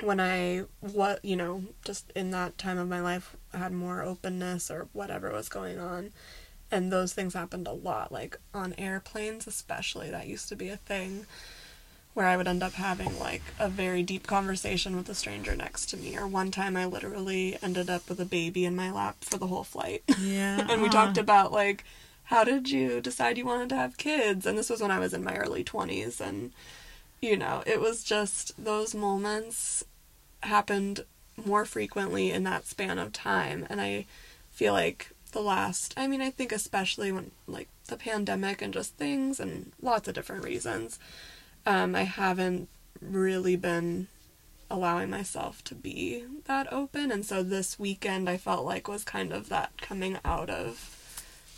when 0.00 0.20
I 0.20 0.64
what 0.80 1.24
you 1.24 1.36
know, 1.36 1.64
just 1.84 2.10
in 2.14 2.30
that 2.32 2.58
time 2.58 2.78
of 2.78 2.88
my 2.88 3.00
life, 3.00 3.36
had 3.52 3.72
more 3.72 4.02
openness 4.02 4.70
or 4.70 4.88
whatever 4.92 5.32
was 5.32 5.48
going 5.48 5.78
on 5.78 6.12
and 6.74 6.90
those 6.90 7.12
things 7.12 7.34
happened 7.34 7.68
a 7.68 7.72
lot 7.72 8.10
like 8.10 8.36
on 8.52 8.74
airplanes 8.76 9.46
especially 9.46 10.10
that 10.10 10.26
used 10.26 10.48
to 10.48 10.56
be 10.56 10.68
a 10.68 10.76
thing 10.76 11.24
where 12.14 12.26
i 12.26 12.36
would 12.36 12.48
end 12.48 12.62
up 12.62 12.72
having 12.72 13.18
like 13.18 13.42
a 13.58 13.68
very 13.68 14.02
deep 14.02 14.26
conversation 14.26 14.96
with 14.96 15.08
a 15.08 15.14
stranger 15.14 15.54
next 15.54 15.86
to 15.86 15.96
me 15.96 16.16
or 16.18 16.26
one 16.26 16.50
time 16.50 16.76
i 16.76 16.84
literally 16.84 17.56
ended 17.62 17.88
up 17.88 18.08
with 18.08 18.20
a 18.20 18.24
baby 18.24 18.64
in 18.64 18.74
my 18.74 18.90
lap 18.90 19.16
for 19.20 19.38
the 19.38 19.46
whole 19.46 19.64
flight. 19.64 20.02
Yeah 20.18 20.66
and 20.70 20.82
we 20.82 20.88
talked 20.88 21.16
about 21.16 21.52
like 21.52 21.84
how 22.28 22.42
did 22.42 22.70
you 22.70 23.00
decide 23.00 23.36
you 23.36 23.44
wanted 23.44 23.68
to 23.68 23.76
have 23.76 23.98
kids? 23.98 24.46
And 24.46 24.58
this 24.58 24.70
was 24.70 24.80
when 24.80 24.90
i 24.90 24.98
was 24.98 25.14
in 25.14 25.22
my 25.22 25.36
early 25.36 25.62
20s 25.62 26.20
and 26.20 26.52
you 27.22 27.36
know 27.36 27.62
it 27.66 27.80
was 27.80 28.02
just 28.02 28.52
those 28.62 28.94
moments 28.94 29.84
happened 30.42 31.04
more 31.44 31.64
frequently 31.64 32.30
in 32.30 32.44
that 32.44 32.66
span 32.66 32.98
of 32.98 33.12
time 33.12 33.66
and 33.70 33.80
i 33.80 34.06
feel 34.50 34.72
like 34.72 35.13
the 35.34 35.40
last 35.40 35.92
i 35.96 36.06
mean 36.06 36.22
i 36.22 36.30
think 36.30 36.50
especially 36.52 37.12
when 37.12 37.30
like 37.46 37.68
the 37.88 37.96
pandemic 37.96 38.62
and 38.62 38.72
just 38.72 38.94
things 38.96 39.38
and 39.38 39.72
lots 39.82 40.08
of 40.08 40.14
different 40.14 40.42
reasons 40.44 40.98
um, 41.66 41.94
i 41.94 42.04
haven't 42.04 42.68
really 43.02 43.56
been 43.56 44.06
allowing 44.70 45.10
myself 45.10 45.62
to 45.64 45.74
be 45.74 46.24
that 46.46 46.72
open 46.72 47.12
and 47.12 47.24
so 47.26 47.42
this 47.42 47.78
weekend 47.78 48.28
i 48.30 48.36
felt 48.36 48.64
like 48.64 48.88
was 48.88 49.04
kind 49.04 49.32
of 49.32 49.48
that 49.50 49.70
coming 49.80 50.16
out 50.24 50.48
of 50.48 50.90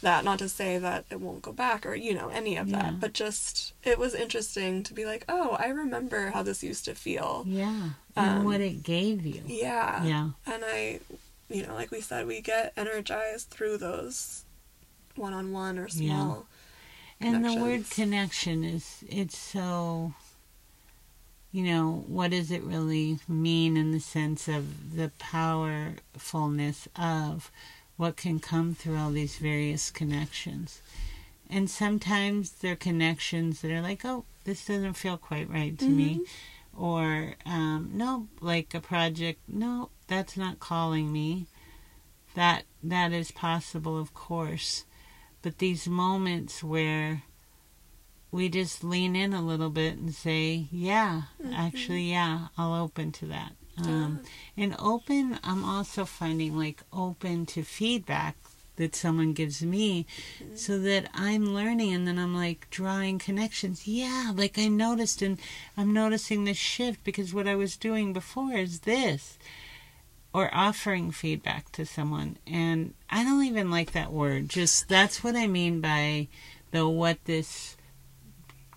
that 0.03 0.24
not 0.24 0.39
to 0.39 0.49
say 0.49 0.77
that 0.79 1.05
it 1.11 1.20
won't 1.20 1.41
go 1.43 1.53
back 1.53 1.87
or 1.87 1.95
you 1.95 2.12
know 2.14 2.29
any 2.29 2.57
of 2.57 2.68
Yeah. 2.68 2.83
that 2.83 3.01
but 3.01 3.12
just 3.12 3.72
it 3.85 3.99
was 3.99 4.14
interesting 4.14 4.83
to 4.83 4.93
be 4.95 5.05
like 5.07 5.24
oh 5.29 5.57
i 5.61 5.68
remember 5.68 6.31
how 6.31 6.43
this 6.43 6.62
used 6.62 6.85
to 6.87 6.95
feel 6.95 7.45
Yeah. 7.47 7.91
And 8.16 8.39
Um, 8.41 8.45
what 8.45 8.61
it 8.61 8.83
gave 8.83 9.24
you. 9.24 9.43
yeah 9.47 10.05
Yeah. 10.05 10.31
and 10.47 10.62
i 10.66 11.01
you 11.49 11.66
know 11.66 11.74
like 11.74 11.90
we 11.90 12.01
said 12.01 12.26
we 12.26 12.40
get 12.40 12.72
energized 12.76 13.51
through 13.51 13.78
those 13.78 14.44
one-on-one 15.14 15.78
or 15.78 15.88
Yeah. 15.88 16.09
small 16.09 16.47
And 17.20 17.44
the 17.44 17.55
word 17.55 17.88
connection 17.88 18.64
is 18.64 19.05
it's 19.09 19.38
so 19.38 20.12
you 21.57 21.62
know, 21.62 22.05
what 22.07 22.32
does 22.32 22.51
it 22.51 22.62
really 22.64 23.18
mean 23.26 23.78
in 23.78 23.90
the 23.90 23.99
sense 23.99 24.47
of 24.47 24.94
the 24.94 25.11
powerfulness 25.18 26.86
of 26.97 27.51
what 27.97 28.16
can 28.18 28.40
come 28.40 28.74
through 28.74 28.99
all 28.99 29.11
these 29.11 29.38
various 29.38 29.90
connections? 29.90 30.82
And 31.49 31.70
sometimes 31.70 32.51
they're 32.51 32.76
connections 32.76 33.62
that 33.62 33.70
are 33.70 33.80
like, 33.80 34.05
oh, 34.05 34.24
this 34.44 34.66
doesn't 34.66 34.94
feel 34.94 35.16
quite 35.16 35.49
right 35.49 35.78
to 35.78 35.88
me. 35.88 36.26
Or, 36.76 37.36
um, 37.47 37.90
no, 37.94 38.28
like 38.42 38.74
a 38.74 38.80
project, 38.80 39.40
no, 39.49 39.88
that's 40.09 40.36
not 40.36 40.61
calling 40.61 41.12
me. 41.12 41.46
That 42.34 42.64
that 42.82 43.12
is 43.12 43.30
possible, 43.32 43.98
of 43.98 44.14
course. 44.14 44.84
but 45.42 45.59
these 45.59 45.86
moments 45.86 46.64
where 46.64 47.22
we 48.32 48.48
just 48.48 48.82
lean 48.82 49.14
in 49.14 49.32
a 49.32 49.40
little 49.40 49.70
bit 49.70 49.96
and 49.96 50.12
say, 50.12 50.66
yeah, 50.72 51.22
Mhm. 51.40 51.54
actually, 51.57 52.11
yeah, 52.11 52.48
I'll 52.59 52.74
open 52.74 53.12
to 53.12 53.26
that. 53.26 53.52
Um, 53.78 54.20
and 54.57 54.74
open, 54.78 55.38
I'm 55.44 55.64
also 55.64 56.04
finding 56.04 56.57
like 56.59 56.82
open 56.92 57.46
to 57.46 57.62
feedback 57.62 58.36
that 58.76 58.96
someone 58.96 59.34
gives 59.34 59.62
me 59.62 60.04
so 60.57 60.78
that 60.80 61.09
I'm 61.14 61.54
learning 61.54 61.92
and 61.94 62.09
then 62.09 62.18
I'm 62.18 62.34
like 62.34 62.68
drawing 62.70 63.18
connections. 63.20 63.86
Yeah, 63.86 64.32
like 64.34 64.59
I 64.59 64.66
noticed 64.66 65.22
and 65.22 65.38
I'm 65.76 65.92
noticing 65.92 66.42
this 66.44 66.57
shift 66.59 67.04
because 67.04 67.32
what 67.32 67.46
I 67.46 67.54
was 67.54 67.76
doing 67.76 68.12
before 68.12 68.54
is 68.54 68.80
this 68.80 69.38
or 70.37 70.51
offering 70.55 71.11
feedback 71.11 71.72
to 71.72 71.87
someone. 71.87 72.37
And 72.47 72.93
I 73.09 73.24
don't 73.24 73.43
even 73.45 73.70
like 73.70 73.93
that 73.93 74.12
word. 74.12 74.51
Just 74.51 74.87
that's 74.87 75.24
what 75.24 75.34
I 75.34 75.47
mean 75.47 75.80
by 75.80 76.28
the 76.72 76.87
what 76.87 77.24
this 77.24 77.76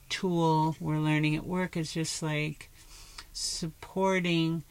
tool 0.08 0.76
we're 0.80 0.98
learning 1.00 1.36
at 1.36 1.46
work 1.46 1.76
is 1.76 1.92
just 1.92 2.24
like 2.24 2.70
supporting 3.34 4.64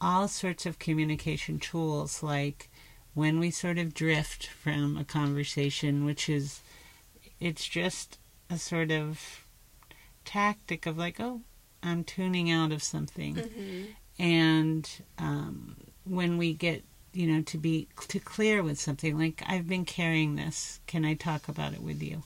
all 0.00 0.26
sorts 0.28 0.66
of 0.66 0.78
communication 0.78 1.58
tools 1.58 2.22
like 2.22 2.68
when 3.14 3.38
we 3.38 3.50
sort 3.50 3.78
of 3.78 3.94
drift 3.94 4.46
from 4.48 4.96
a 4.96 5.04
conversation 5.04 6.04
which 6.04 6.28
is 6.28 6.60
it's 7.40 7.66
just 7.66 8.18
a 8.50 8.58
sort 8.58 8.90
of 8.90 9.46
tactic 10.24 10.84
of 10.86 10.98
like 10.98 11.18
oh 11.20 11.40
i'm 11.82 12.02
tuning 12.04 12.50
out 12.50 12.72
of 12.72 12.82
something 12.82 13.36
Mhm. 13.36 13.86
and 14.18 14.90
um, 15.18 15.76
when 16.04 16.36
we 16.38 16.52
get 16.52 16.82
you 17.12 17.26
know 17.26 17.42
to 17.42 17.58
be 17.58 17.86
to 18.08 18.18
clear 18.18 18.62
with 18.62 18.78
something 18.80 19.18
like 19.18 19.42
i've 19.46 19.68
been 19.68 19.84
carrying 19.84 20.36
this 20.36 20.80
can 20.86 21.04
i 21.04 21.14
talk 21.14 21.48
about 21.48 21.72
it 21.74 21.82
with 21.82 22.02
you 22.02 22.22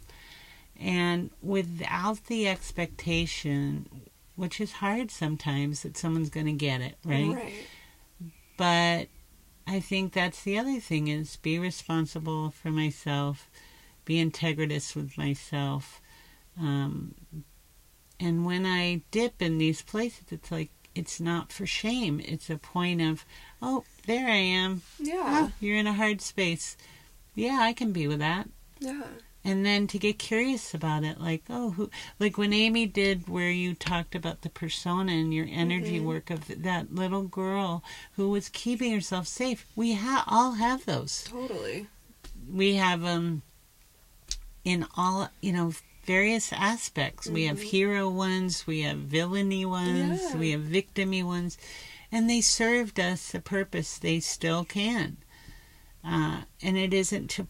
and 0.79 1.31
without 1.43 2.25
the 2.27 2.47
expectation 2.49 3.89
which 4.37 4.61
is 4.61 4.73
hard 4.75 5.11
sometimes 5.11 5.83
that 5.83 5.97
someone's 5.97 6.31
going 6.31 6.47
to 6.47 6.53
get 6.53 6.81
it 6.81 6.97
right 7.05 7.35
Right. 7.35 7.53
but 8.57 9.09
I 9.69 9.81
think 9.81 10.13
that's 10.13 10.45
the 10.45 10.57
other 10.59 10.79
thing 10.79 11.09
is 11.09 11.35
be 11.39 11.59
responsible 11.59 12.51
for 12.51 12.71
myself, 12.71 13.51
be 14.05 14.25
integritous 14.25 14.95
with 14.95 15.19
myself. 15.19 16.01
Um, 16.57 17.17
and 18.21 18.47
when 18.47 18.65
I 18.65 19.03
dip 19.11 19.43
in 19.43 19.59
these 19.59 19.83
places, 19.83 20.27
it's 20.31 20.53
like, 20.53 20.71
it's 20.97 21.21
not 21.21 21.53
for 21.53 21.67
shame. 21.67 22.21
It's 22.25 22.49
a 22.51 22.57
point 22.57 23.01
of, 23.03 23.25
oh, 23.61 23.85
there 24.07 24.29
I 24.29 24.37
am. 24.37 24.83
Yeah. 24.99 25.49
Oh, 25.49 25.53
you're 25.61 25.77
in 25.79 25.87
a 25.87 25.93
hard 25.93 26.21
space. 26.21 26.77
Yeah, 27.35 27.59
I 27.61 27.73
can 27.73 27.93
be 27.93 28.07
with 28.09 28.19
that. 28.21 28.49
Yeah. 28.81 29.03
And 29.45 29.65
then 29.65 29.87
to 29.89 29.99
get 29.99 30.19
curious 30.19 30.75
about 30.75 31.05
it, 31.05 31.21
like, 31.21 31.43
oh, 31.49 31.71
who, 31.71 31.89
like 32.19 32.37
when 32.37 32.53
Amy 32.53 32.85
did 32.87 33.29
where 33.29 33.51
you 33.51 33.75
talked 33.75 34.15
about 34.17 34.43
the 34.43 34.49
persona 34.51 35.13
and 35.13 35.33
your 35.33 35.47
energy 35.49 36.01
Mhm. 36.01 36.05
work 36.05 36.31
of 36.31 36.49
that 36.63 36.93
little 36.95 37.23
girl 37.23 37.85
who 38.17 38.29
was 38.31 38.49
keeping 38.49 38.93
herself 38.93 39.29
safe. 39.29 39.65
We 39.77 39.95
ha- 39.95 40.25
all 40.27 40.53
have 40.55 40.85
those. 40.85 41.23
Totally. 41.29 41.87
We 42.51 42.75
have 42.75 43.03
them 43.03 43.43
in 44.65 44.85
all, 44.97 45.29
you 45.41 45.53
know, 45.53 45.73
various 46.07 46.53
aspects. 46.53 47.27
We 47.27 47.45
have 47.45 47.59
Mhm. 47.59 47.65
hero 47.65 48.09
ones, 48.09 48.67
we 48.67 48.83
have 48.83 48.99
villainy 48.99 49.65
ones, 49.67 50.21
Yeah. 50.23 50.37
we 50.37 50.51
have 50.53 50.63
victimy 50.63 51.25
ones, 51.25 51.59
and 52.13 52.31
they 52.31 52.41
served 52.41 52.99
us 53.01 53.35
a 53.35 53.41
purpose. 53.41 53.99
They 53.99 54.21
still 54.21 54.65
can. 54.65 55.19
Uh, 56.05 56.43
and 56.63 56.77
it 56.77 56.95
isn't 56.95 57.29
to 57.31 57.49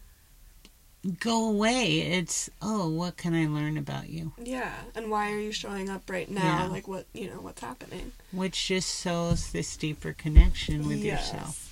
go 1.19 1.47
away. 1.47 1.99
It's, 2.01 2.49
oh, 2.61 2.89
what 2.89 3.15
can 3.15 3.33
I 3.35 3.45
learn 3.45 3.77
about 3.77 4.09
you? 4.09 4.33
Yeah. 4.43 4.73
And 4.95 5.09
why 5.11 5.31
are 5.31 5.39
you 5.39 5.51
showing 5.51 5.89
up 5.89 6.09
right 6.09 6.29
now? 6.29 6.63
Yeah. 6.63 6.65
Like 6.65 6.87
what 6.87 7.05
you 7.13 7.29
know, 7.29 7.39
what's 7.39 7.61
happening? 7.61 8.11
Which 8.31 8.67
just 8.67 9.03
shows 9.03 9.51
this 9.51 9.77
deeper 9.77 10.11
connection 10.13 10.87
with 10.87 10.97
Yes. 11.03 11.27
yourself. 11.31 11.63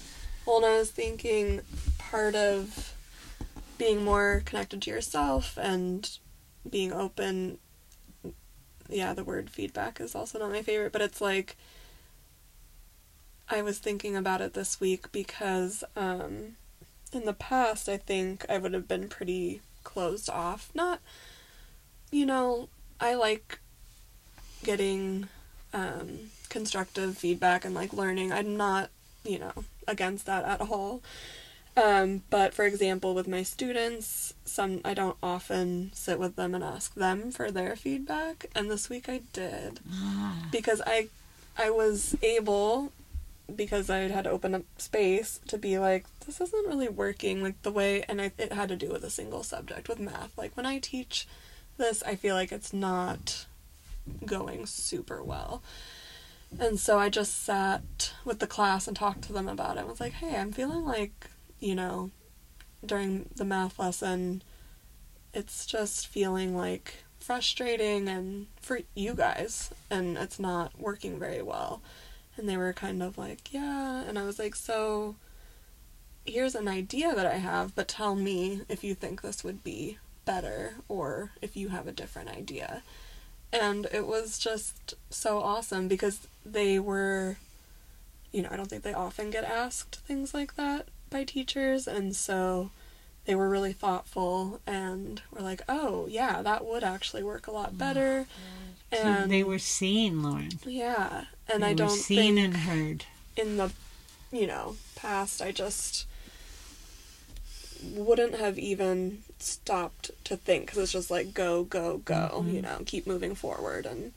Well, 0.46 0.58
and 0.58 0.66
I 0.68 0.78
was 0.78 0.92
thinking 0.92 1.62
part 1.98 2.36
of 2.36 2.94
being 3.80 4.06
more 4.06 4.44
connected 4.46 4.84
to 4.84 4.90
yourself 4.92 5.58
and 5.58 6.08
being 6.70 6.94
open. 6.94 7.58
Yeah, 8.88 9.14
the 9.14 9.24
word 9.24 9.50
feedback 9.50 10.00
is 10.00 10.16
also 10.16 10.40
not 10.40 10.52
my 10.52 10.62
favorite, 10.62 10.92
but 10.92 11.02
it's 11.02 11.22
like 11.22 11.58
I 13.50 13.62
was 13.62 13.78
thinking 13.78 14.16
about 14.16 14.42
it 14.42 14.54
this 14.54 14.80
week 14.80 15.12
because 15.12 15.84
um, 15.96 16.56
in 17.14 17.26
the 17.26 17.34
past, 17.34 17.88
I 17.88 17.98
think 17.98 18.46
I 18.50 18.58
would 18.58 18.74
have 18.74 18.88
been 18.88 19.08
pretty 19.08 19.62
closed 19.84 20.30
off. 20.30 20.72
Not, 20.74 21.00
you 22.12 22.26
know, 22.26 22.70
I 23.00 23.14
like 23.14 23.60
getting 24.64 25.28
um, 25.74 26.32
constructive 26.50 27.18
feedback 27.18 27.66
and 27.66 27.76
like 27.76 27.94
learning. 27.94 28.32
I'm 28.32 28.58
not, 28.58 28.90
you 29.24 29.40
know, 29.40 29.64
against 29.88 30.26
that 30.26 30.44
at 30.44 30.62
all. 30.62 31.02
Um, 31.78 32.24
but 32.30 32.54
for 32.54 32.64
example, 32.64 33.14
with 33.14 33.28
my 33.28 33.44
students, 33.44 34.34
some 34.46 34.80
I 34.86 34.94
don't 34.94 35.18
often 35.22 35.92
sit 35.94 36.20
with 36.20 36.38
them 36.38 36.56
and 36.56 36.64
ask 36.64 36.94
them 36.96 37.32
for 37.32 37.52
their 37.52 37.76
feedback, 37.76 38.46
and 38.56 38.72
this 38.72 38.90
week 38.90 39.10
I 39.10 39.22
did. 39.34 39.82
Ah, 39.92 40.48
because 40.52 40.82
I 40.86 41.10
I 41.58 41.70
was 41.70 42.16
able 42.22 42.92
because 43.54 43.90
I 43.90 44.00
had 44.00 44.24
to 44.24 44.32
open 44.32 44.56
up 44.56 44.64
space 44.78 45.40
to 45.48 45.58
be 45.58 45.78
like 45.78 46.06
this 46.26 46.42
isn't 46.42 46.68
really 46.68 46.90
working 46.90 47.44
like 47.44 47.62
the 47.62 47.72
way 47.72 48.04
and 48.10 48.20
I, 48.22 48.32
it 48.38 48.52
had 48.54 48.70
to 48.70 48.76
do 48.76 48.90
with 48.90 49.04
a 49.04 49.10
single 49.10 49.44
subject 49.44 49.88
with 49.88 50.00
math. 50.00 50.36
Like 50.38 50.56
when 50.58 50.66
I 50.66 50.80
teach 50.80 51.28
this 51.78 52.02
I 52.04 52.16
feel 52.16 52.36
like 52.36 52.52
it's 52.52 52.74
not 52.74 53.46
going 54.26 54.66
super 54.66 55.22
well. 55.24 55.62
And 56.60 56.80
so 56.80 56.98
I 56.98 57.10
just 57.10 57.44
sat 57.44 58.14
with 58.24 58.40
the 58.40 58.48
class 58.48 58.88
and 58.88 58.96
talked 58.96 59.24
to 59.24 59.34
them 59.34 59.48
about 59.48 59.78
it 59.78 59.82
I 59.82 59.84
was 59.84 60.00
like 60.00 60.14
hey 60.14 60.36
I'm 60.38 60.52
feeling 60.52 60.84
like 60.86 61.28
you 61.60 61.76
know 61.76 62.12
during 62.86 63.30
the 63.36 63.46
math 63.46 63.80
lesson 63.80 64.42
it's 65.34 65.66
just 65.66 66.08
feeling 66.08 66.56
like 66.56 67.04
frustrating 67.20 68.08
and 68.08 68.48
for 68.62 68.80
you 68.94 69.14
guys 69.14 69.72
and 69.90 70.18
it's 70.18 70.40
not 70.40 70.80
working 70.80 71.20
very 71.20 71.42
well. 71.42 71.82
And 72.38 72.48
they 72.48 72.58
were 72.58 72.74
kind 72.74 73.02
of 73.02 73.18
like 73.18 73.54
yeah 73.54 74.04
and 74.08 74.20
i 74.20 74.24
was 74.24 74.40
like 74.40 74.56
so 74.56 75.16
here's 76.26 76.56
an 76.56 76.68
idea 76.68 77.16
that 77.16 77.26
i 77.26 77.36
have 77.38 77.74
but 77.76 77.88
tell 77.88 78.16
me 78.16 78.62
if 78.68 78.84
you 78.84 78.94
think 78.94 79.22
this 79.22 79.44
would 79.44 79.64
be 79.64 79.98
better 80.26 80.76
or 80.90 81.32
if 81.42 81.56
you 81.56 81.70
have 81.70 81.88
a 81.88 81.92
different 81.92 82.30
idea. 82.30 82.84
And 83.54 83.88
it 83.94 84.06
was 84.06 84.38
just 84.38 84.96
so 85.10 85.40
awesome 85.40 85.88
because 85.88 86.28
they 86.46 86.78
were 86.78 87.38
you 88.32 88.42
know 88.42 88.50
i 88.52 88.58
don't 88.58 88.70
think 88.70 88.84
they 88.84 88.94
often 88.94 89.30
get 89.30 89.46
asked 89.46 89.96
things 90.08 90.34
like 90.34 90.56
that 90.56 90.90
by 91.16 91.24
teachers 91.24 91.88
and 91.88 92.14
so 92.14 92.72
they 93.26 93.34
were 93.36 93.48
really 93.50 93.72
thoughtful 93.72 94.60
and 94.68 95.22
were 95.32 95.40
like, 95.42 95.62
"Oh, 95.70 96.08
yeah, 96.08 96.42
that 96.42 96.66
would 96.66 96.84
actually 96.84 97.24
work 97.24 97.48
a 97.48 97.52
lot 97.52 97.78
better." 97.78 98.28
so 98.94 98.98
And 99.00 99.32
they 99.32 99.44
were 99.44 99.58
seen, 99.60 100.22
Lauren. 100.22 100.60
yeah, 100.66 101.24
and 101.48 101.64
they 101.64 101.70
I 101.70 101.74
don't 101.74 101.90
seen 101.90 102.38
and 102.38 102.58
heard. 102.58 103.06
in 103.38 103.56
the 103.58 103.72
you 104.32 104.46
know 104.46 104.76
past 104.96 105.42
I 105.42 105.52
just 105.54 106.06
wouldn't 107.82 108.36
have 108.36 108.60
even 108.60 109.24
stopped 109.40 110.12
to 110.26 110.36
think 110.36 110.66
because 110.66 110.80
it's 110.80 110.92
just 110.92 111.10
like 111.12 111.34
go 111.34 111.64
go 111.64 111.98
go 112.00 112.44
Mhm. 112.44 112.54
you 112.54 112.62
know 112.62 112.82
keep 112.86 113.08
moving 113.08 113.36
forward 113.36 113.86
and 113.86 114.12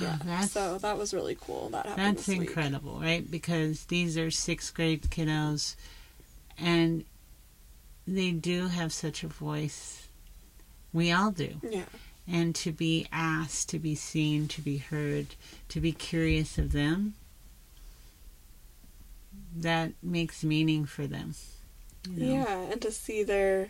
yeah 0.00 0.18
Oh, 0.20 0.24
that's 0.24 0.52
so 0.52 0.78
that 0.78 0.98
was 0.98 1.14
really 1.14 1.36
cool 1.40 1.68
that 1.70 1.86
happened 1.86 2.16
that's 2.16 2.26
this 2.26 2.38
week. 2.38 2.48
incredible, 2.48 3.00
right? 3.00 3.28
Because 3.30 3.84
these 3.86 4.18
are 4.18 4.30
sixth 4.30 4.74
grade 4.74 5.02
kiddos, 5.04 5.74
and 6.58 7.04
they 8.06 8.30
do 8.32 8.68
have 8.68 8.92
such 8.92 9.22
a 9.24 9.28
voice. 9.28 10.08
We 10.92 11.10
all 11.12 11.30
do. 11.30 11.60
yeah 11.62 11.84
And 12.26 12.54
to 12.56 12.72
be 12.72 13.06
asked, 13.12 13.68
to 13.70 13.78
be 13.78 13.94
seen, 13.94 14.48
to 14.48 14.60
be 14.60 14.78
heard, 14.78 15.34
to 15.70 15.80
be 15.80 15.92
curious 15.92 16.58
of 16.58 16.72
them, 16.72 17.14
that 19.56 19.92
makes 20.02 20.44
meaning 20.44 20.84
for 20.86 21.06
them. 21.06 21.34
you 22.10 22.26
know? 22.26 22.32
yeah 22.34 22.58
and 22.72 22.80
to 22.82 22.90
see 22.92 23.22
their 23.22 23.68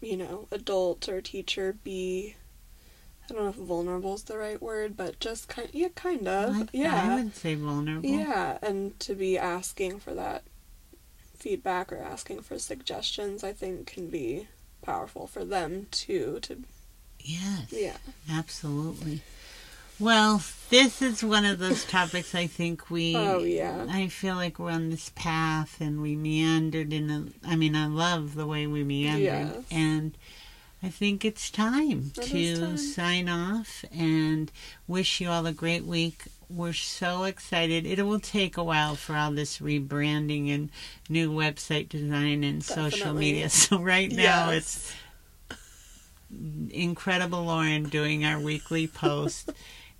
you 0.00 0.16
know 0.16 0.46
adult 0.50 1.08
or 1.08 1.20
teacher 1.20 1.74
be 1.84 2.36
I 3.30 3.34
don't 3.34 3.44
know 3.44 3.50
if 3.50 3.56
vulnerable 3.56 4.14
is 4.14 4.24
the 4.24 4.38
right 4.38 4.60
word 4.60 4.96
but 4.96 5.20
just 5.20 5.48
kind 5.48 5.68
yeah 5.72 5.88
kind 5.94 6.26
of 6.26 6.56
I, 6.56 6.66
yeah 6.72 7.12
I 7.12 7.14
would 7.16 7.34
say 7.34 7.54
vulnerable. 7.54 8.08
Yeah, 8.08 8.58
and 8.62 8.98
to 9.00 9.14
be 9.14 9.38
asking 9.38 10.00
for 10.00 10.14
that 10.14 10.42
feedback 11.40 11.92
or 11.92 11.98
asking 11.98 12.42
for 12.42 12.58
suggestions, 12.58 13.42
I 13.42 13.52
think 13.52 13.86
can 13.86 14.08
be 14.08 14.46
powerful 14.82 15.26
for 15.26 15.44
them 15.44 15.86
too. 15.90 16.38
To 16.42 16.62
Yes. 17.22 17.72
yeah, 17.72 17.96
Absolutely. 18.30 19.22
Well, 19.98 20.42
this 20.70 21.02
is 21.02 21.22
one 21.22 21.44
of 21.44 21.58
those 21.58 21.84
topics 21.86 22.34
I 22.34 22.46
think 22.46 22.90
we. 22.90 23.14
Oh, 23.14 23.40
yeah. 23.40 23.86
I 23.88 24.08
feel 24.08 24.34
like 24.34 24.58
we're 24.58 24.70
on 24.70 24.88
this 24.88 25.10
path 25.14 25.78
and 25.80 26.00
we 26.00 26.16
meandered 26.16 26.92
in 26.92 27.10
a. 27.10 27.48
I 27.48 27.56
mean, 27.56 27.76
I 27.76 27.86
love 27.86 28.34
the 28.34 28.46
way 28.46 28.66
we 28.66 28.82
meandered. 28.82 29.20
Yes. 29.20 29.64
And 29.70 30.16
I 30.82 30.88
think 30.88 31.24
it's 31.26 31.50
time 31.50 32.12
It 32.16 32.22
to 32.28 32.56
time. 32.60 32.76
sign 32.78 33.28
off 33.28 33.84
and 33.92 34.50
wish 34.88 35.20
you 35.20 35.28
all 35.28 35.44
a 35.46 35.52
great 35.52 35.84
week. 35.84 36.24
We're 36.48 36.72
so 36.72 37.24
excited. 37.24 37.84
It 37.86 38.02
will 38.02 38.18
take 38.18 38.56
a 38.56 38.64
while 38.64 38.96
for 38.96 39.14
all 39.14 39.30
this 39.30 39.58
rebranding 39.58 40.52
and 40.52 40.70
new 41.08 41.30
website 41.30 41.88
design 41.90 42.42
and 42.44 42.64
social 42.64 43.12
media. 43.12 43.48
So 43.50 43.78
right 43.78 44.10
now 44.10 44.50
Yes. 44.50 44.56
it's 44.56 44.94
incredible 46.72 47.44
Lauren 47.44 47.84
doing 47.84 48.24
our 48.24 48.38
weekly 48.38 48.86
post 48.86 49.50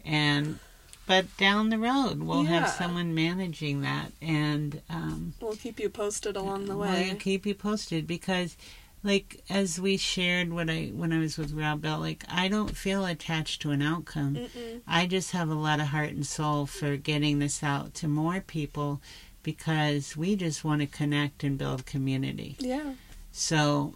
and 0.05 0.59
but 1.07 1.27
down 1.37 1.71
the 1.71 1.79
road 1.79 2.23
we'll 2.23 2.45
have 2.45 2.69
someone 2.71 3.13
managing 3.17 3.81
that 3.81 4.13
and 4.23 4.81
um 4.89 5.35
We'll 5.41 5.57
keep 5.57 5.81
you 5.81 5.89
posted 5.89 6.37
along 6.37 6.67
the 6.67 6.77
way 6.77 7.09
We'll 7.09 7.19
keep 7.19 7.45
you 7.47 7.55
posted 7.55 8.07
because 8.07 8.57
like 9.03 9.43
as 9.49 9.81
we 9.81 9.97
shared 9.97 10.53
when 10.53 10.69
I 10.69 10.89
when 10.89 11.13
I 11.13 11.19
was 11.19 11.39
with 11.39 11.53
Rob 11.53 11.83
Bell, 11.83 12.01
like 12.01 12.25
I 12.29 12.49
don't 12.49 12.77
feel 12.77 13.05
attached 13.05 13.63
to 13.63 13.71
an 13.71 13.83
outcome. 13.83 14.37
Mm-mm. 14.37 14.83
I 14.87 15.07
just 15.07 15.33
have 15.33 15.49
a 15.49 15.55
lot 15.55 15.81
of 15.81 15.87
heart 15.87 16.11
and 16.11 16.27
soul 16.27 16.67
for 16.67 16.97
getting 16.97 17.39
this 17.39 17.63
out 17.63 17.95
to 17.95 18.09
more 18.09 18.41
people 18.41 19.01
because 19.43 20.17
we 20.17 20.37
just 20.37 20.65
want 20.65 20.83
to 20.83 20.87
connect 20.87 21.43
and 21.45 21.57
build 21.57 21.87
community. 21.87 22.57
Yeah. 22.59 22.93
So 23.33 23.95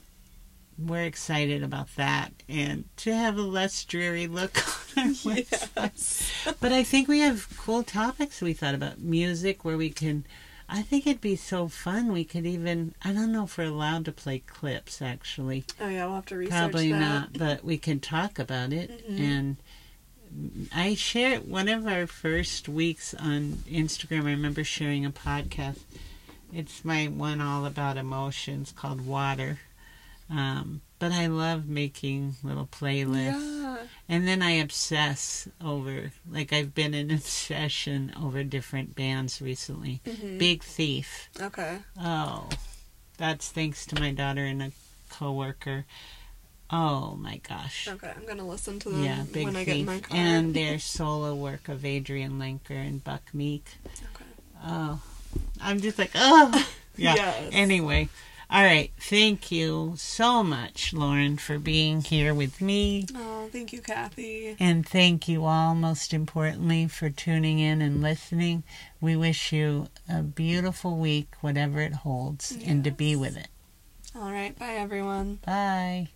we're 0.79 1.05
excited 1.05 1.63
about 1.63 1.89
that 1.97 2.33
and 2.49 2.85
to 2.97 3.15
have 3.15 3.37
a 3.37 3.43
less 3.43 3.85
dreary 3.85 4.27
look 4.27 4.57
on 4.97 5.09
our 5.09 5.11
website. 5.13 6.57
But 6.61 6.73
I 6.73 6.83
think 6.83 7.09
we 7.09 7.21
have 7.21 7.49
cool 7.59 7.83
topics 7.83 8.41
we 8.41 8.55
thought 8.55 8.75
about. 8.75 9.01
Music 9.01 9.65
where 9.65 9.77
we 9.77 9.91
can 9.91 10.25
I 10.69 10.83
think 10.83 11.07
it'd 11.07 11.21
be 11.21 11.37
so 11.37 11.69
fun 11.69 12.11
we 12.13 12.25
could 12.25 12.47
even 12.47 12.95
I 13.03 13.13
don't 13.13 13.33
know 13.33 13.45
if 13.45 13.59
we're 13.59 13.65
allowed 13.65 14.05
to 14.07 14.13
play 14.13 14.39
clips 14.41 15.01
actually. 15.03 15.65
Oh 15.81 15.89
yeah, 15.89 16.07
we'll 16.07 16.17
have 16.17 16.27
to 16.27 16.37
research 16.37 16.53
Probably 16.59 16.91
that. 16.93 16.99
not, 17.01 17.33
but 17.35 17.65
we 17.65 17.77
can 17.79 18.01
talk 18.01 18.39
about 18.39 18.73
it 18.73 19.09
Mhm. 19.11 19.21
and 19.21 19.57
I 20.73 20.95
shared 20.95 21.47
one 21.49 21.69
of 21.69 21.87
our 21.87 22.07
first 22.09 22.69
weeks 22.69 23.15
on 23.15 23.63
Instagram. 23.71 24.23
I 24.23 24.31
remember 24.33 24.65
sharing 24.65 25.05
a 25.07 25.11
podcast. 25.13 25.79
It's 26.53 26.85
my 26.85 27.07
one 27.07 27.41
all 27.41 27.67
about 27.67 27.97
emotions 27.97 28.73
called 28.75 29.07
Water. 29.07 29.61
Um, 30.29 30.81
but 31.05 31.13
I 31.13 31.27
love 31.27 31.67
making 31.69 32.37
little 32.43 32.67
playlists. 32.67 33.35
Yeah. 33.35 33.77
And 34.09 34.27
then 34.27 34.41
I 34.41 34.53
obsess 34.53 35.47
over, 35.63 36.13
like, 36.31 36.51
I've 36.51 36.75
been 36.75 36.95
in 36.95 37.11
obsession 37.21 38.11
over 38.19 38.43
different 38.43 38.95
bands 38.97 39.43
recently. 39.43 40.01
Mhm. 40.07 40.39
Big 40.39 40.63
Thief. 40.63 41.29
Okay. 41.39 41.77
Oh, 42.01 42.49
that's 43.19 43.51
thanks 43.51 43.85
to 43.87 44.01
my 44.01 44.13
daughter 44.13 44.47
and 44.47 44.63
a 44.63 44.73
coworker. 45.11 45.85
Oh 46.71 47.17
my 47.17 47.37
gosh. 47.47 47.87
Okay, 47.87 48.11
I'm 48.17 48.25
gonna 48.27 48.47
listen 48.49 48.79
to 48.79 48.89
them 48.89 49.05
Yeah, 49.05 49.25
Big 49.31 49.45
when 49.45 49.57
I 49.57 49.65
get 49.65 49.77
in 49.77 49.85
my 49.85 50.01
car. 50.01 50.17
And 50.17 50.55
their 50.57 50.79
solo 50.79 51.35
work 51.35 51.69
of 51.69 51.81
Adrianne 51.81 52.39
Lenker 52.39 52.71
and 52.71 53.05
Buck 53.05 53.35
Meek. 53.35 53.67
okay. 53.85 54.25
Oh, 54.65 55.03
I'm 55.61 55.83
just 55.83 55.99
like, 55.99 56.13
oh. 56.15 56.67
Yeah. 56.97 57.17
Yes. 57.17 57.51
Anyway, 57.53 58.09
all 58.51 58.63
right. 58.63 58.93
Thank 58.99 59.51
you 59.51 59.95
so 59.97 60.43
much, 60.43 60.93
Lauren, 60.93 61.37
for 61.39 61.59
being 61.59 62.03
here 62.03 62.35
with 62.35 62.61
me. 62.61 63.07
Oh, 63.15 63.49
thank 63.51 63.73
you, 63.73 63.81
Kathy. 63.81 64.57
And 64.61 64.87
thank 64.87 65.29
you 65.29 65.45
all, 65.45 65.75
most 65.75 66.13
importantly, 66.13 66.89
for 66.89 67.11
tuning 67.11 67.59
in 67.59 67.83
and 67.83 68.03
listening. 68.03 68.65
We 69.01 69.17
wish 69.17 69.53
you 69.53 69.89
a 70.09 70.23
beautiful 70.23 70.97
week, 70.99 71.29
whatever 71.41 71.81
it 71.81 71.93
holds, 71.93 72.57
and 72.65 72.85
to 72.85 72.91
be 72.91 73.17
with 73.17 73.37
it. 73.37 73.49
All 74.17 74.31
right, 74.31 74.57
bye 74.59 74.75
everyone. 74.75 75.41
Bye. 75.45 76.09